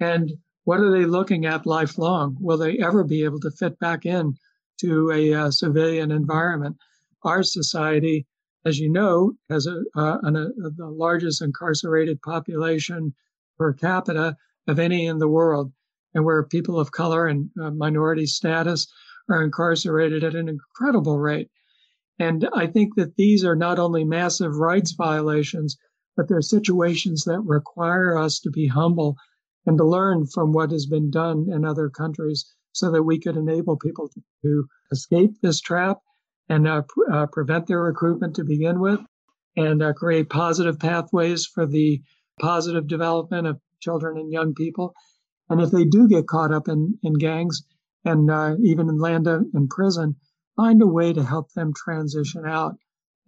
And 0.00 0.32
what 0.64 0.80
are 0.80 0.90
they 0.90 1.04
looking 1.06 1.46
at 1.46 1.64
lifelong? 1.64 2.36
Will 2.40 2.58
they 2.58 2.76
ever 2.78 3.04
be 3.04 3.22
able 3.22 3.38
to 3.40 3.52
fit 3.52 3.78
back 3.78 4.04
in 4.04 4.34
to 4.80 5.12
a 5.12 5.32
uh, 5.32 5.50
civilian 5.52 6.10
environment? 6.10 6.76
Our 7.22 7.44
society, 7.44 8.26
as 8.64 8.80
you 8.80 8.90
know, 8.90 9.34
has 9.48 9.68
a, 9.68 9.84
uh, 9.94 10.18
an, 10.22 10.36
a, 10.36 10.48
the 10.70 10.88
largest 10.88 11.40
incarcerated 11.40 12.20
population 12.20 13.14
per 13.58 13.72
capita 13.72 14.36
of 14.66 14.80
any 14.80 15.06
in 15.06 15.18
the 15.18 15.28
world, 15.28 15.72
and 16.14 16.24
where 16.24 16.42
people 16.42 16.80
of 16.80 16.90
color 16.90 17.28
and 17.28 17.50
uh, 17.62 17.70
minority 17.70 18.26
status 18.26 18.92
are 19.28 19.44
incarcerated 19.44 20.24
at 20.24 20.34
an 20.34 20.48
incredible 20.48 21.18
rate. 21.18 21.48
And 22.20 22.46
I 22.54 22.66
think 22.66 22.96
that 22.96 23.16
these 23.16 23.46
are 23.46 23.56
not 23.56 23.78
only 23.78 24.04
massive 24.04 24.56
rights 24.56 24.92
violations, 24.92 25.78
but 26.18 26.28
they're 26.28 26.42
situations 26.42 27.24
that 27.24 27.40
require 27.40 28.18
us 28.18 28.38
to 28.40 28.50
be 28.50 28.66
humble 28.66 29.16
and 29.64 29.78
to 29.78 29.84
learn 29.84 30.26
from 30.26 30.52
what 30.52 30.70
has 30.70 30.84
been 30.84 31.10
done 31.10 31.46
in 31.50 31.64
other 31.64 31.88
countries 31.88 32.44
so 32.72 32.90
that 32.90 33.04
we 33.04 33.18
could 33.18 33.38
enable 33.38 33.78
people 33.78 34.10
to, 34.42 34.66
escape 34.92 35.30
this 35.40 35.60
trap 35.60 35.98
and 36.48 36.66
uh, 36.66 36.82
pr- 36.82 37.12
uh, 37.12 37.26
prevent 37.26 37.66
their 37.66 37.82
recruitment 37.82 38.34
to 38.34 38.44
begin 38.44 38.80
with 38.80 39.00
and 39.56 39.82
uh, 39.82 39.92
create 39.92 40.28
positive 40.28 40.78
pathways 40.78 41.46
for 41.46 41.64
the 41.64 42.02
positive 42.40 42.86
development 42.86 43.46
of 43.46 43.60
children 43.80 44.18
and 44.18 44.32
young 44.32 44.52
people. 44.52 44.92
And 45.48 45.60
if 45.60 45.70
they 45.70 45.84
do 45.84 46.08
get 46.08 46.26
caught 46.26 46.52
up 46.52 46.68
in, 46.68 46.98
in 47.02 47.14
gangs 47.14 47.62
and 48.04 48.30
uh, 48.30 48.56
even 48.62 48.98
land 48.98 49.26
in 49.26 49.68
prison, 49.68 50.16
find 50.60 50.82
a 50.82 50.86
way 50.86 51.10
to 51.10 51.24
help 51.24 51.50
them 51.52 51.72
transition 51.74 52.44
out 52.46 52.74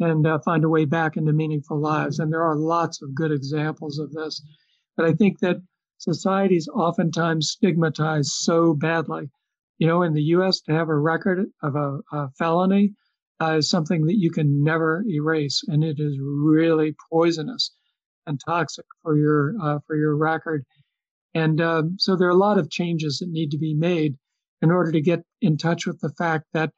and 0.01 0.27
uh, 0.27 0.39
find 0.45 0.65
a 0.65 0.69
way 0.69 0.85
back 0.85 1.17
into 1.17 1.33
meaningful 1.33 1.81
lives. 1.81 2.19
And 2.19 2.31
there 2.31 2.43
are 2.43 2.57
lots 2.57 3.01
of 3.01 3.15
good 3.15 3.33
examples 3.33 3.99
of 3.99 4.13
this. 4.13 4.43
But 4.99 5.07
I 5.07 5.15
think 5.15 5.39
that 5.39 5.57
societies 5.97 6.69
oftentimes 6.69 7.51
stigmatize 7.51 8.35
so 8.35 8.75
badly. 8.75 9.31
You 9.79 9.87
know, 9.87 10.03
in 10.03 10.13
the 10.13 10.23
U.S., 10.37 10.61
to 10.63 10.73
have 10.73 10.91
a 10.91 10.99
record 10.99 11.47
of 11.63 11.75
a, 11.75 12.01
a 12.13 12.31
felony 12.39 12.93
uh, 13.41 13.57
is 13.57 13.71
something 13.71 14.05
that 14.07 14.19
you 14.19 14.31
can 14.31 14.63
never 14.63 15.03
erase, 15.09 15.63
and 15.67 15.83
it 15.83 15.97
is 15.99 16.19
really 16.21 16.95
poisonous 17.11 17.73
and 18.27 18.39
toxic 18.47 18.85
for 19.03 19.17
your 19.17 19.55
uh, 19.61 19.79
for 19.87 19.97
your 19.97 20.17
record. 20.17 20.65
And 21.35 21.61
um, 21.61 21.97
so 21.99 22.15
there 22.15 22.29
are 22.29 22.39
a 22.39 22.47
lot 22.49 22.59
of 22.59 22.71
changes 22.71 23.19
that 23.19 23.31
need 23.31 23.51
to 23.53 23.59
be 23.59 23.75
made 23.75 24.17
in 24.61 24.71
order 24.71 24.93
to 24.93 25.01
get 25.01 25.25
in 25.41 25.57
touch 25.57 25.87
with 25.87 25.99
the 26.01 26.11
fact 26.11 26.45
that 26.53 26.73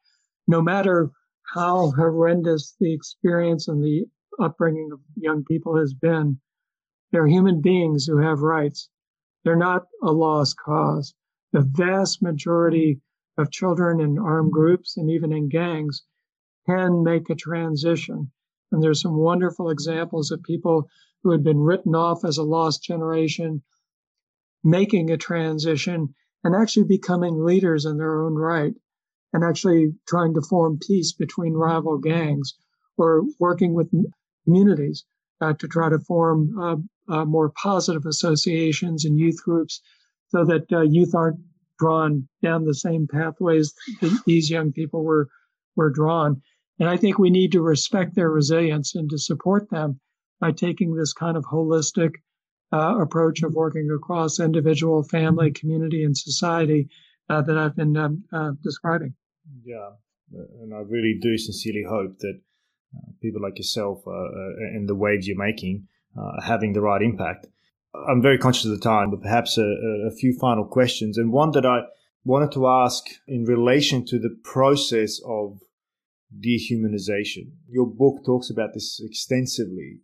no 0.47 0.61
matter 0.61 1.11
how 1.53 1.91
horrendous 1.91 2.75
the 2.79 2.93
experience 2.93 3.67
and 3.67 3.83
the 3.83 4.05
upbringing 4.39 4.91
of 4.91 4.99
young 5.15 5.43
people 5.43 5.77
has 5.77 5.93
been, 5.93 6.39
they're 7.11 7.27
human 7.27 7.61
beings 7.61 8.05
who 8.05 8.17
have 8.17 8.41
rights. 8.41 8.89
They're 9.43 9.55
not 9.55 9.87
a 10.01 10.11
lost 10.11 10.57
cause. 10.57 11.13
The 11.51 11.61
vast 11.61 12.21
majority 12.21 13.01
of 13.37 13.51
children 13.51 13.99
in 13.99 14.17
armed 14.17 14.51
groups 14.51 14.97
and 14.97 15.09
even 15.09 15.31
in 15.31 15.49
gangs 15.49 16.03
can 16.65 17.03
make 17.03 17.29
a 17.29 17.35
transition. 17.35 18.31
And 18.71 18.81
there's 18.81 19.01
some 19.01 19.17
wonderful 19.17 19.69
examples 19.69 20.31
of 20.31 20.43
people 20.43 20.89
who 21.23 21.31
had 21.31 21.43
been 21.43 21.59
written 21.59 21.95
off 21.95 22.25
as 22.25 22.37
a 22.37 22.43
lost 22.43 22.83
generation 22.83 23.61
making 24.63 25.11
a 25.11 25.17
transition 25.17 26.13
and 26.43 26.55
actually 26.55 26.85
becoming 26.85 27.43
leaders 27.43 27.85
in 27.85 27.97
their 27.97 28.23
own 28.23 28.33
right 28.33 28.73
and 29.35 29.43
actually 29.43 29.91
trying 30.07 30.33
to 30.33 30.41
form 30.41 30.79
peace 30.87 31.11
between 31.11 31.55
rival 31.55 31.97
gangs 31.97 32.53
or 32.97 33.23
working 33.37 33.73
with 33.73 33.91
communities 34.45 35.03
uh, 35.41 35.51
to 35.51 35.67
try 35.67 35.89
to 35.89 35.99
form 35.99 36.57
uh, 36.57 36.77
uh, 37.13 37.25
more 37.25 37.51
positive 37.61 38.05
associations 38.05 39.03
and 39.03 39.19
youth 39.19 39.43
groups 39.43 39.81
so 40.29 40.45
that 40.45 40.71
uh, 40.71 40.79
youth 40.83 41.13
aren't 41.13 41.37
drawn 41.77 42.25
down 42.41 42.63
the 42.63 42.73
same 42.73 43.07
pathways 43.11 43.73
that 43.99 44.17
these 44.25 44.49
young 44.49 44.71
people 44.71 45.03
were 45.03 45.27
were 45.75 45.89
drawn. 45.89 46.41
And 46.79 46.87
I 46.87 46.95
think 46.95 47.19
we 47.19 47.29
need 47.29 47.51
to 47.51 47.61
respect 47.61 48.15
their 48.15 48.31
resilience 48.31 48.95
and 48.95 49.09
to 49.09 49.17
support 49.17 49.69
them 49.69 49.99
by 50.39 50.53
taking 50.53 50.95
this 50.95 51.11
kind 51.11 51.35
of 51.35 51.43
holistic 51.43 52.11
uh, 52.71 53.01
approach 53.01 53.43
of 53.43 53.53
working 53.53 53.89
across 53.93 54.39
individual, 54.39 55.03
family, 55.03 55.51
community, 55.51 56.05
and 56.05 56.15
society 56.17 56.87
uh, 57.29 57.41
that 57.41 57.57
I've 57.57 57.75
been 57.75 57.97
um, 57.97 58.23
describing. 58.63 59.13
Yeah, 59.63 59.91
and 60.31 60.73
I 60.73 60.79
really 60.79 61.17
do 61.21 61.37
sincerely 61.37 61.83
hope 61.87 62.17
that 62.19 62.39
uh, 62.95 63.11
people 63.21 63.41
like 63.41 63.57
yourself 63.57 64.01
uh, 64.07 64.11
uh, 64.11 64.49
and 64.57 64.87
the 64.87 64.95
waves 64.95 65.27
you're 65.27 65.37
making 65.37 65.87
are 66.17 66.41
having 66.41 66.73
the 66.73 66.81
right 66.81 67.01
impact. 67.01 67.47
I'm 68.09 68.21
very 68.21 68.37
conscious 68.37 68.65
of 68.65 68.71
the 68.71 68.79
time, 68.79 69.11
but 69.11 69.21
perhaps 69.21 69.57
a, 69.57 69.63
a, 70.07 70.11
few 70.11 70.37
final 70.37 70.65
questions, 70.65 71.17
and 71.17 71.31
one 71.31 71.51
that 71.51 71.65
I 71.65 71.81
wanted 72.25 72.51
to 72.53 72.67
ask 72.67 73.05
in 73.27 73.45
relation 73.45 74.05
to 74.07 74.19
the 74.19 74.35
process 74.43 75.21
of 75.25 75.59
dehumanization. 76.39 77.51
Your 77.69 77.85
book 77.85 78.25
talks 78.25 78.49
about 78.49 78.73
this 78.73 78.99
extensively. 79.03 79.99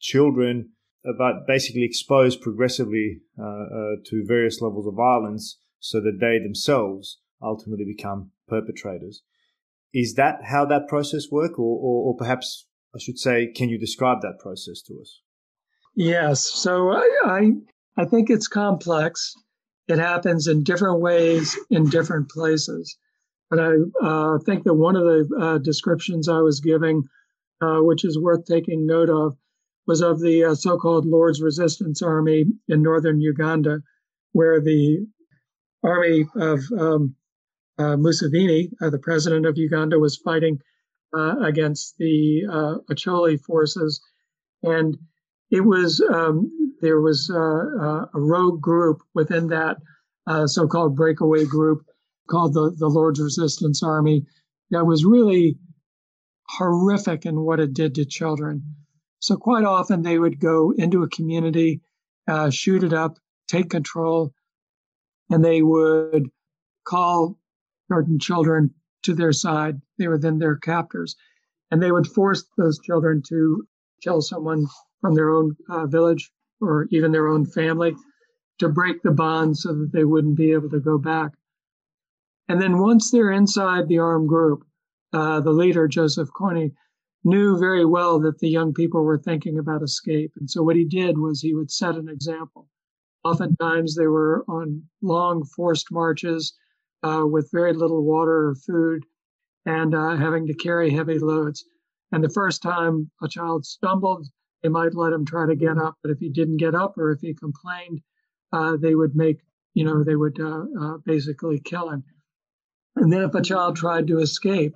Children 0.00 0.70
are 1.04 1.40
basically 1.46 1.84
exposed 1.84 2.40
progressively 2.40 3.20
uh, 3.38 3.42
uh, 3.42 3.96
to 4.06 4.24
various 4.24 4.60
levels 4.60 4.86
of 4.86 4.94
violence 4.94 5.58
so 5.80 6.00
that 6.00 6.18
they 6.20 6.38
themselves 6.38 7.18
ultimately 7.42 7.84
become 7.84 8.30
perpetrators. 8.52 9.22
Is 9.94 10.14
that 10.14 10.36
how 10.52 10.64
that 10.66 10.88
process 10.88 11.24
works, 11.30 11.58
or, 11.58 11.76
or, 11.86 11.96
or 12.06 12.16
perhaps 12.16 12.66
I 12.94 12.98
should 12.98 13.18
say, 13.18 13.36
can 13.58 13.68
you 13.68 13.78
describe 13.78 14.20
that 14.22 14.38
process 14.38 14.82
to 14.86 14.94
us? 15.00 15.20
Yes. 15.94 16.44
So 16.64 16.90
I, 16.90 17.06
I, 17.24 17.40
I 17.96 18.04
think 18.04 18.30
it's 18.30 18.48
complex. 18.48 19.34
It 19.88 19.98
happens 19.98 20.46
in 20.46 20.62
different 20.62 21.00
ways 21.00 21.58
in 21.70 21.88
different 21.88 22.30
places. 22.30 22.96
But 23.50 23.60
I 23.60 23.72
uh, 24.02 24.38
think 24.46 24.64
that 24.64 24.74
one 24.74 24.96
of 24.96 25.04
the 25.04 25.22
uh, 25.38 25.58
descriptions 25.58 26.28
I 26.28 26.40
was 26.40 26.60
giving, 26.60 27.02
uh, 27.60 27.80
which 27.80 28.04
is 28.04 28.18
worth 28.18 28.46
taking 28.46 28.86
note 28.86 29.10
of, 29.10 29.36
was 29.86 30.00
of 30.00 30.20
the 30.20 30.44
uh, 30.44 30.54
so 30.54 30.78
called 30.78 31.06
Lord's 31.06 31.42
Resistance 31.42 32.02
Army 32.02 32.44
in 32.68 32.82
northern 32.82 33.20
Uganda, 33.20 33.80
where 34.32 34.60
the 34.60 35.06
army 35.82 36.24
of 36.36 36.60
um, 36.78 37.14
Museveni, 37.78 38.70
uh, 38.80 38.90
the 38.90 38.98
president 38.98 39.46
of 39.46 39.58
Uganda, 39.58 39.98
was 39.98 40.16
fighting 40.16 40.60
against 41.14 41.96
the 41.98 42.42
Acholi 42.90 43.38
forces. 43.40 44.00
And 44.62 44.96
it 45.50 45.60
was, 45.60 46.00
um, 46.12 46.50
there 46.80 47.00
was 47.00 47.28
a 47.30 48.06
rogue 48.14 48.60
group 48.60 49.02
within 49.14 49.48
that 49.48 49.76
so 50.46 50.66
called 50.66 50.96
breakaway 50.96 51.44
group 51.44 51.84
called 52.30 52.54
the, 52.54 52.74
the 52.78 52.88
Lord's 52.88 53.20
Resistance 53.20 53.82
Army 53.82 54.24
that 54.70 54.86
was 54.86 55.04
really 55.04 55.58
horrific 56.48 57.26
in 57.26 57.40
what 57.42 57.60
it 57.60 57.74
did 57.74 57.94
to 57.94 58.04
children. 58.04 58.62
So 59.18 59.36
quite 59.36 59.64
often 59.64 60.02
they 60.02 60.18
would 60.18 60.40
go 60.40 60.72
into 60.76 61.02
a 61.02 61.08
community, 61.08 61.80
uh, 62.26 62.50
shoot 62.50 62.82
it 62.82 62.92
up, 62.92 63.18
take 63.48 63.70
control, 63.70 64.32
and 65.30 65.44
they 65.44 65.62
would 65.62 66.28
call 66.84 67.38
children 68.20 68.72
to 69.02 69.14
their 69.14 69.32
side. 69.32 69.80
They 69.98 70.08
were 70.08 70.18
then 70.18 70.38
their 70.38 70.56
captors, 70.56 71.16
and 71.70 71.82
they 71.82 71.92
would 71.92 72.06
force 72.06 72.44
those 72.56 72.78
children 72.78 73.22
to 73.28 73.66
kill 74.02 74.20
someone 74.20 74.66
from 75.00 75.14
their 75.14 75.30
own 75.30 75.56
uh, 75.68 75.86
village 75.86 76.30
or 76.60 76.86
even 76.90 77.12
their 77.12 77.28
own 77.28 77.44
family 77.44 77.94
to 78.58 78.68
break 78.68 79.02
the 79.02 79.10
bond 79.10 79.56
so 79.56 79.74
that 79.74 79.90
they 79.92 80.04
wouldn't 80.04 80.36
be 80.36 80.52
able 80.52 80.70
to 80.70 80.80
go 80.80 80.98
back. 80.98 81.32
And 82.48 82.60
then 82.60 82.78
once 82.78 83.10
they're 83.10 83.32
inside 83.32 83.88
the 83.88 83.98
armed 83.98 84.28
group, 84.28 84.64
uh, 85.12 85.40
the 85.40 85.50
leader, 85.50 85.88
Joseph 85.88 86.30
Kony, 86.38 86.72
knew 87.24 87.58
very 87.58 87.84
well 87.84 88.18
that 88.20 88.38
the 88.38 88.48
young 88.48 88.72
people 88.72 89.04
were 89.04 89.18
thinking 89.18 89.58
about 89.58 89.82
escape. 89.82 90.32
And 90.38 90.50
so 90.50 90.62
what 90.62 90.76
he 90.76 90.84
did 90.84 91.18
was 91.18 91.40
he 91.40 91.54
would 91.54 91.70
set 91.70 91.94
an 91.94 92.08
example. 92.08 92.68
Oftentimes 93.24 93.94
they 93.94 94.06
were 94.06 94.44
on 94.48 94.82
long 95.00 95.44
forced 95.44 95.92
marches 95.92 96.54
uh, 97.02 97.24
with 97.24 97.50
very 97.52 97.72
little 97.72 98.02
water 98.04 98.48
or 98.48 98.54
food 98.54 99.04
and 99.66 99.94
uh, 99.94 100.16
having 100.16 100.46
to 100.46 100.54
carry 100.54 100.90
heavy 100.90 101.18
loads. 101.18 101.64
And 102.12 102.22
the 102.22 102.30
first 102.30 102.62
time 102.62 103.10
a 103.22 103.28
child 103.28 103.64
stumbled, 103.64 104.26
they 104.62 104.68
might 104.68 104.94
let 104.94 105.12
him 105.12 105.24
try 105.24 105.46
to 105.46 105.56
get 105.56 105.78
up. 105.78 105.96
But 106.02 106.12
if 106.12 106.18
he 106.18 106.28
didn't 106.28 106.58
get 106.58 106.74
up 106.74 106.98
or 106.98 107.10
if 107.10 107.20
he 107.20 107.34
complained, 107.34 108.00
uh, 108.52 108.76
they 108.76 108.94
would 108.94 109.16
make, 109.16 109.38
you 109.74 109.84
know, 109.84 110.04
they 110.04 110.16
would 110.16 110.38
uh, 110.38 110.64
uh, 110.80 110.98
basically 111.04 111.60
kill 111.60 111.90
him. 111.90 112.04
And 112.96 113.12
then 113.12 113.22
if 113.22 113.34
a 113.34 113.42
child 113.42 113.76
tried 113.76 114.06
to 114.08 114.18
escape, 114.18 114.74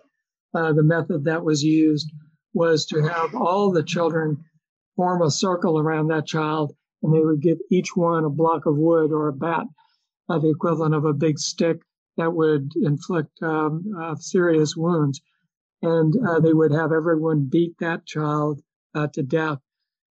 uh, 0.54 0.72
the 0.72 0.82
method 0.82 1.24
that 1.24 1.44
was 1.44 1.62
used 1.62 2.10
was 2.54 2.86
to 2.86 3.02
have 3.02 3.34
all 3.34 3.70
the 3.70 3.82
children 3.82 4.42
form 4.96 5.20
a 5.20 5.30
circle 5.30 5.78
around 5.78 6.08
that 6.08 6.26
child, 6.26 6.74
and 7.02 7.12
they 7.12 7.20
would 7.20 7.42
give 7.42 7.58
each 7.70 7.94
one 7.94 8.24
a 8.24 8.30
block 8.30 8.64
of 8.64 8.78
wood 8.78 9.12
or 9.12 9.28
a 9.28 9.32
bat, 9.32 9.66
uh, 10.30 10.38
the 10.38 10.48
equivalent 10.48 10.94
of 10.94 11.04
a 11.04 11.12
big 11.12 11.38
stick 11.38 11.82
that 12.16 12.34
would 12.34 12.72
inflict 12.76 13.42
um, 13.42 13.84
uh, 13.98 14.14
serious 14.16 14.76
wounds. 14.76 15.20
And 15.82 16.14
uh, 16.26 16.40
they 16.40 16.54
would 16.54 16.72
have 16.72 16.92
everyone 16.92 17.48
beat 17.50 17.76
that 17.78 18.06
child 18.06 18.60
uh, 18.94 19.08
to 19.08 19.22
death. 19.22 19.60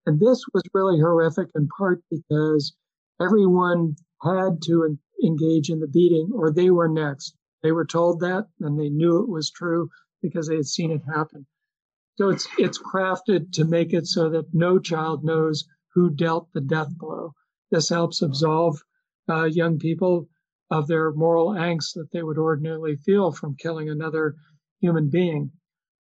And 0.04 0.20
this 0.20 0.44
was 0.52 0.62
really 0.72 1.00
horrific 1.00 1.48
in 1.54 1.68
part 1.68 2.02
because 2.10 2.76
everyone 3.20 3.96
had 4.22 4.62
to 4.62 4.98
engage 5.24 5.70
in 5.70 5.80
the 5.80 5.88
beating 5.88 6.30
or 6.34 6.52
they 6.52 6.70
were 6.70 6.88
next. 6.88 7.34
They 7.62 7.72
were 7.72 7.86
told 7.86 8.20
that 8.20 8.48
and 8.60 8.78
they 8.78 8.90
knew 8.90 9.22
it 9.22 9.28
was 9.28 9.50
true 9.50 9.88
because 10.22 10.46
they 10.46 10.56
had 10.56 10.66
seen 10.66 10.90
it 10.90 11.02
happen. 11.12 11.46
So 12.16 12.30
it's 12.30 12.48
it's 12.58 12.78
crafted 12.78 13.52
to 13.52 13.64
make 13.64 13.92
it 13.92 14.06
so 14.06 14.30
that 14.30 14.54
no 14.54 14.78
child 14.78 15.24
knows 15.24 15.66
who 15.94 16.10
dealt 16.10 16.52
the 16.52 16.60
death 16.60 16.96
blow. 16.96 17.34
This 17.70 17.88
helps 17.88 18.22
absolve 18.22 18.82
uh, 19.28 19.44
young 19.44 19.78
people 19.78 20.28
of 20.70 20.86
their 20.88 21.12
moral 21.12 21.50
angst 21.50 21.94
that 21.94 22.10
they 22.12 22.22
would 22.22 22.38
ordinarily 22.38 22.96
feel 22.96 23.32
from 23.32 23.56
killing 23.56 23.88
another 23.88 24.34
human 24.80 25.08
being. 25.08 25.50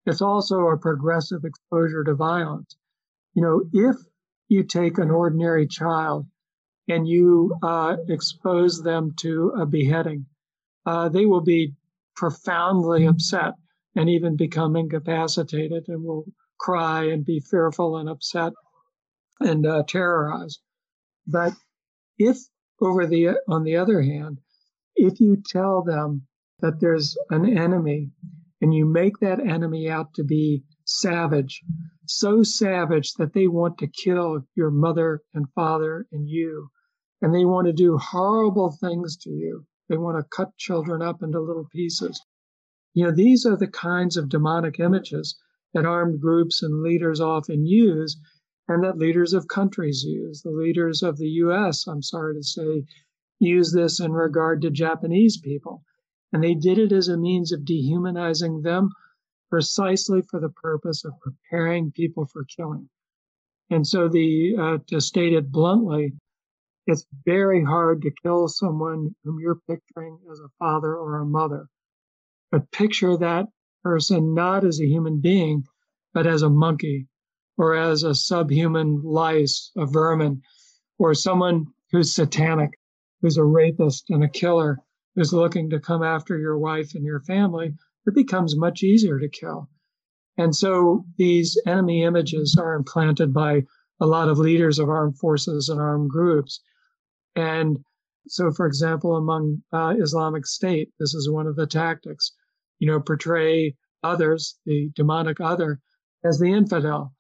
It's 0.07 0.23
also 0.23 0.69
a 0.69 0.79
progressive 0.79 1.45
exposure 1.45 2.05
to 2.05 2.15
violence. 2.15 2.77
You 3.35 3.43
know, 3.43 3.63
if 3.73 3.97
you 4.49 4.65
take 4.65 4.99
an 4.99 5.11
ordinary 5.11 5.67
child 5.67 6.27
and 6.89 7.07
you 7.07 7.57
uh, 7.63 7.97
expose 8.09 8.83
them 8.83 9.15
to 9.21 9.53
a 9.57 9.67
beheading, 9.67 10.27
uh, 10.85 11.09
they 11.09 11.27
will 11.27 11.41
be 11.41 11.75
profoundly 12.17 13.07
upset 13.07 13.55
and 13.95 14.09
even 14.09 14.37
become 14.37 14.77
incapacitated 14.77 15.89
and 15.89 16.05
will 16.05 16.25
cry 16.59 17.05
and 17.05 17.25
be 17.25 17.41
fearful 17.41 17.97
and 17.97 18.09
upset 18.09 18.53
and 19.41 19.67
uh, 19.67 19.83
terrorized. 19.87 20.61
But 21.27 21.55
if 22.19 22.39
over 22.81 23.07
the 23.07 23.41
on 23.49 23.63
the 23.65 23.77
other 23.77 24.03
hand, 24.03 24.39
if 24.97 25.21
you 25.21 25.37
tell 25.47 25.83
them 25.83 26.27
that 26.61 26.81
there's 26.81 27.17
an 27.31 27.47
enemy 27.59 28.11
and 28.61 28.73
you 28.73 28.87
make 28.87 29.19
that 29.19 29.41
enemy 29.41 29.91
out 29.91 30.15
to 30.15 30.25
be 30.25 30.63
savage, 30.85 31.63
so 32.07 32.43
savage 32.43 33.15
that 33.15 33.33
they 33.33 33.49
want 33.49 33.79
to 33.79 33.87
kill 33.87 34.47
your 34.55 34.71
mother 34.71 35.23
and 35.35 35.47
father 35.55 36.07
and 36.13 36.29
you, 36.29 36.69
and 37.21 37.35
they 37.35 37.45
want 37.45 37.67
to 37.67 37.73
do 37.73 37.99
horrible 37.99 38.71
things 38.71 39.17
to 39.17 39.31
you, 39.31 39.67
they 39.89 39.97
want 39.97 40.17
to 40.17 40.37
cut 40.37 40.57
children 40.57 41.03
up 41.03 41.23
into 41.23 41.41
little 41.41 41.67
pieces. 41.73 42.21
You 42.95 43.05
know, 43.05 43.13
these 43.13 43.47
are 43.47 43.57
the 43.57 43.69
kinds 43.69 44.17
of 44.17 44.29
demonic 44.29 44.79
images 44.79 45.37
that 45.75 45.87
armed 45.87 46.21
groups 46.21 46.63
and 46.63 46.83
leaders 46.83 47.21
often 47.21 47.67
use 47.67 48.21
and 48.69 48.85
that 48.85 48.99
leaders 48.99 49.33
of 49.33 49.49
countries 49.49 50.05
use. 50.05 50.43
The 50.43 50.51
leaders 50.51 51.03
of 51.03 51.19
the 51.19 51.29
US, 51.29 51.87
I'm 51.87 52.03
sorry 52.03 52.35
to 52.35 52.43
say, 52.43 52.85
use 53.45 53.73
this 53.73 54.01
in 54.01 54.13
regard 54.13 54.63
to 54.63 54.71
Japanese 54.71 55.39
people. 55.39 55.83
And 56.33 56.43
they 56.43 56.55
did 56.55 56.79
it 56.79 56.93
as 56.93 57.09
a 57.09 57.17
means 57.17 57.53
of 57.53 57.65
dehumanizing 57.65 58.63
them 58.63 58.91
precisely 59.51 60.23
for 60.23 60.41
the 60.41 60.49
purpose 60.49 61.05
of 61.05 61.13
preparing 61.21 61.93
people 61.93 62.27
for 62.27 62.45
killing. 62.57 62.89
And 63.71 63.87
so 63.87 64.09
the 64.09 64.57
uh, 64.59 64.79
to 64.89 65.01
state 65.01 65.33
it 65.33 65.53
bluntly, 65.53 66.13
it's 66.87 67.07
very 67.25 67.63
hard 67.63 68.03
to 68.03 68.11
kill 68.23 68.49
someone 68.49 69.15
whom 69.25 69.39
you're 69.41 69.61
picturing 69.69 70.19
as 70.31 70.41
a 70.41 70.49
father 70.59 70.97
or 70.97 71.19
a 71.19 71.27
mother. 71.27 71.67
But 72.51 72.71
picture 72.71 73.17
that 73.17 73.47
person 73.83 74.35
not 74.35 74.65
as 74.65 74.81
a 74.81 74.87
human 74.87 75.21
being, 75.21 75.65
but 76.15 76.27
as 76.27 76.43
a 76.43 76.51
monkey 76.51 77.09
or 77.59 77.75
as 77.75 78.03
a 78.03 78.15
subhuman 78.15 79.03
lice, 79.03 79.71
a 79.77 79.87
vermin, 79.87 80.43
or 80.99 81.15
someone 81.15 81.67
who's 81.91 82.15
satanic, 82.15 82.71
who's 83.23 83.39
a 83.39 83.45
rapist 83.45 84.11
and 84.11 84.23
a 84.23 84.29
killer, 84.29 84.79
who's 85.15 85.33
looking 85.33 85.71
to 85.71 85.81
come 85.81 86.03
after 86.03 86.39
your 86.39 86.59
wife 86.59 86.95
and 86.95 87.05
your 87.05 87.21
family, 87.21 87.75
it 88.07 88.15
becomes 88.15 88.57
much 88.57 88.83
easier 88.83 89.19
to 89.19 89.29
kill. 89.29 89.71
And 90.37 90.55
so 90.55 91.05
these 91.17 91.61
enemy 91.67 92.03
images 92.03 92.57
are 92.61 92.75
implanted 92.75 93.33
by 93.33 93.63
a 94.01 94.07
lot 94.07 94.29
of 94.29 94.39
leaders 94.39 94.79
of 94.79 94.89
armed 94.89 95.19
forces 95.19 95.69
and 95.69 95.81
armed 95.81 96.11
groups. 96.11 96.61
And 97.37 97.85
so, 98.27 98.51
for 98.51 98.67
example, 98.67 99.17
among 99.17 99.63
uh, 99.73 99.95
Islamic 99.99 100.47
State, 100.47 100.93
this 100.99 101.15
is 101.15 101.31
one 101.31 101.47
of 101.47 101.57
the 101.57 101.67
tactics, 101.67 102.33
you 102.79 102.89
know, 102.89 103.01
portray 103.01 103.77
others, 104.03 104.59
the 104.65 104.91
demonic 104.95 105.41
other, 105.41 105.81
as 106.25 106.39
the 106.39 106.53
infidel 106.53 107.15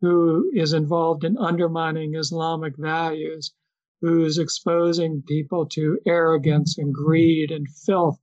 who 0.00 0.50
is 0.54 0.72
involved 0.72 1.24
in 1.24 1.38
undermining 1.38 2.14
Islamic 2.14 2.74
values, 2.76 3.54
who's 4.00 4.38
exposing 4.38 5.22
people 5.28 5.66
to 5.66 5.98
arrogance 6.06 6.78
and 6.78 6.94
greed 6.94 7.50
and 7.50 7.66
filth 7.86 8.18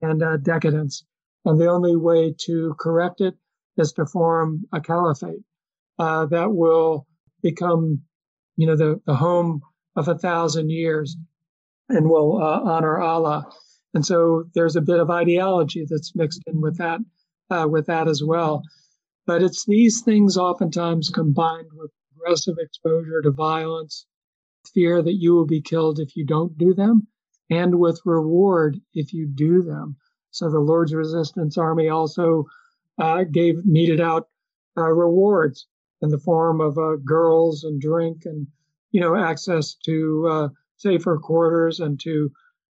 and 0.00 0.22
uh, 0.22 0.36
decadence. 0.38 1.04
And 1.44 1.60
the 1.60 1.70
only 1.70 1.96
way 1.96 2.34
to 2.46 2.74
correct 2.78 3.20
it 3.20 3.34
is 3.76 3.92
to 3.92 4.06
form 4.06 4.64
a 4.72 4.80
caliphate 4.80 5.42
uh, 5.98 6.26
that 6.26 6.52
will 6.52 7.06
become, 7.42 8.02
you 8.56 8.66
know, 8.66 8.76
the, 8.76 9.00
the 9.06 9.16
home 9.16 9.62
of 9.96 10.08
a 10.08 10.18
thousand 10.18 10.70
years 10.70 11.16
and 11.88 12.08
will 12.08 12.40
uh, 12.42 12.60
honor 12.60 13.00
Allah 13.00 13.46
And 13.94 14.04
so 14.04 14.44
there's 14.54 14.76
a 14.76 14.80
bit 14.80 15.00
of 15.00 15.10
ideology 15.10 15.84
that's 15.88 16.14
mixed 16.14 16.42
in 16.46 16.60
with 16.60 16.78
that, 16.78 17.00
uh, 17.50 17.66
with 17.68 17.86
that 17.86 18.08
as 18.08 18.22
well. 18.24 18.62
But 19.26 19.42
it's 19.42 19.66
these 19.66 20.02
things 20.02 20.36
oftentimes 20.36 21.10
combined 21.10 21.68
with 21.74 21.90
aggressive 22.16 22.56
exposure 22.58 23.20
to 23.22 23.30
violence, 23.30 24.06
fear 24.68 25.02
that 25.02 25.14
you 25.14 25.34
will 25.34 25.46
be 25.46 25.60
killed 25.60 25.98
if 25.98 26.16
you 26.16 26.24
don't 26.24 26.56
do 26.58 26.74
them, 26.74 27.06
and 27.50 27.78
with 27.78 28.00
reward 28.04 28.80
if 28.94 29.12
you 29.12 29.26
do 29.26 29.62
them. 29.62 29.96
So 30.30 30.50
the 30.50 30.60
Lord's 30.60 30.94
Resistance 30.94 31.58
Army 31.58 31.88
also 31.88 32.46
uh, 32.98 33.24
gave 33.24 33.64
meted 33.64 34.00
out 34.00 34.28
uh, 34.76 34.90
rewards 34.90 35.66
in 36.00 36.08
the 36.08 36.18
form 36.18 36.60
of 36.60 36.78
uh, 36.78 36.96
girls 37.04 37.64
and 37.64 37.80
drink 37.80 38.22
and 38.24 38.46
you 38.90 39.00
know 39.00 39.14
access 39.14 39.74
to 39.84 40.28
uh, 40.30 40.48
safer 40.76 41.18
quarters 41.18 41.80
and 41.80 42.00
to 42.00 42.30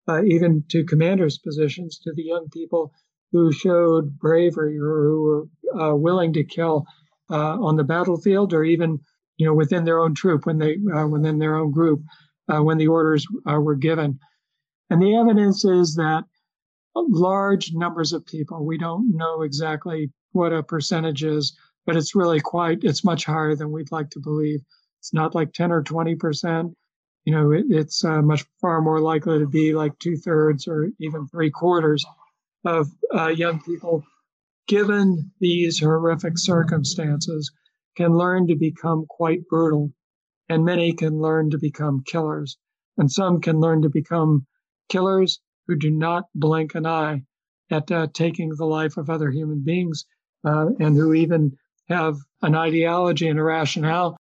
uh, 0.08 0.22
even 0.24 0.64
to 0.68 0.84
commanders' 0.84 1.38
positions 1.38 1.98
to 1.98 2.12
the 2.14 2.24
young 2.24 2.48
people 2.50 2.92
who 3.32 3.52
showed 3.52 4.18
bravery 4.18 4.78
or 4.78 5.04
who 5.04 5.22
were 5.22 5.82
uh, 5.82 5.94
willing 5.94 6.32
to 6.32 6.44
kill 6.44 6.84
on 7.28 7.76
the 7.76 7.84
battlefield 7.84 8.52
or 8.52 8.64
even 8.64 8.98
you 9.40 9.46
know 9.46 9.54
within 9.54 9.84
their 9.84 9.98
own 9.98 10.14
troop 10.14 10.46
when 10.46 10.58
they 10.58 10.76
within 11.08 11.38
their 11.38 11.56
own 11.56 11.72
group 11.72 12.00
when 12.46 12.78
the 12.78 12.88
orders 12.88 13.26
were 13.44 13.76
given. 13.76 14.18
And 14.90 15.00
the 15.00 15.16
evidence 15.16 15.64
is 15.64 15.94
that 15.94 16.24
large 16.96 17.72
numbers 17.72 18.12
of 18.12 18.26
people, 18.26 18.64
we 18.64 18.78
don't 18.78 19.16
know 19.16 19.42
exactly 19.42 20.10
what 20.32 20.52
a 20.52 20.62
percentage 20.62 21.22
is, 21.22 21.56
but 21.86 21.96
it's 21.96 22.14
really 22.14 22.40
quite, 22.40 22.80
it's 22.82 23.04
much 23.04 23.24
higher 23.24 23.54
than 23.54 23.70
we'd 23.70 23.92
like 23.92 24.10
to 24.10 24.20
believe. 24.20 24.60
It's 24.98 25.14
not 25.14 25.34
like 25.34 25.52
10 25.52 25.70
or 25.70 25.82
20%. 25.82 26.74
You 27.24 27.34
know, 27.34 27.52
it, 27.52 27.66
it's 27.68 28.04
uh, 28.04 28.22
much 28.22 28.44
far 28.60 28.80
more 28.80 29.00
likely 29.00 29.38
to 29.38 29.46
be 29.46 29.74
like 29.74 29.98
two 29.98 30.16
thirds 30.16 30.66
or 30.66 30.90
even 30.98 31.28
three 31.28 31.50
quarters 31.50 32.04
of 32.64 32.88
uh, 33.14 33.28
young 33.28 33.60
people, 33.62 34.04
given 34.66 35.30
these 35.38 35.78
horrific 35.78 36.36
circumstances, 36.36 37.50
can 37.96 38.16
learn 38.16 38.46
to 38.48 38.56
become 38.56 39.06
quite 39.08 39.46
brutal. 39.48 39.92
And 40.48 40.64
many 40.64 40.92
can 40.92 41.20
learn 41.20 41.50
to 41.50 41.58
become 41.58 42.02
killers. 42.04 42.58
And 42.98 43.10
some 43.10 43.40
can 43.40 43.60
learn 43.60 43.82
to 43.82 43.88
become 43.88 44.46
killers 44.88 45.40
who 45.66 45.76
do 45.76 45.90
not 45.90 46.24
blink 46.34 46.74
an 46.74 46.86
eye 46.86 47.22
at 47.70 47.90
uh, 47.90 48.08
taking 48.12 48.50
the 48.50 48.66
life 48.66 48.96
of 48.96 49.08
other 49.08 49.30
human 49.30 49.62
beings 49.62 50.04
uh, 50.44 50.66
and 50.80 50.96
who 50.96 51.14
even 51.14 51.56
have 51.88 52.16
an 52.42 52.54
ideology 52.54 53.28
and 53.28 53.38
a 53.38 53.42
rationale 53.42 54.16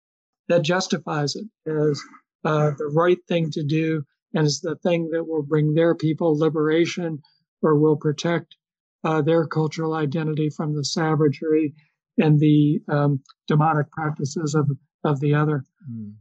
that 0.48 0.62
justifies 0.62 1.36
it 1.36 1.46
as 1.66 2.00
uh, 2.44 2.70
the 2.78 2.90
right 2.94 3.18
thing 3.28 3.50
to 3.50 3.64
do 3.64 4.02
and 4.34 4.46
is 4.46 4.60
the 4.60 4.76
thing 4.76 5.08
that 5.10 5.26
will 5.26 5.42
bring 5.42 5.74
their 5.74 5.94
people 5.94 6.38
liberation 6.38 7.20
or 7.62 7.78
will 7.78 7.96
protect 7.96 8.56
uh, 9.04 9.22
their 9.22 9.46
cultural 9.46 9.94
identity 9.94 10.50
from 10.50 10.74
the 10.74 10.84
savagery 10.84 11.74
and 12.20 12.38
the 12.38 12.80
um, 12.88 13.20
demonic 13.48 13.90
practices 13.90 14.54
of, 14.54 14.68
of 15.04 15.20
the 15.20 15.34
other. 15.34 15.64
Mm. 15.90 16.14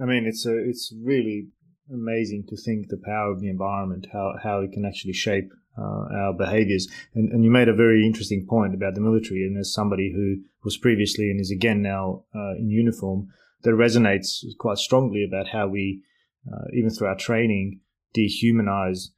I 0.00 0.04
mean, 0.04 0.26
it's 0.26 0.44
a, 0.44 0.56
it's 0.56 0.92
really 1.02 1.48
amazing 1.92 2.44
to 2.48 2.56
think 2.56 2.88
the 2.88 3.00
power 3.04 3.30
of 3.32 3.40
the 3.40 3.48
environment, 3.48 4.06
how, 4.12 4.34
how 4.42 4.60
it 4.60 4.72
can 4.72 4.84
actually 4.84 5.12
shape 5.12 5.50
uh, 5.78 6.04
our 6.14 6.34
behaviors. 6.36 6.88
And, 7.14 7.30
and 7.32 7.44
you 7.44 7.50
made 7.50 7.68
a 7.68 7.74
very 7.74 8.04
interesting 8.04 8.46
point 8.48 8.74
about 8.74 8.94
the 8.94 9.00
military. 9.00 9.44
And 9.46 9.58
as 9.58 9.72
somebody 9.72 10.12
who 10.12 10.42
was 10.64 10.76
previously 10.76 11.30
and 11.30 11.40
is 11.40 11.50
again 11.50 11.82
now 11.82 12.24
uh, 12.34 12.54
in 12.58 12.70
uniform, 12.70 13.28
that 13.62 13.70
resonates 13.70 14.44
quite 14.58 14.78
strongly 14.78 15.24
about 15.24 15.48
how 15.48 15.68
we, 15.68 16.02
uh, 16.52 16.66
even 16.74 16.90
through 16.90 17.08
our 17.08 17.16
training, 17.16 17.80
dehumanize 18.16 19.08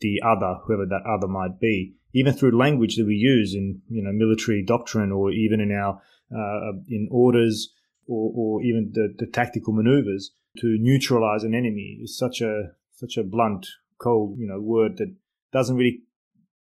the 0.00 0.20
other, 0.24 0.60
whoever 0.64 0.86
that 0.86 1.02
other 1.06 1.26
might 1.26 1.58
be, 1.60 1.94
even 2.14 2.32
through 2.34 2.56
language 2.56 2.96
that 2.96 3.06
we 3.06 3.14
use 3.14 3.54
in 3.54 3.80
you 3.88 4.02
know 4.02 4.12
military 4.12 4.62
doctrine 4.62 5.12
or 5.12 5.30
even 5.30 5.60
in 5.60 5.72
our 5.72 6.00
uh, 6.34 6.72
in 6.88 7.08
orders 7.10 7.72
or, 8.06 8.32
or 8.34 8.62
even 8.62 8.90
the, 8.92 9.14
the 9.18 9.26
tactical 9.26 9.72
maneuvers 9.72 10.32
to 10.58 10.76
neutralize 10.80 11.44
an 11.44 11.54
enemy 11.54 11.98
is 12.02 12.16
such 12.16 12.40
a 12.40 12.72
such 12.94 13.16
a 13.16 13.24
blunt, 13.24 13.66
cold, 13.98 14.38
you 14.38 14.46
know, 14.46 14.60
word 14.60 14.96
that 14.98 15.14
doesn't 15.52 15.76
really 15.76 16.02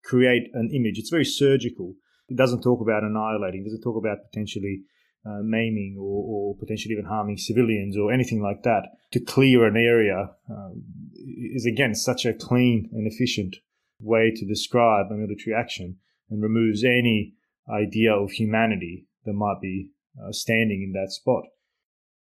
create 0.03 0.49
an 0.53 0.69
image. 0.73 0.99
It's 0.99 1.09
very 1.09 1.25
surgical. 1.25 1.95
It 2.27 2.37
doesn't 2.37 2.61
talk 2.61 2.81
about 2.81 3.03
annihilating. 3.03 3.61
It 3.61 3.65
doesn't 3.65 3.81
talk 3.81 3.97
about 3.97 4.19
potentially 4.29 4.83
uh, 5.25 5.41
maiming 5.43 5.97
or, 5.99 6.23
or, 6.27 6.55
potentially 6.55 6.93
even 6.93 7.05
harming 7.05 7.37
civilians 7.37 7.97
or 7.97 8.13
anything 8.13 8.41
like 8.41 8.63
that. 8.63 8.83
To 9.11 9.19
clear 9.19 9.65
an 9.65 9.75
area 9.75 10.29
um, 10.49 10.83
is 11.15 11.65
again 11.65 11.95
such 11.95 12.25
a 12.25 12.33
clean 12.33 12.89
and 12.93 13.11
efficient 13.11 13.57
way 13.99 14.31
to 14.35 14.45
describe 14.45 15.07
a 15.11 15.15
military 15.15 15.55
action 15.55 15.97
and 16.29 16.41
removes 16.41 16.83
any 16.83 17.33
idea 17.69 18.13
of 18.13 18.31
humanity 18.31 19.07
that 19.25 19.33
might 19.33 19.61
be 19.61 19.91
uh, 20.21 20.31
standing 20.31 20.81
in 20.83 20.93
that 20.93 21.11
spot. 21.11 21.43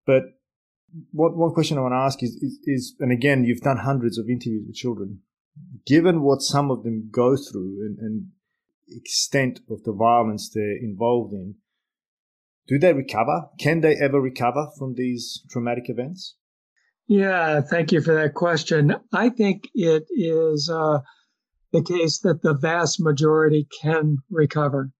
But 0.05 0.23
what 1.11 1.37
one 1.37 1.53
question 1.53 1.77
I 1.77 1.81
want 1.81 1.93
to 1.93 1.97
ask 1.97 2.23
is, 2.23 2.35
is, 2.35 2.59
is, 2.65 2.95
and 2.99 3.11
again, 3.11 3.45
you've 3.45 3.61
done 3.61 3.77
hundreds 3.77 4.17
of 4.17 4.29
interviews 4.29 4.65
with 4.67 4.75
children. 4.75 5.19
Given 5.85 6.21
what 6.21 6.41
some 6.41 6.71
of 6.71 6.83
them 6.83 7.09
go 7.11 7.35
through 7.35 7.85
and, 7.85 7.97
and 7.99 8.27
extent 8.89 9.59
of 9.69 9.83
the 9.83 9.93
violence 9.93 10.49
they're 10.49 10.77
involved 10.77 11.33
in, 11.33 11.55
do 12.67 12.77
they 12.77 12.93
recover? 12.93 13.47
Can 13.59 13.81
they 13.81 13.95
ever 13.95 14.21
recover 14.21 14.67
from 14.77 14.93
these 14.95 15.43
traumatic 15.49 15.85
events? 15.89 16.35
Yeah, 17.07 17.61
thank 17.61 17.91
you 17.91 18.01
for 18.01 18.13
that 18.13 18.35
question. 18.35 18.95
I 19.11 19.29
think 19.29 19.63
it 19.73 20.05
is 20.11 20.69
uh, 20.71 20.99
the 21.71 21.83
case 21.83 22.19
that 22.19 22.41
the 22.41 22.53
vast 22.53 22.99
majority 22.99 23.67
can 23.81 24.17
recover. 24.29 24.91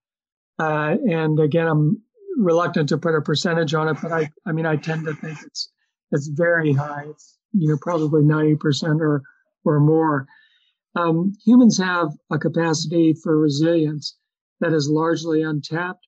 Uh, 0.59 0.97
and 1.09 1.39
again, 1.39 1.67
I'm 1.67 2.01
reluctant 2.37 2.89
to 2.89 2.97
put 2.97 3.15
a 3.15 3.21
percentage 3.21 3.73
on 3.73 3.87
it, 3.87 3.97
but 4.01 4.11
I, 4.11 4.29
I 4.45 4.51
mean, 4.51 4.65
I 4.65 4.75
tend 4.75 5.05
to 5.05 5.13
think 5.13 5.39
it's 5.45 5.71
it's 6.11 6.27
very 6.27 6.73
high. 6.73 7.05
It's 7.09 7.37
you 7.53 7.69
know 7.69 7.77
probably 7.81 8.23
ninety 8.23 8.55
percent 8.55 9.01
or 9.01 9.21
or 9.63 9.79
more. 9.79 10.27
Um, 10.95 11.33
humans 11.45 11.77
have 11.77 12.09
a 12.31 12.39
capacity 12.39 13.13
for 13.13 13.37
resilience 13.37 14.17
that 14.59 14.73
is 14.73 14.89
largely 14.89 15.41
untapped, 15.43 16.05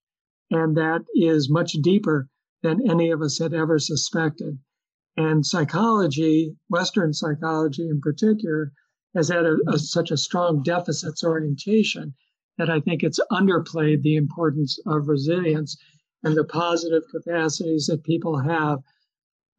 and 0.49 0.76
that 0.76 1.05
is 1.14 1.49
much 1.49 1.74
deeper 1.74 2.30
than 2.64 2.89
any 2.89 3.12
of 3.12 3.22
us 3.22 3.39
had 3.39 3.53
ever 3.53 3.80
suspected. 3.80 4.59
And 5.18 5.45
psychology, 5.45 6.55
Western 6.70 7.14
psychology 7.14 7.88
in 7.88 8.01
particular, 8.01 8.74
has 9.16 9.30
had 9.30 9.45
a, 9.45 9.57
a, 9.68 9.78
such 9.78 10.12
a 10.12 10.18
strong 10.18 10.64
deficits 10.64 11.24
orientation 11.24 12.14
that 12.57 12.70
I 12.70 12.80
think 12.80 13.03
it's 13.03 13.20
underplayed 13.32 14.01
the 14.01 14.16
importance 14.16 14.80
of 14.86 15.07
resilience 15.07 15.78
and 16.24 16.36
the 16.36 16.43
positive 16.43 17.03
capacities 17.12 17.88
that 17.88 18.03
people 18.03 18.38
have 18.39 18.80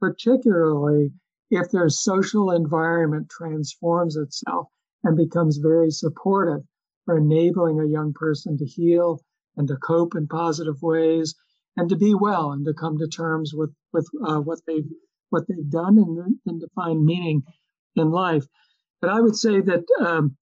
particularly 0.02 1.12
if 1.52 1.70
their 1.70 1.88
social 1.88 2.50
environment 2.50 3.30
transforms 3.30 4.16
itself 4.16 4.66
and 5.04 5.16
becomes 5.16 5.58
very 5.58 5.92
supportive 5.92 6.62
for 7.04 7.18
enabling 7.18 7.78
a 7.78 7.86
young 7.86 8.12
person 8.12 8.58
to 8.58 8.66
heal 8.66 9.20
and 9.56 9.68
to 9.68 9.76
cope 9.76 10.16
in 10.16 10.26
positive 10.26 10.82
ways 10.82 11.36
and 11.76 11.88
to 11.88 11.96
be 11.96 12.14
well 12.14 12.50
and 12.50 12.64
to 12.64 12.74
come 12.74 12.98
to 12.98 13.06
terms 13.06 13.54
with 13.54 13.72
with 13.92 14.08
uh, 14.26 14.40
what 14.40 14.58
they've 14.66 14.90
what 15.30 15.46
they've 15.46 15.70
done 15.70 15.98
and, 15.98 16.36
and 16.46 16.60
to 16.60 16.68
find 16.74 17.04
meaning 17.04 17.42
in 17.94 18.10
life. 18.10 18.44
But 19.02 19.10
I 19.10 19.20
would 19.20 19.34
say 19.34 19.60
that 19.60 19.84
um, 20.00 20.36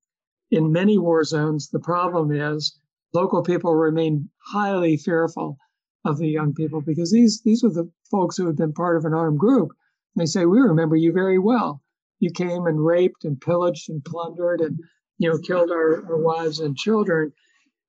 in 0.51 0.71
many 0.71 0.99
war 0.99 1.25
zones, 1.25 1.71
the 1.71 1.81
problem 1.81 2.31
is 2.31 2.79
local 3.15 3.43
people 3.43 3.75
remain 3.75 4.29
highly 4.53 4.99
fearful 4.99 5.57
of 6.05 6.19
the 6.19 6.29
young 6.29 6.53
people 6.53 6.83
because 6.83 7.11
these 7.11 7.41
these 7.43 7.63
were 7.63 7.71
the 7.71 7.91
folks 8.11 8.37
who 8.37 8.47
had 8.47 8.57
been 8.57 8.75
part 8.75 8.99
of 8.99 9.07
an 9.07 9.15
armed 9.15 9.39
group. 9.39 9.71
And 10.15 10.21
they 10.21 10.27
say, 10.27 10.45
"We 10.45 10.61
remember 10.61 10.95
you 10.95 11.11
very 11.11 11.39
well. 11.39 11.83
You 12.19 12.31
came 12.33 12.67
and 12.67 12.85
raped 12.85 13.25
and 13.25 13.41
pillaged 13.41 13.89
and 13.89 14.05
plundered 14.05 14.61
and 14.61 14.79
you 15.17 15.31
know 15.31 15.39
killed 15.39 15.71
our, 15.71 16.05
our 16.05 16.19
wives 16.19 16.61
and 16.61 16.77
children." 16.77 17.33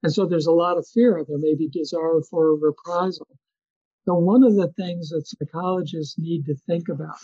And 0.03 0.13
so 0.13 0.25
there's 0.25 0.47
a 0.47 0.53
lot 0.53 0.77
of 0.77 0.87
fear. 0.87 1.23
There 1.27 1.37
may 1.37 1.53
be 1.55 1.67
desire 1.67 2.21
for 2.29 2.55
reprisal. 2.55 3.27
So 4.05 4.15
one 4.15 4.43
of 4.43 4.55
the 4.55 4.69
things 4.69 5.09
that 5.09 5.27
psychologists 5.27 6.17
need 6.17 6.45
to 6.45 6.55
think 6.55 6.87
about, 6.87 7.19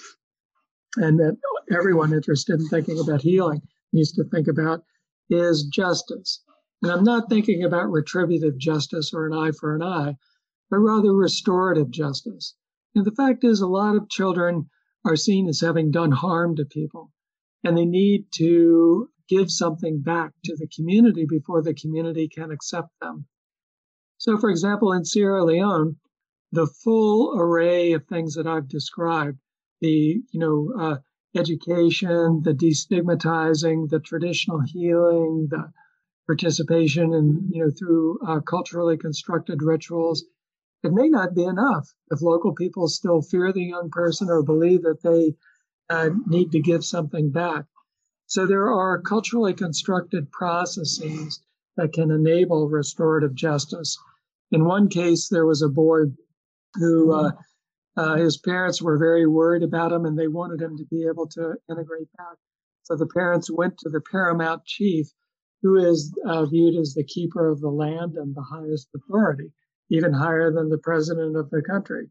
and 0.98 1.20
that 1.20 1.38
everyone 1.72 2.14
interested 2.14 2.60
in 2.60 2.68
thinking 2.68 3.00
about 3.00 3.22
healing 3.22 3.62
needs 3.94 4.12
to 4.14 4.24
think 4.26 4.48
about, 4.48 4.84
is 5.30 5.64
justice. 5.64 6.44
And 6.84 6.92
I'm 6.92 7.04
not 7.04 7.30
thinking 7.30 7.64
about 7.64 7.90
retributive 7.90 8.58
justice 8.58 9.12
or 9.14 9.26
an 9.26 9.34
eye 9.34 9.52
for 9.52 9.76
an 9.76 9.82
eye 9.82 10.18
but 10.70 10.80
rather 10.80 11.14
restorative 11.14 11.90
justice. 11.90 12.56
And 12.96 13.06
the 13.06 13.12
fact 13.12 13.44
is, 13.44 13.62
a 13.62 13.68
lot 13.68 13.96
of 13.96 14.10
children 14.10 14.70
are 15.06 15.16
seen 15.16 15.48
as 15.48 15.62
having 15.62 15.92
done 15.92 16.12
harm 16.12 16.56
to 16.56 16.66
people, 16.66 17.12
and 17.64 17.78
they 17.78 17.86
need 17.86 18.26
to 18.36 19.10
give 19.30 19.52
something 19.52 20.02
back 20.02 20.34
to 20.46 20.56
the 20.58 20.68
community 20.68 21.26
before 21.26 21.62
the 21.62 21.74
community 21.74 22.28
can 22.28 22.52
accept 22.52 22.90
them. 23.02 23.28
So, 24.18 24.38
for 24.38 24.50
example, 24.50 24.92
in 24.94 25.06
Sierra 25.06 25.44
Leone, 25.44 25.98
the 26.52 26.68
full 26.68 27.38
array 27.40 27.94
of 27.94 28.06
things 28.06 28.34
that 28.36 28.48
I've 28.48 28.68
described, 28.68 29.40
the 29.82 30.22
you 30.32 30.40
know 30.40 30.72
uh, 30.80 30.98
education, 31.36 32.42
the 32.44 32.54
destigmatizing, 32.54 33.90
the 33.90 34.00
traditional 34.00 34.62
healing, 34.62 35.48
the 35.50 35.72
participation 36.28 37.14
and 37.14 37.50
you 37.54 37.64
know, 37.64 37.72
through 37.72 38.20
uh, 38.28 38.40
culturally 38.42 38.98
constructed 38.98 39.64
rituals, 39.64 40.26
it 40.84 40.92
may 40.92 41.08
not 41.08 41.34
be 41.34 41.44
enough 41.44 41.88
if 42.12 42.22
local 42.22 42.54
people 42.54 42.88
still 42.88 43.22
fear 43.22 43.52
the 43.52 43.64
young 43.64 43.90
person 43.90 44.30
or 44.30 44.44
believe 44.44 44.84
that 44.84 45.02
they 45.02 45.36
uh, 45.90 46.10
need 46.28 46.52
to 46.52 46.60
give 46.60 46.84
something 46.84 47.32
back. 47.32 47.66
So 48.26 48.46
there 48.46 48.70
are 48.70 49.02
culturally 49.02 49.54
constructed 49.54 50.30
processes 50.32 51.40
that 51.78 51.94
can 51.94 52.12
enable 52.12 52.68
restorative 52.68 53.34
justice. 53.34 53.98
In 54.52 54.66
one 54.66 54.90
case, 54.90 55.30
there 55.30 55.46
was 55.46 55.62
a 55.62 55.70
boy 55.70 56.12
who 56.76 57.14
uh, 57.14 57.32
uh, 57.98 58.16
his 58.16 58.38
parents 58.38 58.82
were 58.82 58.98
very 58.98 59.26
worried 59.26 59.64
about 59.64 59.92
him 59.92 60.06
and 60.06 60.18
they 60.18 60.28
wanted 60.28 60.62
him 60.62 60.78
to 60.78 60.86
be 60.86 61.06
able 61.06 61.28
to 61.28 61.56
integrate 61.70 62.08
back. 62.16 62.38
So 62.84 62.96
the 62.96 63.08
parents 63.08 63.50
went 63.50 63.80
to 63.80 63.90
the 63.90 64.02
paramount 64.12 64.64
chief, 64.66 65.08
who 65.64 65.76
is 65.78 66.14
uh, 66.26 66.46
viewed 66.46 66.80
as 66.80 66.94
the 66.94 67.04
keeper 67.04 67.50
of 67.50 67.60
the 67.60 67.72
land 67.72 68.16
and 68.16 68.36
the 68.36 68.44
highest 68.44 68.90
authority, 68.96 69.52
even 69.90 70.14
higher 70.14 70.52
than 70.52 70.70
the 70.70 70.78
president 70.78 71.36
of 71.36 71.50
the 71.50 71.64
country. 71.64 72.10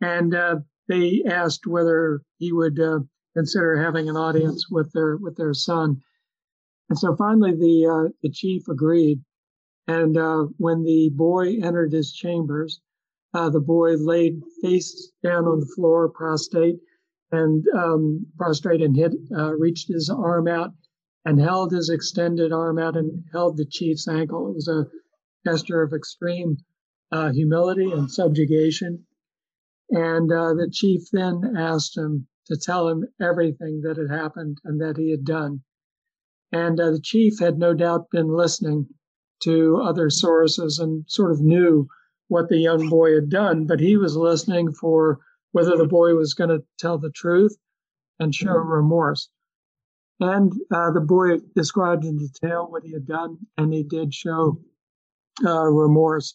And 0.00 0.32
uh, 0.32 0.60
they 0.88 1.24
asked 1.26 1.66
whether 1.66 2.22
he 2.38 2.52
would 2.52 2.78
uh, 2.78 3.00
consider 3.36 3.82
having 3.82 4.08
an 4.08 4.16
audience 4.16 4.70
with 4.70 4.92
their 4.92 5.16
with 5.16 5.36
their 5.36 5.52
son. 5.52 6.00
And 6.88 6.98
so 6.98 7.16
finally, 7.16 7.52
the 7.52 7.86
uh, 7.86 8.12
the 8.22 8.30
chief 8.30 8.68
agreed. 8.68 9.20
And 9.88 10.16
when 10.58 10.84
the 10.84 11.10
boy 11.12 11.56
entered 11.56 11.92
his 11.92 12.12
chambers, 12.12 12.80
uh, 13.34 13.50
the 13.50 13.60
boy 13.60 13.94
laid 13.96 14.40
face 14.62 15.12
down 15.22 15.44
on 15.44 15.60
the 15.60 15.72
floor, 15.76 16.08
prostrate, 16.08 16.80
and 17.30 17.64
um, 17.76 18.26
prostrate, 18.36 18.82
and 18.82 18.96
hit, 18.96 19.12
uh, 19.36 19.54
reached 19.54 19.88
his 19.88 20.10
arm 20.10 20.48
out 20.48 20.70
and 21.24 21.40
held 21.40 21.72
his 21.72 21.90
extended 21.90 22.52
arm 22.52 22.78
out 22.78 22.96
and 22.96 23.24
held 23.32 23.56
the 23.56 23.66
chief's 23.66 24.08
ankle. 24.08 24.48
It 24.48 24.54
was 24.54 24.68
a 24.68 24.86
gesture 25.48 25.82
of 25.82 25.92
extreme 25.92 26.56
uh, 27.12 27.30
humility 27.32 27.90
and 27.90 28.10
subjugation. 28.10 29.06
And 29.90 30.32
uh, 30.32 30.54
the 30.54 30.70
chief 30.72 31.02
then 31.12 31.54
asked 31.56 31.96
him 31.96 32.26
to 32.46 32.56
tell 32.56 32.88
him 32.88 33.04
everything 33.20 33.82
that 33.82 33.96
had 33.96 34.10
happened 34.10 34.58
and 34.64 34.80
that 34.80 34.96
he 34.96 35.10
had 35.10 35.24
done. 35.24 35.62
And 36.52 36.80
uh, 36.80 36.92
the 36.92 37.00
chief 37.00 37.38
had 37.38 37.58
no 37.58 37.74
doubt 37.74 38.10
been 38.10 38.28
listening 38.28 38.88
to 39.42 39.80
other 39.82 40.10
sources 40.10 40.78
and 40.78 41.04
sort 41.08 41.30
of 41.30 41.40
knew 41.40 41.88
what 42.30 42.48
the 42.48 42.58
young 42.58 42.88
boy 42.88 43.12
had 43.12 43.28
done, 43.28 43.66
but 43.66 43.80
he 43.80 43.96
was 43.96 44.16
listening 44.16 44.72
for 44.72 45.18
whether 45.50 45.76
the 45.76 45.86
boy 45.86 46.14
was 46.14 46.32
going 46.32 46.50
to 46.50 46.64
tell 46.78 46.96
the 46.96 47.10
truth 47.10 47.56
and 48.20 48.32
show 48.32 48.52
remorse. 48.52 49.28
And 50.20 50.52
uh, 50.72 50.92
the 50.92 51.00
boy 51.00 51.38
described 51.56 52.04
in 52.04 52.18
detail 52.18 52.68
what 52.70 52.84
he 52.84 52.92
had 52.92 53.06
done, 53.06 53.38
and 53.58 53.72
he 53.72 53.82
did 53.82 54.14
show 54.14 54.60
uh, 55.44 55.64
remorse. 55.64 56.34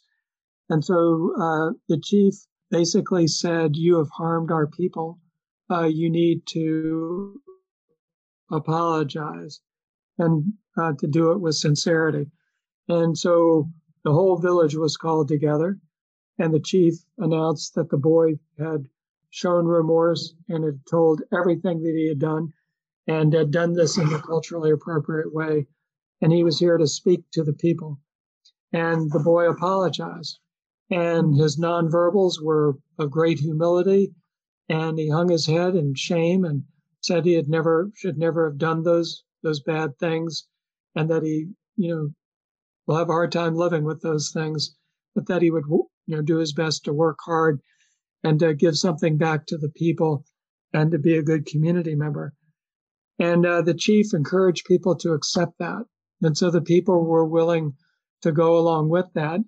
And 0.69 0.83
so 0.83 1.31
uh, 1.39 1.71
the 1.87 2.01
chief 2.03 2.33
basically 2.69 3.27
said, 3.27 3.77
You 3.77 3.97
have 3.97 4.09
harmed 4.09 4.51
our 4.51 4.67
people. 4.67 5.19
Uh, 5.71 5.85
you 5.85 6.09
need 6.09 6.45
to 6.47 7.41
apologize 8.51 9.61
and 10.17 10.53
uh, 10.77 10.91
to 10.99 11.07
do 11.07 11.31
it 11.31 11.39
with 11.39 11.55
sincerity. 11.55 12.29
And 12.89 13.17
so 13.17 13.69
the 14.05 14.13
whole 14.13 14.37
village 14.37 14.75
was 14.75 14.97
called 14.97 15.27
together, 15.27 15.79
and 16.37 16.53
the 16.53 16.59
chief 16.59 16.93
announced 17.17 17.73
that 17.73 17.89
the 17.89 17.97
boy 17.97 18.39
had 18.59 18.87
shown 19.31 19.65
remorse 19.65 20.35
and 20.47 20.63
had 20.63 20.85
told 20.85 21.23
everything 21.33 21.81
that 21.81 21.95
he 21.95 22.07
had 22.07 22.19
done 22.19 22.53
and 23.07 23.33
had 23.33 23.49
done 23.49 23.73
this 23.73 23.97
in 23.97 24.13
a 24.13 24.21
culturally 24.21 24.69
appropriate 24.69 25.33
way. 25.33 25.67
And 26.21 26.31
he 26.31 26.43
was 26.43 26.59
here 26.59 26.77
to 26.77 26.85
speak 26.85 27.23
to 27.31 27.43
the 27.43 27.53
people. 27.53 27.99
And 28.71 29.11
the 29.11 29.19
boy 29.19 29.49
apologized. 29.49 30.37
And 30.91 31.35
his 31.35 31.57
nonverbals 31.57 32.39
were 32.39 32.77
of 32.99 33.09
great 33.09 33.39
humility. 33.39 34.13
And 34.69 34.99
he 34.99 35.09
hung 35.09 35.29
his 35.29 35.47
head 35.47 35.75
in 35.75 35.95
shame 35.95 36.45
and 36.45 36.63
said 37.01 37.25
he 37.25 37.33
had 37.33 37.49
never 37.49 37.91
should 37.95 38.19
never 38.19 38.45
have 38.45 38.59
done 38.59 38.83
those 38.83 39.23
those 39.41 39.61
bad 39.61 39.97
things 39.97 40.47
and 40.95 41.09
that 41.09 41.23
he, 41.23 41.49
you 41.75 41.89
know, 41.89 42.09
will 42.85 42.97
have 42.97 43.09
a 43.09 43.13
hard 43.13 43.31
time 43.31 43.55
living 43.55 43.83
with 43.83 44.01
those 44.01 44.31
things, 44.31 44.75
but 45.13 45.27
that 45.27 45.41
he 45.41 45.51
would, 45.51 45.65
you 45.69 46.15
know, 46.15 46.21
do 46.21 46.37
his 46.37 46.53
best 46.53 46.85
to 46.85 46.93
work 46.93 47.17
hard 47.25 47.59
and 48.23 48.39
to 48.39 48.53
give 48.53 48.77
something 48.77 49.17
back 49.17 49.45
to 49.45 49.57
the 49.57 49.69
people 49.69 50.25
and 50.73 50.91
to 50.91 50.99
be 50.99 51.17
a 51.17 51.23
good 51.23 51.45
community 51.45 51.95
member. 51.95 52.33
And 53.19 53.45
uh, 53.45 53.61
the 53.61 53.73
chief 53.73 54.13
encouraged 54.13 54.65
people 54.65 54.95
to 54.97 55.13
accept 55.13 55.57
that. 55.59 55.85
And 56.21 56.37
so 56.37 56.51
the 56.51 56.61
people 56.61 57.05
were 57.05 57.25
willing 57.25 57.73
to 58.21 58.31
go 58.31 58.57
along 58.57 58.89
with 58.89 59.05
that. 59.13 59.39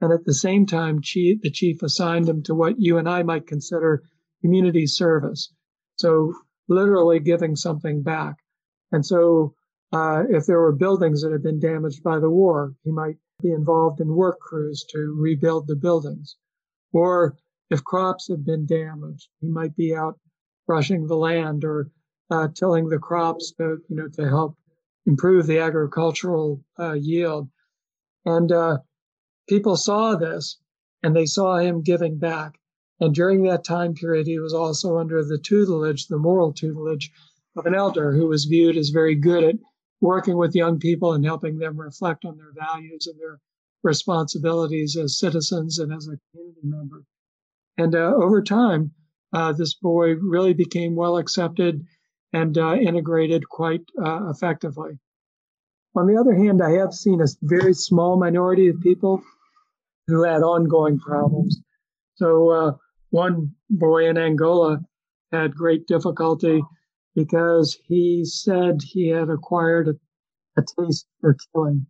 And 0.00 0.12
at 0.12 0.24
the 0.24 0.34
same 0.34 0.66
time, 0.66 1.00
chief, 1.00 1.40
the 1.40 1.50
chief 1.50 1.82
assigned 1.82 2.28
him 2.28 2.42
to 2.42 2.54
what 2.54 2.74
you 2.78 2.98
and 2.98 3.08
I 3.08 3.22
might 3.22 3.46
consider 3.46 4.02
community 4.42 4.86
service. 4.86 5.52
So 5.96 6.34
literally 6.68 7.20
giving 7.20 7.56
something 7.56 8.02
back. 8.02 8.36
And 8.92 9.06
so 9.06 9.54
uh, 9.92 10.24
if 10.28 10.46
there 10.46 10.60
were 10.60 10.72
buildings 10.72 11.22
that 11.22 11.32
had 11.32 11.42
been 11.42 11.60
damaged 11.60 12.02
by 12.02 12.18
the 12.18 12.30
war, 12.30 12.74
he 12.82 12.90
might 12.90 13.16
be 13.42 13.52
involved 13.52 14.00
in 14.00 14.14
work 14.14 14.40
crews 14.40 14.84
to 14.90 15.16
rebuild 15.18 15.66
the 15.66 15.76
buildings. 15.76 16.36
Or 16.92 17.36
if 17.70 17.84
crops 17.84 18.28
had 18.28 18.44
been 18.44 18.66
damaged, 18.66 19.28
he 19.40 19.48
might 19.48 19.76
be 19.76 19.94
out 19.94 20.18
brushing 20.66 21.06
the 21.06 21.16
land 21.16 21.64
or 21.64 21.90
uh, 22.30 22.48
tilling 22.54 22.88
the 22.88 22.98
crops 22.98 23.52
to, 23.58 23.78
you 23.88 23.96
know, 23.96 24.08
to 24.08 24.28
help 24.28 24.56
improve 25.06 25.46
the 25.46 25.58
agricultural 25.58 26.64
uh, 26.78 26.92
yield. 26.92 27.48
And 28.24 28.50
uh, 28.50 28.78
people 29.48 29.76
saw 29.76 30.16
this 30.16 30.58
and 31.02 31.14
they 31.14 31.26
saw 31.26 31.56
him 31.56 31.82
giving 31.82 32.18
back. 32.18 32.58
And 33.00 33.14
during 33.14 33.42
that 33.42 33.64
time 33.64 33.94
period, 33.94 34.26
he 34.26 34.38
was 34.38 34.54
also 34.54 34.98
under 34.98 35.22
the 35.22 35.38
tutelage, 35.38 36.06
the 36.06 36.16
moral 36.16 36.52
tutelage 36.52 37.10
of 37.56 37.66
an 37.66 37.74
elder 37.74 38.12
who 38.12 38.26
was 38.28 38.46
viewed 38.46 38.76
as 38.76 38.88
very 38.88 39.14
good 39.14 39.44
at 39.44 39.56
working 40.04 40.36
with 40.36 40.54
young 40.54 40.78
people 40.78 41.14
and 41.14 41.24
helping 41.24 41.56
them 41.56 41.80
reflect 41.80 42.26
on 42.26 42.36
their 42.36 42.52
values 42.54 43.06
and 43.06 43.18
their 43.18 43.40
responsibilities 43.82 44.98
as 44.98 45.18
citizens 45.18 45.78
and 45.78 45.94
as 45.94 46.06
a 46.06 46.18
community 46.30 46.60
member. 46.62 47.04
And 47.78 47.94
uh, 47.94 48.12
over 48.14 48.42
time, 48.42 48.92
uh, 49.32 49.52
this 49.52 49.72
boy 49.72 50.16
really 50.16 50.52
became 50.52 50.94
well 50.94 51.16
accepted 51.16 51.80
and 52.34 52.58
uh, 52.58 52.74
integrated 52.74 53.48
quite 53.48 53.80
uh, 53.98 54.28
effectively. 54.28 54.98
On 55.96 56.06
the 56.06 56.20
other 56.20 56.34
hand, 56.34 56.60
I 56.62 56.72
have 56.72 56.92
seen 56.92 57.22
a 57.22 57.26
very 57.40 57.72
small 57.72 58.18
minority 58.18 58.68
of 58.68 58.80
people 58.80 59.22
who 60.06 60.22
had 60.24 60.42
ongoing 60.42 60.98
problems. 60.98 61.62
So, 62.16 62.50
uh, 62.50 62.72
one 63.08 63.52
boy 63.70 64.10
in 64.10 64.18
Angola 64.18 64.80
had 65.32 65.54
great 65.54 65.86
difficulty 65.86 66.62
because 67.14 67.78
he 67.86 68.24
said 68.24 68.82
he 68.82 69.08
had 69.08 69.30
acquired 69.30 69.88
a, 69.88 69.94
a 70.60 70.64
taste 70.78 71.06
for 71.20 71.36
killing 71.52 71.86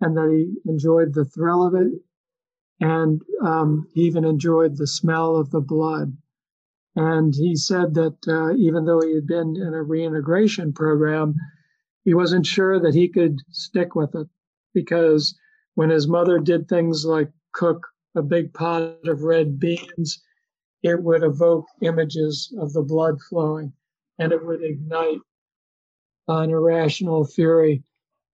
and 0.00 0.16
that 0.16 0.30
he 0.30 0.70
enjoyed 0.70 1.14
the 1.14 1.24
thrill 1.24 1.66
of 1.66 1.74
it 1.74 1.92
and 2.80 3.22
um, 3.42 3.88
he 3.94 4.02
even 4.02 4.24
enjoyed 4.24 4.76
the 4.76 4.86
smell 4.86 5.36
of 5.36 5.50
the 5.50 5.60
blood. 5.60 6.16
And 6.94 7.34
he 7.34 7.56
said 7.56 7.94
that 7.94 8.16
uh, 8.28 8.54
even 8.54 8.84
though 8.84 9.00
he 9.00 9.14
had 9.14 9.26
been 9.26 9.56
in 9.56 9.74
a 9.74 9.82
reintegration 9.82 10.72
program, 10.72 11.34
he 12.04 12.14
wasn't 12.14 12.46
sure 12.46 12.80
that 12.80 12.94
he 12.94 13.08
could 13.08 13.38
stick 13.50 13.94
with 13.94 14.14
it 14.14 14.28
because 14.74 15.38
when 15.74 15.90
his 15.90 16.08
mother 16.08 16.38
did 16.38 16.68
things 16.68 17.04
like 17.04 17.30
cook 17.52 17.86
a 18.14 18.22
big 18.22 18.52
pot 18.54 18.96
of 19.06 19.22
red 19.22 19.58
beans, 19.58 20.22
it 20.82 21.02
would 21.02 21.22
evoke 21.22 21.66
images 21.82 22.54
of 22.58 22.72
the 22.72 22.82
blood 22.82 23.20
flowing 23.28 23.72
and 24.18 24.32
it 24.32 24.44
would 24.44 24.62
ignite 24.62 25.20
an 26.28 26.50
irrational 26.50 27.24
fury 27.24 27.82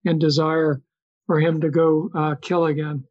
and 0.05 0.19
desire 0.19 0.81
for 1.27 1.39
him 1.39 1.61
to 1.61 1.69
go 1.69 2.09
uh, 2.15 2.35
kill 2.41 2.65
again. 2.65 3.03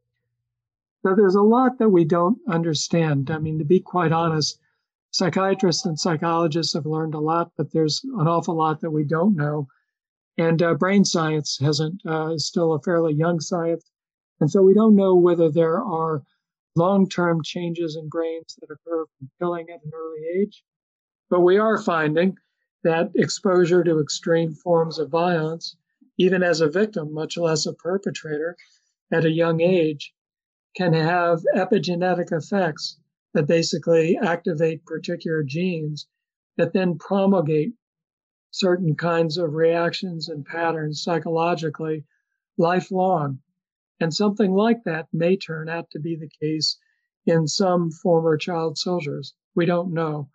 So 1.03 1.15
there's 1.15 1.35
a 1.35 1.43
lot 1.43 1.79
that 1.79 1.89
we 1.91 2.05
don't 2.05 2.39
understand. 2.49 3.31
I 3.31 3.39
mean, 3.39 3.59
to 3.59 3.65
be 3.65 3.81
quite 3.81 4.13
honest, 4.13 4.59
psychiatrists 5.11 5.85
and 5.85 5.99
psychologists 5.99 6.75
have 6.75 6.87
learned 6.87 7.15
a 7.15 7.21
lot, 7.21 7.51
but 7.57 7.73
there's 7.73 8.03
an 8.05 8.29
awful 8.29 8.57
lot 8.57 8.81
that 8.81 8.91
we 8.91 9.05
don't 9.05 9.37
know. 9.37 9.67
And 10.39 10.63
uh, 10.63 10.75
brain 10.75 11.05
science 11.05 11.59
hasn't 11.61 12.01
uh, 12.07 12.35
is 12.35 12.47
still 12.47 12.73
a 12.73 12.81
fairly 12.81 13.13
young 13.13 13.41
science, 13.41 13.85
and 14.41 14.51
so 14.51 14.63
we 14.63 14.75
don't 14.75 14.97
know 14.97 15.15
whether 15.15 15.51
there 15.51 15.83
are 15.83 16.23
long-term 16.75 17.43
changes 17.45 17.97
in 17.97 18.09
brains 18.09 18.57
that 18.61 18.73
occur 18.73 19.05
from 19.19 19.31
killing 19.39 19.69
at 19.69 19.85
an 19.85 19.91
early 19.95 20.41
age. 20.41 20.63
But 21.29 21.41
we 21.41 21.59
are 21.59 21.83
finding 21.83 22.37
that 22.85 23.11
exposure 23.15 23.85
to 23.85 24.01
extreme 24.01 24.53
forms 24.53 24.99
of 24.99 25.11
violence, 25.11 25.77
even 26.19 26.43
as 26.43 26.61
a 26.61 26.71
victim, 26.71 27.13
much 27.13 27.37
less 27.37 27.67
a 27.67 27.73
perpetrator, 27.73 28.57
at 29.13 29.25
a 29.25 29.31
young 29.31 29.61
age, 29.61 30.13
can 30.77 30.93
have 30.93 31.43
epigenetic 31.55 32.33
effects 32.33 32.99
that 33.35 33.47
basically 33.47 34.19
activate 34.19 34.85
particular 34.85 35.43
genes 35.43 36.07
that 36.57 36.73
then 36.73 36.99
promulgate 36.99 37.75
certain 38.51 38.95
kinds 38.95 39.39
of 39.39 39.55
reactions 39.55 40.29
and 40.29 40.45
patterns 40.45 41.03
psychologically 41.03 42.05
lifelong. 42.59 43.39
And 44.01 44.13
something 44.13 44.53
like 44.53 44.85
that 44.85 45.09
may 45.13 45.37
turn 45.37 45.69
out 45.69 45.91
to 45.93 46.01
be 46.01 46.17
the 46.17 46.31
case 46.41 46.79
in 47.27 47.47
some 47.47 47.91
former 47.91 48.37
child 48.37 48.77
soldiers. 48.77 49.35
We 49.55 49.65
don't 49.65 49.93
know. 49.93 50.29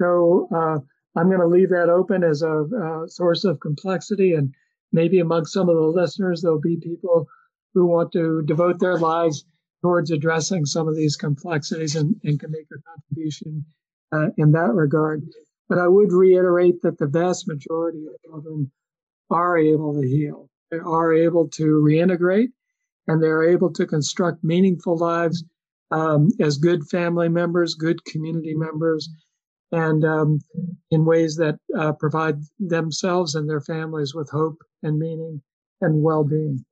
So 0.00 0.48
uh, 0.54 0.78
I'm 1.16 1.28
going 1.28 1.40
to 1.40 1.46
leave 1.46 1.70
that 1.70 1.88
open 1.88 2.24
as 2.24 2.42
a, 2.42 2.62
a 2.62 3.04
source 3.08 3.44
of 3.44 3.60
complexity. 3.60 4.34
And 4.34 4.52
maybe 4.92 5.20
among 5.20 5.46
some 5.46 5.68
of 5.68 5.76
the 5.76 5.82
listeners, 5.82 6.42
there'll 6.42 6.60
be 6.60 6.76
people 6.76 7.26
who 7.74 7.86
want 7.86 8.12
to 8.12 8.42
devote 8.42 8.80
their 8.80 8.98
lives 8.98 9.44
towards 9.82 10.10
addressing 10.10 10.64
some 10.64 10.88
of 10.88 10.96
these 10.96 11.16
complexities 11.16 11.94
and, 11.94 12.16
and 12.24 12.40
can 12.40 12.50
make 12.50 12.66
a 12.72 12.82
contribution 12.90 13.64
uh, 14.12 14.28
in 14.38 14.52
that 14.52 14.72
regard. 14.72 15.22
But 15.68 15.78
I 15.78 15.88
would 15.88 16.12
reiterate 16.12 16.82
that 16.82 16.98
the 16.98 17.06
vast 17.06 17.48
majority 17.48 18.06
of 18.06 18.30
children 18.30 18.70
are 19.30 19.56
able 19.56 20.00
to 20.00 20.06
heal. 20.06 20.48
They 20.70 20.78
are 20.78 21.12
able 21.12 21.48
to 21.50 21.64
reintegrate 21.64 22.48
and 23.06 23.22
they're 23.22 23.48
able 23.50 23.72
to 23.74 23.86
construct 23.86 24.42
meaningful 24.42 24.96
lives 24.96 25.44
um, 25.90 26.28
as 26.40 26.58
good 26.58 26.88
family 26.88 27.28
members, 27.28 27.74
good 27.74 28.04
community 28.04 28.54
members, 28.54 29.08
and 29.72 30.04
um, 30.04 30.40
in 30.90 31.04
ways 31.04 31.36
that 31.36 31.58
uh, 31.76 31.92
provide 31.92 32.36
themselves 32.58 33.34
and 33.34 33.48
their 33.48 33.60
families 33.60 34.14
with 34.14 34.30
hope 34.30 34.58
and 34.82 34.98
meaning 34.98 35.42
and 35.80 36.02
well 36.02 36.24
being. 36.24 36.64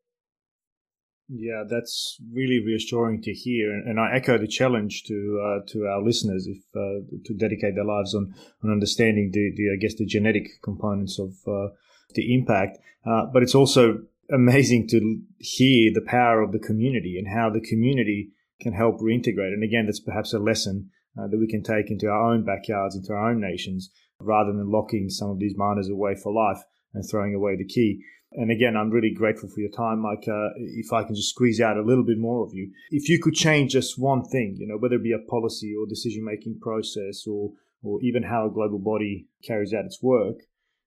Yeah, 1.28 1.64
that's 1.68 2.18
really 2.30 2.62
reassuring 2.64 3.22
to 3.22 3.32
hear, 3.32 3.72
and 3.72 3.99
I 3.99 4.14
echo 4.14 4.36
the 4.36 4.47
challenge 4.47 5.05
to 5.05 5.40
uh, 5.43 5.66
to 5.68 5.86
our 5.86 6.03
listeners 6.03 6.47
if 6.47 6.59
uh, 6.76 7.07
to 7.24 7.34
dedicate 7.34 7.74
their 7.74 7.86
lives 7.86 8.14
on 8.14 8.34
on 8.62 8.70
understanding 8.70 9.30
the, 9.32 9.53
the 9.57 9.72
I 9.72 9.76
guess 9.80 9.95
the 9.95 10.05
genetic 10.05 10.61
components 10.62 11.18
of 11.18 11.30
uh, 11.47 11.72
the 12.14 12.34
impact. 12.34 12.78
Uh, 13.07 13.26
but 13.32 13.43
it's 13.43 13.55
also 13.55 14.03
amazing 14.30 14.88
to 14.88 15.20
hear 15.38 15.90
the 15.95 16.05
power 16.05 16.43
of 16.43 16.53
the 16.53 16.59
community 16.59 17.18
and 17.18 17.28
how 17.28 17.49
the 17.51 17.61
community 17.61 18.30
can 18.61 18.72
help 18.72 19.01
reintegrate. 19.01 19.53
And 19.53 19.64
again, 19.64 19.86
that's 19.86 20.01
perhaps 20.01 20.32
a 20.32 20.38
lesson 20.38 20.90
uh, 21.19 21.27
that 21.29 21.39
we 21.39 21.47
can 21.47 21.63
take 21.63 21.91
into 21.91 22.09
our 22.09 22.33
own 22.33 22.45
backyards, 22.45 22.97
into 22.97 23.13
our 23.13 23.31
own 23.31 23.41
nations, 23.41 23.91
rather 24.21 24.53
than 24.53 24.71
locking 24.71 25.09
some 25.09 25.31
of 25.31 25.39
these 25.39 25.57
minors 25.57 25.89
away 25.89 26.15
for 26.15 26.33
life 26.33 26.63
and 26.95 27.05
throwing 27.09 27.35
away 27.35 27.57
the 27.57 27.67
key. 27.67 28.03
And 28.35 28.51
again, 28.51 28.77
I'm 28.77 28.91
really 28.91 29.13
grateful 29.13 29.49
for 29.49 29.61
your 29.61 29.71
time, 29.71 30.01
Mike. 30.01 30.27
Uh, 30.27 30.49
if 30.57 30.93
I 30.93 31.05
can 31.05 31.15
just 31.15 31.31
squeeze 31.31 31.61
out 31.61 31.77
a 31.77 31.83
little 31.83 32.05
bit 32.05 32.19
more 32.19 32.45
of 32.45 32.55
you, 32.55 32.71
if 32.91 33.09
you 33.09 33.21
could 33.21 33.35
change 33.35 33.73
just 33.73 33.99
one 33.99 34.25
thing, 34.25 34.57
you 34.59 34.67
know, 34.67 34.79
whether 34.79 34.95
it 34.95 35.03
be 35.03 35.13
a 35.13 35.31
policy 35.31 35.75
or 35.79 35.87
decision 35.87 36.25
making 36.25 36.59
process 36.61 37.27
or, 37.27 37.53
or 37.83 38.01
even 38.03 38.23
how 38.23 38.47
a 38.47 38.51
global 38.51 38.79
body 38.79 39.27
carries 39.45 39.75
out 39.75 39.85
its 39.85 40.03
work 40.03 40.37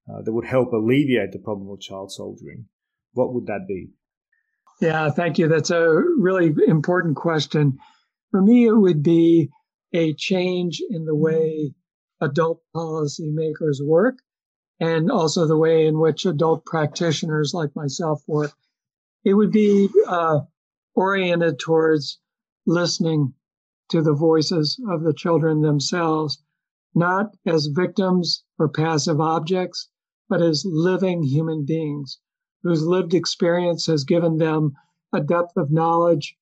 uh, 0.09 0.21
that 0.23 0.33
would 0.33 0.45
help 0.45 0.71
alleviate 0.73 1.31
the 1.33 1.39
problem 1.39 1.69
of 1.69 1.79
child 1.79 2.11
soldiering, 2.11 2.65
what 3.13 3.33
would 3.33 3.45
that 3.45 3.65
be? 3.67 3.89
Yeah, 4.81 5.09
thank 5.09 5.37
you. 5.37 5.47
That's 5.47 5.69
a 5.69 5.87
really 6.17 6.53
important 6.67 7.15
question. 7.15 7.77
For 8.31 8.41
me, 8.41 8.65
it 8.65 8.75
would 8.75 9.03
be 9.03 9.51
a 9.93 10.13
change 10.13 10.81
in 10.89 11.05
the 11.05 11.15
way 11.15 11.73
adult 12.21 12.61
policymakers 12.75 13.85
work 13.85 14.19
and 14.79 15.09
also 15.09 15.45
the 15.45 15.57
way 15.57 15.87
in 15.87 15.99
which 15.99 16.25
adult 16.25 16.65
practitioners 16.65 17.53
like 17.53 17.75
myself 17.75 18.21
work. 18.27 18.53
It 19.23 19.33
would 19.33 19.51
be 19.51 19.89
uh, 20.07 20.41
oriented 20.95 21.59
towards 21.59 22.19
listening 22.65 23.33
to 23.89 24.01
the 24.01 24.13
voices 24.13 24.79
of 24.89 25.03
the 25.03 25.13
children 25.13 25.61
themselves, 25.61 26.41
not 26.93 27.35
as 27.45 27.67
victims 27.67 28.43
or 28.57 28.67
passive 28.67 29.19
objects, 29.21 29.89
but 30.27 30.41
as 30.41 30.65
living 30.65 31.23
human 31.23 31.65
beings 31.65 32.19
whose 32.63 32.85
lived 32.85 33.13
experience 33.13 33.85
has 33.85 34.03
given 34.03 34.37
them 34.37 34.73
a 35.13 35.21
depth 35.21 35.55
of 35.55 35.71
knowledge, 35.71 36.35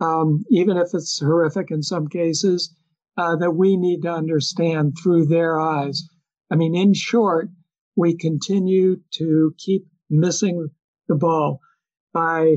um, 0.00 0.44
even 0.48 0.76
if 0.76 0.94
it's 0.94 1.20
horrific 1.20 1.70
in 1.70 1.82
some 1.82 2.08
cases, 2.08 2.74
uh, 3.16 3.36
that 3.36 3.52
we 3.52 3.76
need 3.76 4.02
to 4.02 4.12
understand 4.12 4.96
through 4.96 5.26
their 5.26 5.58
eyes. 5.58 6.08
I 6.50 6.56
mean, 6.56 6.74
in 6.74 6.94
short, 6.94 7.50
we 7.96 8.16
continue 8.16 9.00
to 9.12 9.54
keep 9.58 9.86
missing 10.10 10.70
the 11.08 11.14
ball 11.14 11.60
by 12.12 12.56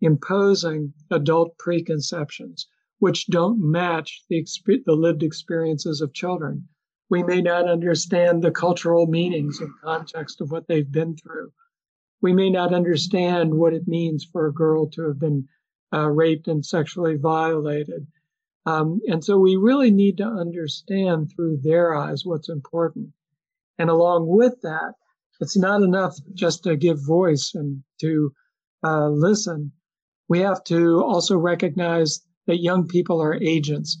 imposing 0.00 0.92
adult 1.10 1.58
preconceptions 1.58 2.66
which 3.00 3.26
don't 3.28 3.60
match 3.60 4.24
the, 4.28 4.42
exp- 4.42 4.84
the 4.84 4.94
lived 4.94 5.22
experiences 5.22 6.00
of 6.00 6.12
children. 6.12 6.68
We 7.10 7.22
may 7.22 7.40
not 7.40 7.68
understand 7.68 8.42
the 8.42 8.50
cultural 8.50 9.06
meanings 9.06 9.60
and 9.60 9.70
context 9.82 10.40
of 10.40 10.50
what 10.50 10.66
they've 10.66 10.90
been 10.90 11.16
through 11.16 11.52
we 12.20 12.32
may 12.32 12.50
not 12.50 12.74
understand 12.74 13.54
what 13.54 13.72
it 13.72 13.86
means 13.86 14.24
for 14.24 14.46
a 14.46 14.52
girl 14.52 14.88
to 14.90 15.02
have 15.02 15.18
been 15.18 15.48
uh, 15.92 16.08
raped 16.08 16.48
and 16.48 16.64
sexually 16.64 17.16
violated. 17.16 18.06
Um, 18.68 19.00
and 19.06 19.24
so 19.24 19.38
we 19.38 19.56
really 19.56 19.90
need 19.90 20.18
to 20.18 20.26
understand 20.26 21.32
through 21.34 21.60
their 21.62 21.94
eyes 21.94 22.26
what's 22.26 22.50
important. 22.50 23.14
And 23.78 23.88
along 23.88 24.26
with 24.26 24.60
that, 24.62 24.92
it's 25.40 25.56
not 25.56 25.80
enough 25.80 26.16
just 26.34 26.64
to 26.64 26.76
give 26.76 26.98
voice 27.02 27.52
and 27.54 27.82
to 28.00 28.30
uh, 28.84 29.08
listen. 29.08 29.72
We 30.28 30.40
have 30.40 30.62
to 30.64 31.02
also 31.02 31.38
recognize 31.38 32.20
that 32.46 32.60
young 32.60 32.86
people 32.86 33.22
are 33.22 33.42
agents 33.42 33.96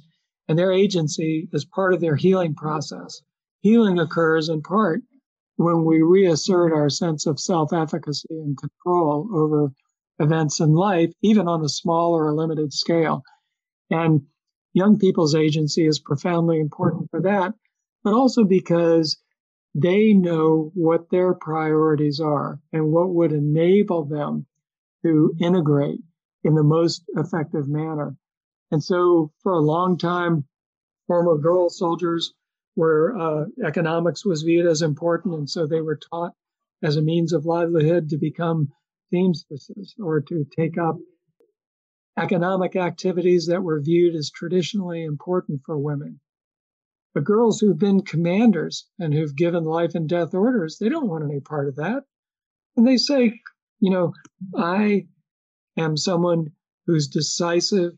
and 0.48 0.58
their 0.58 0.72
agency 0.72 1.48
is 1.54 1.64
part 1.64 1.94
of 1.94 2.02
their 2.02 2.16
healing 2.16 2.54
process. 2.54 3.22
Healing 3.60 3.98
occurs 3.98 4.50
in 4.50 4.60
part 4.60 5.00
when 5.56 5.86
we 5.86 6.02
reassert 6.02 6.74
our 6.74 6.90
sense 6.90 7.24
of 7.24 7.40
self 7.40 7.72
efficacy 7.72 8.28
and 8.28 8.58
control 8.58 9.30
over 9.32 9.72
events 10.18 10.60
in 10.60 10.74
life, 10.74 11.10
even 11.22 11.48
on 11.48 11.64
a 11.64 11.70
small 11.70 12.12
or 12.12 12.28
a 12.28 12.34
limited 12.34 12.74
scale. 12.74 13.22
And 13.90 14.26
young 14.72 14.98
people's 14.98 15.34
agency 15.34 15.86
is 15.86 15.98
profoundly 15.98 16.60
important 16.60 17.10
for 17.10 17.22
that, 17.22 17.54
but 18.04 18.14
also 18.14 18.44
because 18.44 19.18
they 19.74 20.12
know 20.12 20.70
what 20.74 21.10
their 21.10 21.34
priorities 21.34 22.20
are 22.20 22.60
and 22.72 22.90
what 22.90 23.10
would 23.10 23.32
enable 23.32 24.04
them 24.04 24.46
to 25.04 25.34
integrate 25.40 26.00
in 26.44 26.54
the 26.54 26.62
most 26.62 27.04
effective 27.16 27.68
manner. 27.68 28.16
And 28.70 28.82
so 28.82 29.32
for 29.42 29.52
a 29.52 29.60
long 29.60 29.98
time, 29.98 30.44
former 31.06 31.38
girl 31.38 31.68
soldiers 31.70 32.34
where 32.74 33.16
uh, 33.16 33.44
economics 33.66 34.24
was 34.24 34.42
viewed 34.42 34.66
as 34.66 34.82
important, 34.82 35.34
and 35.34 35.50
so 35.50 35.66
they 35.66 35.80
were 35.80 35.98
taught 36.10 36.32
as 36.82 36.96
a 36.96 37.02
means 37.02 37.32
of 37.32 37.44
livelihood 37.44 38.08
to 38.10 38.18
become 38.18 38.68
seamstresses 39.10 39.94
or 40.00 40.20
to 40.20 40.44
take 40.56 40.78
up 40.78 40.96
economic 42.18 42.76
activities 42.76 43.46
that 43.46 43.62
were 43.62 43.80
viewed 43.80 44.14
as 44.14 44.30
traditionally 44.30 45.04
important 45.04 45.62
for 45.64 45.78
women. 45.78 46.20
But 47.14 47.24
girls 47.24 47.60
who've 47.60 47.78
been 47.78 48.02
commanders 48.02 48.86
and 48.98 49.14
who've 49.14 49.34
given 49.34 49.64
life 49.64 49.94
and 49.94 50.08
death 50.08 50.34
orders, 50.34 50.78
they 50.78 50.88
don't 50.88 51.08
want 51.08 51.24
any 51.24 51.40
part 51.40 51.68
of 51.68 51.76
that. 51.76 52.04
And 52.76 52.86
they 52.86 52.96
say, 52.96 53.40
you 53.80 53.90
know, 53.90 54.12
I 54.54 55.06
am 55.76 55.96
someone 55.96 56.52
who's 56.86 57.08
decisive, 57.08 57.92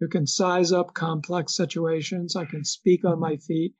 who 0.00 0.08
can 0.08 0.26
size 0.26 0.72
up 0.72 0.94
complex 0.94 1.54
situations. 1.56 2.36
I 2.36 2.44
can 2.44 2.64
speak 2.64 3.04
on 3.04 3.20
my 3.20 3.36
feet. 3.36 3.74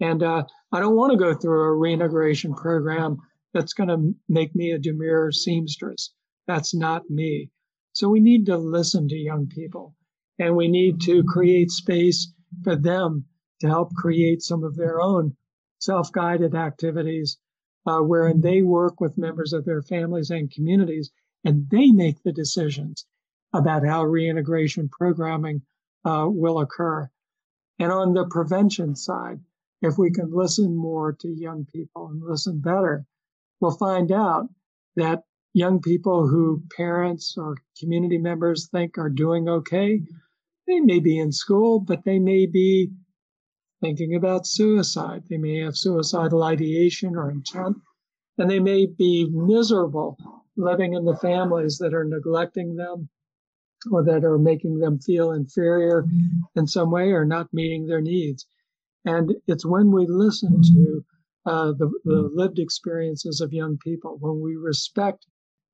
And 0.00 0.22
uh, 0.22 0.44
I 0.72 0.80
don't 0.80 0.96
want 0.96 1.12
to 1.12 1.18
go 1.18 1.34
through 1.34 1.60
a 1.60 1.74
reintegration 1.74 2.54
program 2.54 3.18
that's 3.52 3.72
going 3.72 3.88
to 3.88 4.14
make 4.28 4.54
me 4.54 4.70
a 4.70 4.78
demure 4.78 5.32
seamstress. 5.32 6.12
That's 6.46 6.74
not 6.74 7.10
me. 7.10 7.50
So 7.98 8.08
we 8.08 8.20
need 8.20 8.46
to 8.46 8.56
listen 8.56 9.08
to 9.08 9.16
young 9.16 9.48
people 9.48 9.96
and 10.38 10.54
we 10.54 10.68
need 10.68 11.00
to 11.00 11.24
create 11.24 11.72
space 11.72 12.32
for 12.62 12.76
them 12.76 13.24
to 13.58 13.66
help 13.66 13.92
create 13.96 14.40
some 14.40 14.62
of 14.62 14.76
their 14.76 15.00
own 15.00 15.36
self 15.80 16.12
guided 16.12 16.54
activities 16.54 17.38
uh, 17.86 17.98
wherein 17.98 18.40
they 18.40 18.62
work 18.62 19.00
with 19.00 19.18
members 19.18 19.52
of 19.52 19.64
their 19.64 19.82
families 19.82 20.30
and 20.30 20.52
communities 20.52 21.10
and 21.44 21.68
they 21.70 21.90
make 21.90 22.22
the 22.22 22.30
decisions 22.30 23.04
about 23.52 23.84
how 23.84 24.04
reintegration 24.04 24.88
programming 24.88 25.62
uh, 26.04 26.28
will 26.30 26.60
occur. 26.60 27.10
And 27.80 27.90
on 27.90 28.14
the 28.14 28.28
prevention 28.28 28.94
side, 28.94 29.40
if 29.82 29.98
we 29.98 30.12
can 30.12 30.30
listen 30.30 30.76
more 30.76 31.14
to 31.14 31.28
young 31.28 31.64
people 31.64 32.06
and 32.06 32.22
listen 32.22 32.60
better, 32.60 33.06
we'll 33.60 33.76
find 33.76 34.12
out 34.12 34.48
that 34.94 35.24
young 35.58 35.80
people 35.80 36.28
who 36.28 36.62
parents 36.76 37.34
or 37.36 37.56
community 37.80 38.16
members 38.16 38.68
think 38.68 38.96
are 38.96 39.10
doing 39.10 39.48
okay, 39.48 40.00
they 40.66 40.80
may 40.80 41.00
be 41.00 41.18
in 41.18 41.32
school, 41.32 41.80
but 41.80 42.04
they 42.04 42.18
may 42.18 42.46
be 42.46 42.90
thinking 43.80 44.14
about 44.14 44.46
suicide. 44.46 45.22
They 45.28 45.38
may 45.38 45.58
have 45.58 45.76
suicidal 45.76 46.42
ideation 46.44 47.16
or 47.16 47.30
intent, 47.30 47.76
and 48.38 48.48
they 48.48 48.60
may 48.60 48.86
be 48.86 49.28
miserable 49.30 50.16
living 50.56 50.94
in 50.94 51.04
the 51.04 51.16
families 51.16 51.78
that 51.78 51.94
are 51.94 52.04
neglecting 52.04 52.76
them 52.76 53.08
or 53.90 54.04
that 54.04 54.24
are 54.24 54.38
making 54.38 54.78
them 54.78 54.98
feel 54.98 55.32
inferior 55.32 56.04
in 56.56 56.66
some 56.66 56.90
way 56.90 57.10
or 57.10 57.24
not 57.24 57.52
meeting 57.52 57.86
their 57.86 58.00
needs. 58.00 58.46
And 59.04 59.34
it's 59.46 59.64
when 59.64 59.90
we 59.90 60.06
listen 60.06 60.60
to 60.62 61.04
uh, 61.46 61.72
the, 61.72 61.90
the 62.04 62.30
lived 62.34 62.58
experiences 62.58 63.40
of 63.40 63.52
young 63.52 63.78
people, 63.78 64.18
when 64.20 64.40
we 64.40 64.56
respect 64.56 65.26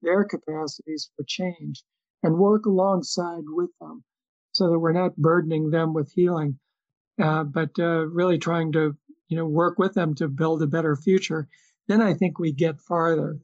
their 0.04 0.24
capacities 0.24 1.10
for 1.16 1.24
change 1.26 1.82
and 2.22 2.38
work 2.38 2.66
alongside 2.66 3.44
with 3.46 3.70
them 3.80 4.04
so 4.52 4.70
that 4.70 4.78
we're 4.78 4.92
not 4.92 5.16
burdening 5.16 5.70
them 5.70 5.92
with 5.92 6.12
healing, 6.14 6.58
uh, 7.20 7.44
but 7.44 7.70
uh, 7.78 8.06
really 8.06 8.38
trying 8.38 8.72
to 8.72 8.96
you 9.28 9.36
know 9.36 9.46
work 9.46 9.78
with 9.78 9.94
them 9.94 10.14
to 10.14 10.28
build 10.28 10.62
a 10.62 10.66
better 10.66 10.96
future, 10.96 11.48
then 11.88 12.00
I 12.00 12.14
think 12.14 12.38
we 12.38 12.52
get 12.52 12.80
farther. 12.80 13.38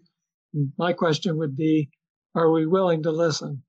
My 0.78 0.92
question 0.92 1.38
would 1.38 1.56
be, 1.56 1.90
are 2.34 2.50
we 2.50 2.66
willing 2.66 3.02
to 3.04 3.10
listen? 3.10 3.62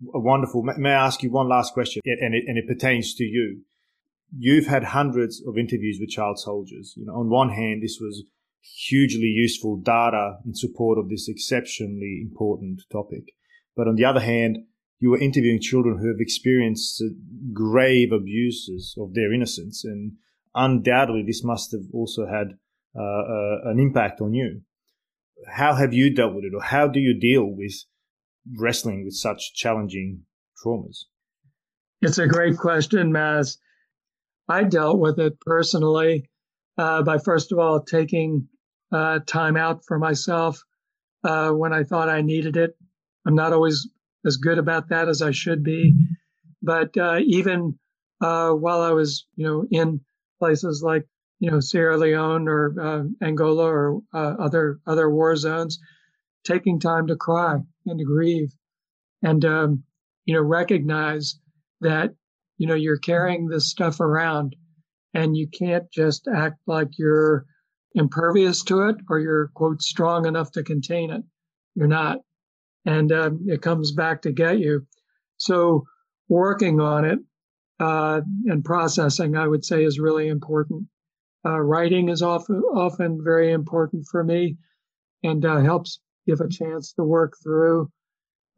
Wonderful. 0.00 0.62
May 0.62 0.90
I 0.90 1.06
ask 1.06 1.22
you 1.22 1.30
one 1.30 1.48
last 1.48 1.72
question, 1.72 2.02
and 2.04 2.34
it, 2.34 2.44
and 2.46 2.58
it 2.58 2.66
pertains 2.66 3.14
to 3.14 3.24
you? 3.24 3.62
You've 4.36 4.66
had 4.66 4.84
hundreds 4.84 5.42
of 5.46 5.56
interviews 5.56 5.98
with 6.00 6.10
child 6.10 6.38
soldiers. 6.38 6.94
You 6.96 7.06
know, 7.06 7.14
on 7.14 7.30
one 7.30 7.50
hand, 7.50 7.82
this 7.82 7.98
was 8.00 8.24
hugely 8.60 9.26
useful 9.26 9.76
data 9.76 10.36
in 10.44 10.54
support 10.54 10.98
of 10.98 11.08
this 11.08 11.28
exceptionally 11.28 12.20
important 12.22 12.82
topic. 12.90 13.24
But 13.76 13.88
on 13.88 13.96
the 13.96 14.04
other 14.04 14.20
hand, 14.20 14.58
you 14.98 15.10
were 15.10 15.18
interviewing 15.18 15.60
children 15.60 15.98
who 15.98 16.08
have 16.08 16.20
experienced 16.20 17.02
grave 17.52 18.12
abuses 18.12 18.94
of 18.98 19.14
their 19.14 19.32
innocence, 19.32 19.84
and 19.84 20.12
undoubtedly 20.54 21.22
this 21.26 21.44
must 21.44 21.72
have 21.72 21.82
also 21.92 22.26
had 22.26 22.58
uh, 22.98 23.02
uh, 23.02 23.70
an 23.70 23.78
impact 23.78 24.20
on 24.20 24.32
you. 24.32 24.62
How 25.48 25.74
have 25.74 25.92
you 25.92 26.14
dealt 26.14 26.34
with 26.34 26.44
it, 26.44 26.54
or 26.54 26.62
how 26.62 26.88
do 26.88 26.98
you 26.98 27.18
deal 27.18 27.44
with 27.44 27.74
wrestling 28.58 29.04
with 29.04 29.14
such 29.14 29.54
challenging 29.54 30.22
traumas? 30.64 31.04
It's 32.00 32.18
a 32.18 32.26
great 32.26 32.56
question, 32.56 33.12
Maz. 33.12 33.58
I 34.48 34.64
dealt 34.64 34.98
with 34.98 35.18
it 35.18 35.38
personally 35.40 36.30
uh, 36.78 37.02
by 37.02 37.18
first 37.18 37.52
of 37.52 37.58
all 37.58 37.82
taking 37.82 38.48
uh, 38.92 39.20
time 39.26 39.56
out 39.56 39.84
for 39.86 39.98
myself 39.98 40.60
uh, 41.24 41.50
when 41.50 41.72
I 41.72 41.82
thought 41.82 42.08
I 42.08 42.22
needed 42.22 42.56
it. 42.56 42.76
I'm 43.26 43.34
not 43.34 43.52
always 43.52 43.88
as 44.24 44.36
good 44.36 44.58
about 44.58 44.88
that 44.88 45.08
as 45.08 45.22
I 45.22 45.30
should 45.32 45.62
be, 45.62 45.94
but 46.62 46.96
uh, 46.96 47.18
even 47.24 47.78
uh, 48.20 48.50
while 48.50 48.80
I 48.80 48.92
was, 48.92 49.26
you 49.36 49.46
know, 49.46 49.66
in 49.70 50.00
places 50.38 50.82
like 50.84 51.06
you 51.38 51.50
know 51.50 51.60
Sierra 51.60 51.98
Leone 51.98 52.48
or 52.48 52.74
uh, 52.80 53.02
Angola 53.24 53.64
or 53.64 54.00
other 54.12 54.78
other 54.86 55.10
war 55.10 55.36
zones, 55.36 55.78
taking 56.44 56.80
time 56.80 57.06
to 57.08 57.16
cry 57.16 57.58
and 57.86 57.98
to 57.98 58.04
grieve, 58.04 58.52
and 59.22 59.44
um, 59.44 59.82
you 60.24 60.34
know 60.34 60.42
recognize 60.42 61.38
that 61.80 62.14
you 62.58 62.66
know 62.66 62.74
you're 62.74 62.98
carrying 62.98 63.48
this 63.48 63.70
stuff 63.70 64.00
around 64.00 64.56
and 65.16 65.34
you 65.34 65.48
can't 65.48 65.90
just 65.90 66.28
act 66.28 66.58
like 66.66 66.98
you're 66.98 67.46
impervious 67.94 68.62
to 68.62 68.82
it 68.82 68.96
or 69.08 69.18
you're 69.18 69.48
quote 69.54 69.80
strong 69.80 70.26
enough 70.26 70.52
to 70.52 70.62
contain 70.62 71.10
it. 71.10 71.22
You're 71.74 71.86
not. 71.86 72.18
And 72.84 73.10
um, 73.12 73.40
it 73.46 73.62
comes 73.62 73.92
back 73.92 74.20
to 74.22 74.32
get 74.32 74.58
you. 74.58 74.86
So 75.38 75.84
working 76.28 76.80
on 76.80 77.06
it 77.06 77.18
uh, 77.80 78.20
and 78.44 78.62
processing 78.62 79.36
i 79.36 79.46
would 79.48 79.64
say 79.64 79.84
is 79.84 79.98
really 79.98 80.28
important. 80.28 80.86
Uh, 81.46 81.60
writing 81.60 82.10
is 82.10 82.20
often 82.20 82.56
often 82.74 83.24
very 83.24 83.52
important 83.52 84.06
for 84.10 84.22
me 84.22 84.58
and 85.22 85.46
uh, 85.46 85.60
helps 85.60 86.00
give 86.26 86.40
a 86.42 86.48
chance 86.48 86.92
to 86.92 87.04
work 87.04 87.32
through. 87.42 87.90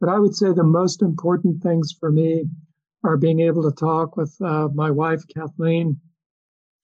But 0.01 0.09
i 0.09 0.19
would 0.19 0.35
say 0.35 0.51
the 0.51 0.63
most 0.79 1.01
important 1.01 1.63
things 1.63 1.95
for 1.97 2.11
me 2.11 2.49
are 3.05 3.15
being 3.15 3.39
able 3.39 3.63
to 3.63 3.75
talk 3.75 4.17
with 4.17 4.35
uh, 4.41 4.67
my 4.73 4.91
wife, 4.91 5.23
Kathleen, 5.33 6.01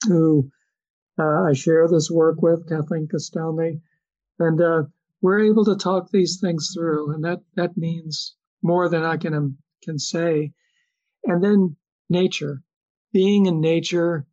who 0.05 0.49
uh, 1.17 1.43
I 1.49 1.53
share 1.53 1.87
this 1.87 2.11
work 2.11 2.41
with, 2.41 2.67
Kathleen 2.67 3.07
Kostelny, 3.07 3.81
and 4.39 4.61
uh, 4.61 4.83
we're 5.21 5.39
able 5.39 5.65
to 5.65 5.75
talk 5.75 6.09
these 6.11 6.39
things 6.39 6.71
through, 6.73 7.13
and 7.13 7.23
that 7.23 7.41
that 7.55 7.77
means 7.77 8.35
more 8.61 8.89
than 8.89 9.03
I 9.03 9.17
can 9.17 9.33
um, 9.33 9.57
can 9.83 9.97
say. 9.97 10.53
And 11.23 11.43
then 11.43 11.77
nature, 12.09 12.61
being 13.13 13.45
in 13.45 13.61
nature, 13.61 14.27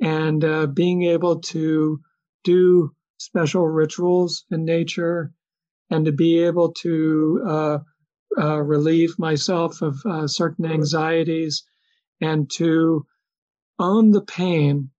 and 0.00 0.44
uh, 0.44 0.66
being 0.66 1.02
able 1.02 1.40
to 1.40 2.00
do 2.42 2.94
special 3.18 3.68
rituals 3.68 4.44
in 4.50 4.64
nature, 4.64 5.32
and 5.90 6.04
to 6.06 6.12
be 6.12 6.38
able 6.40 6.72
to 6.72 7.42
uh, 7.46 7.78
uh, 8.38 8.60
relieve 8.62 9.18
myself 9.18 9.82
of 9.82 10.00
uh, 10.06 10.26
certain 10.26 10.66
anxieties 10.66 11.64
and 12.20 12.50
to 12.50 13.06
own 13.78 14.10
the 14.10 14.22
pain, 14.22 14.90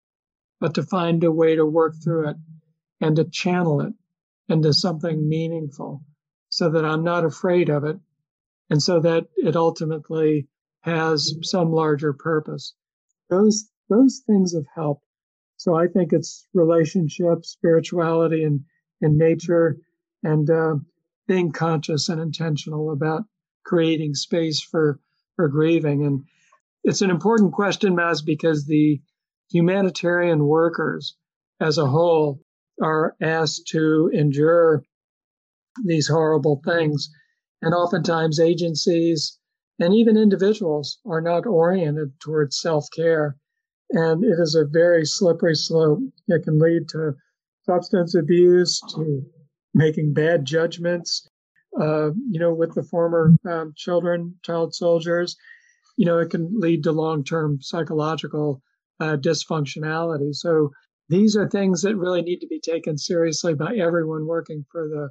but 0.59 0.73
to 0.75 0.83
find 0.83 1.23
a 1.23 1.31
way 1.31 1.55
to 1.55 1.65
work 1.65 1.93
through 2.03 2.29
it 2.29 2.37
and 3.01 3.15
to 3.15 3.25
channel 3.25 3.81
it 3.81 3.93
into 4.49 4.73
something 4.73 5.27
meaningful 5.27 6.03
so 6.49 6.69
that 6.69 6.85
I'm 6.85 7.03
not 7.03 7.25
afraid 7.25 7.69
of 7.69 7.83
it 7.83 7.97
and 8.69 8.81
so 8.81 8.99
that 9.01 9.27
it 9.35 9.55
ultimately 9.55 10.47
has 10.81 11.35
some 11.41 11.71
larger 11.71 12.13
purpose. 12.13 12.73
Those, 13.29 13.69
those 13.89 14.21
things 14.25 14.53
have 14.53 14.67
helped. 14.73 15.05
So 15.57 15.75
I 15.75 15.87
think 15.87 16.13
it's 16.13 16.47
relationships, 16.53 17.49
spirituality, 17.49 18.43
and, 18.43 18.61
and 19.01 19.17
nature, 19.17 19.77
and 20.23 20.49
uh, 20.49 20.75
being 21.27 21.51
conscious 21.51 22.09
and 22.09 22.21
intentional 22.21 22.91
about 22.91 23.23
creating 23.63 24.13
space 24.13 24.61
for 24.61 24.99
for 25.35 25.47
grieving 25.49 26.05
and 26.05 26.23
it's 26.83 27.01
an 27.01 27.09
important 27.09 27.51
question 27.51 27.95
Maz 27.95 28.23
because 28.23 28.65
the 28.65 29.01
humanitarian 29.49 30.45
workers 30.45 31.15
as 31.59 31.77
a 31.77 31.85
whole 31.85 32.39
are 32.81 33.15
asked 33.21 33.67
to 33.67 34.09
endure 34.13 34.83
these 35.85 36.07
horrible 36.07 36.61
things. 36.65 37.09
And 37.61 37.73
oftentimes 37.73 38.39
agencies 38.39 39.37
and 39.79 39.93
even 39.93 40.17
individuals 40.17 40.99
are 41.05 41.21
not 41.21 41.45
oriented 41.45 42.19
towards 42.19 42.59
self-care. 42.59 43.37
And 43.91 44.23
it 44.23 44.39
is 44.39 44.55
a 44.55 44.65
very 44.65 45.05
slippery 45.05 45.55
slope. 45.55 45.99
It 46.27 46.43
can 46.43 46.59
lead 46.59 46.89
to 46.89 47.13
substance 47.65 48.15
abuse 48.15 48.79
to 48.95 49.23
making 49.73 50.13
bad 50.13 50.45
judgments 50.45 51.27
uh, 51.79 52.11
you 52.29 52.39
know, 52.39 52.53
with 52.53 52.73
the 52.73 52.83
former 52.83 53.35
um, 53.49 53.73
children, 53.75 54.35
child 54.43 54.73
soldiers, 54.73 55.35
you 55.97 56.05
know, 56.05 56.19
it 56.19 56.29
can 56.29 56.49
lead 56.59 56.83
to 56.83 56.91
long 56.91 57.23
term 57.23 57.59
psychological 57.61 58.61
uh, 58.99 59.17
dysfunctionality. 59.17 60.33
So 60.33 60.71
these 61.09 61.35
are 61.35 61.47
things 61.47 61.81
that 61.81 61.97
really 61.97 62.21
need 62.21 62.39
to 62.39 62.47
be 62.47 62.59
taken 62.59 62.97
seriously 62.97 63.53
by 63.53 63.75
everyone 63.75 64.25
working 64.25 64.65
for 64.71 64.87
the 64.87 65.09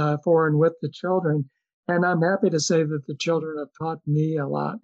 uh, 0.00 0.16
for 0.24 0.46
and 0.46 0.58
with 0.58 0.74
the 0.80 0.90
children. 0.90 1.50
And 1.88 2.06
I'm 2.06 2.22
happy 2.22 2.48
to 2.50 2.60
say 2.60 2.84
that 2.84 3.06
the 3.06 3.16
children 3.16 3.58
have 3.58 3.68
taught 3.78 3.98
me 4.06 4.36
a 4.36 4.46
lot 4.46 4.76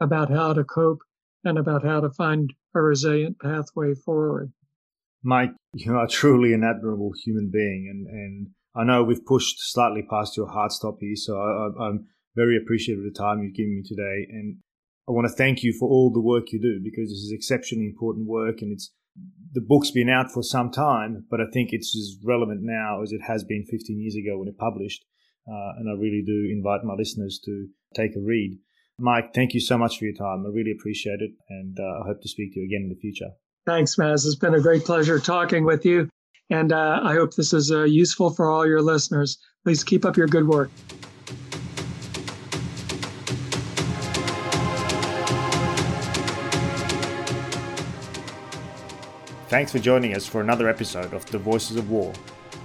about 0.00 0.30
how 0.30 0.52
to 0.52 0.64
cope 0.64 1.00
and 1.44 1.58
about 1.58 1.84
how 1.84 2.00
to 2.00 2.10
find 2.10 2.52
a 2.74 2.80
resilient 2.80 3.40
pathway 3.40 3.94
forward. 3.94 4.52
Mike, 5.24 5.52
you 5.74 5.96
are 5.96 6.06
truly 6.06 6.52
an 6.52 6.64
admirable 6.64 7.12
human 7.24 7.50
being, 7.50 7.88
and 7.90 8.06
and 8.06 8.48
I 8.74 8.84
know 8.84 9.04
we've 9.04 9.24
pushed 9.24 9.56
slightly 9.72 10.02
past 10.02 10.36
your 10.36 10.48
hard 10.48 10.72
stop 10.72 10.96
here, 11.00 11.16
so 11.16 11.38
I, 11.38 11.88
am 11.88 12.06
very 12.34 12.56
appreciative 12.56 13.04
of 13.04 13.12
the 13.12 13.18
time 13.18 13.42
you've 13.42 13.54
given 13.54 13.76
me 13.76 13.82
today. 13.82 14.26
And 14.30 14.58
I 15.08 15.12
want 15.12 15.26
to 15.26 15.34
thank 15.34 15.62
you 15.62 15.72
for 15.78 15.88
all 15.88 16.10
the 16.12 16.20
work 16.20 16.52
you 16.52 16.60
do 16.60 16.80
because 16.82 17.10
this 17.10 17.18
is 17.18 17.32
exceptionally 17.32 17.86
important 17.86 18.26
work 18.26 18.62
and 18.62 18.72
it's 18.72 18.92
the 19.52 19.60
book's 19.60 19.90
been 19.90 20.08
out 20.08 20.30
for 20.32 20.42
some 20.42 20.70
time, 20.70 21.26
but 21.30 21.40
I 21.40 21.44
think 21.52 21.70
it's 21.72 21.94
as 21.96 22.16
relevant 22.24 22.60
now 22.62 23.02
as 23.02 23.12
it 23.12 23.20
has 23.26 23.44
been 23.44 23.66
15 23.70 24.00
years 24.00 24.14
ago 24.14 24.38
when 24.38 24.48
it 24.48 24.56
published. 24.56 25.04
Uh, 25.46 25.76
and 25.78 25.88
I 25.90 26.00
really 26.00 26.22
do 26.24 26.48
invite 26.50 26.84
my 26.84 26.94
listeners 26.94 27.40
to 27.44 27.66
take 27.94 28.16
a 28.16 28.20
read. 28.20 28.58
Mike, 28.98 29.34
thank 29.34 29.52
you 29.52 29.60
so 29.60 29.76
much 29.76 29.98
for 29.98 30.04
your 30.04 30.14
time. 30.14 30.44
I 30.46 30.50
really 30.50 30.72
appreciate 30.72 31.20
it, 31.20 31.32
and 31.48 31.76
uh, 31.78 32.04
I 32.04 32.06
hope 32.06 32.22
to 32.22 32.28
speak 32.28 32.54
to 32.54 32.60
you 32.60 32.66
again 32.66 32.84
in 32.84 32.88
the 32.88 33.00
future. 33.00 33.30
Thanks, 33.66 33.96
Maz. 33.96 34.24
It's 34.24 34.36
been 34.36 34.54
a 34.54 34.60
great 34.60 34.84
pleasure 34.84 35.18
talking 35.18 35.64
with 35.64 35.84
you. 35.84 36.08
And 36.50 36.72
uh, 36.72 37.00
I 37.02 37.14
hope 37.14 37.34
this 37.34 37.52
is 37.52 37.72
uh, 37.72 37.84
useful 37.84 38.30
for 38.30 38.50
all 38.50 38.66
your 38.66 38.82
listeners. 38.82 39.38
Please 39.64 39.82
keep 39.82 40.04
up 40.04 40.16
your 40.16 40.26
good 40.26 40.46
work. 40.46 40.70
Thanks 49.52 49.70
for 49.70 49.78
joining 49.80 50.16
us 50.16 50.26
for 50.26 50.40
another 50.40 50.66
episode 50.66 51.12
of 51.12 51.26
The 51.26 51.36
Voices 51.36 51.76
of 51.76 51.90
War. 51.90 52.10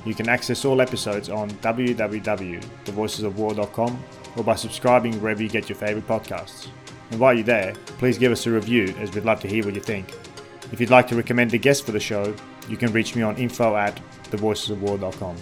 You 0.06 0.16
can 0.16 0.30
access 0.30 0.64
all 0.64 0.80
episodes 0.80 1.30
on 1.30 1.52
www.thevoicesofwar.com 1.52 4.04
or 4.38 4.44
by 4.46 4.56
subscribing 4.56 5.22
wherever 5.22 5.44
you 5.44 5.50
get 5.50 5.68
your 5.68 5.78
favorite 5.78 6.08
podcasts. 6.08 6.70
And 7.12 7.20
while 7.20 7.34
you're 7.34 7.44
there, 7.44 7.74
please 7.98 8.18
give 8.18 8.32
us 8.32 8.48
a 8.48 8.52
review 8.52 8.96
as 9.00 9.14
we'd 9.14 9.26
love 9.26 9.42
to 9.42 9.50
hear 9.50 9.66
what 9.66 9.76
you 9.76 9.82
think. 9.82 10.16
If 10.72 10.80
you'd 10.80 10.90
like 10.90 11.10
to 11.10 11.18
recommend 11.18 11.54
a 11.54 11.58
guest 11.58 11.86
for 11.86 11.92
the 11.92 12.00
show, 12.00 12.34
you 12.70 12.78
can 12.78 12.94
reach 12.94 13.18
me 13.18 13.22
on 13.22 13.36
info 13.36 13.76
at 13.76 14.00
thevoicesofwar.com. 14.32 15.36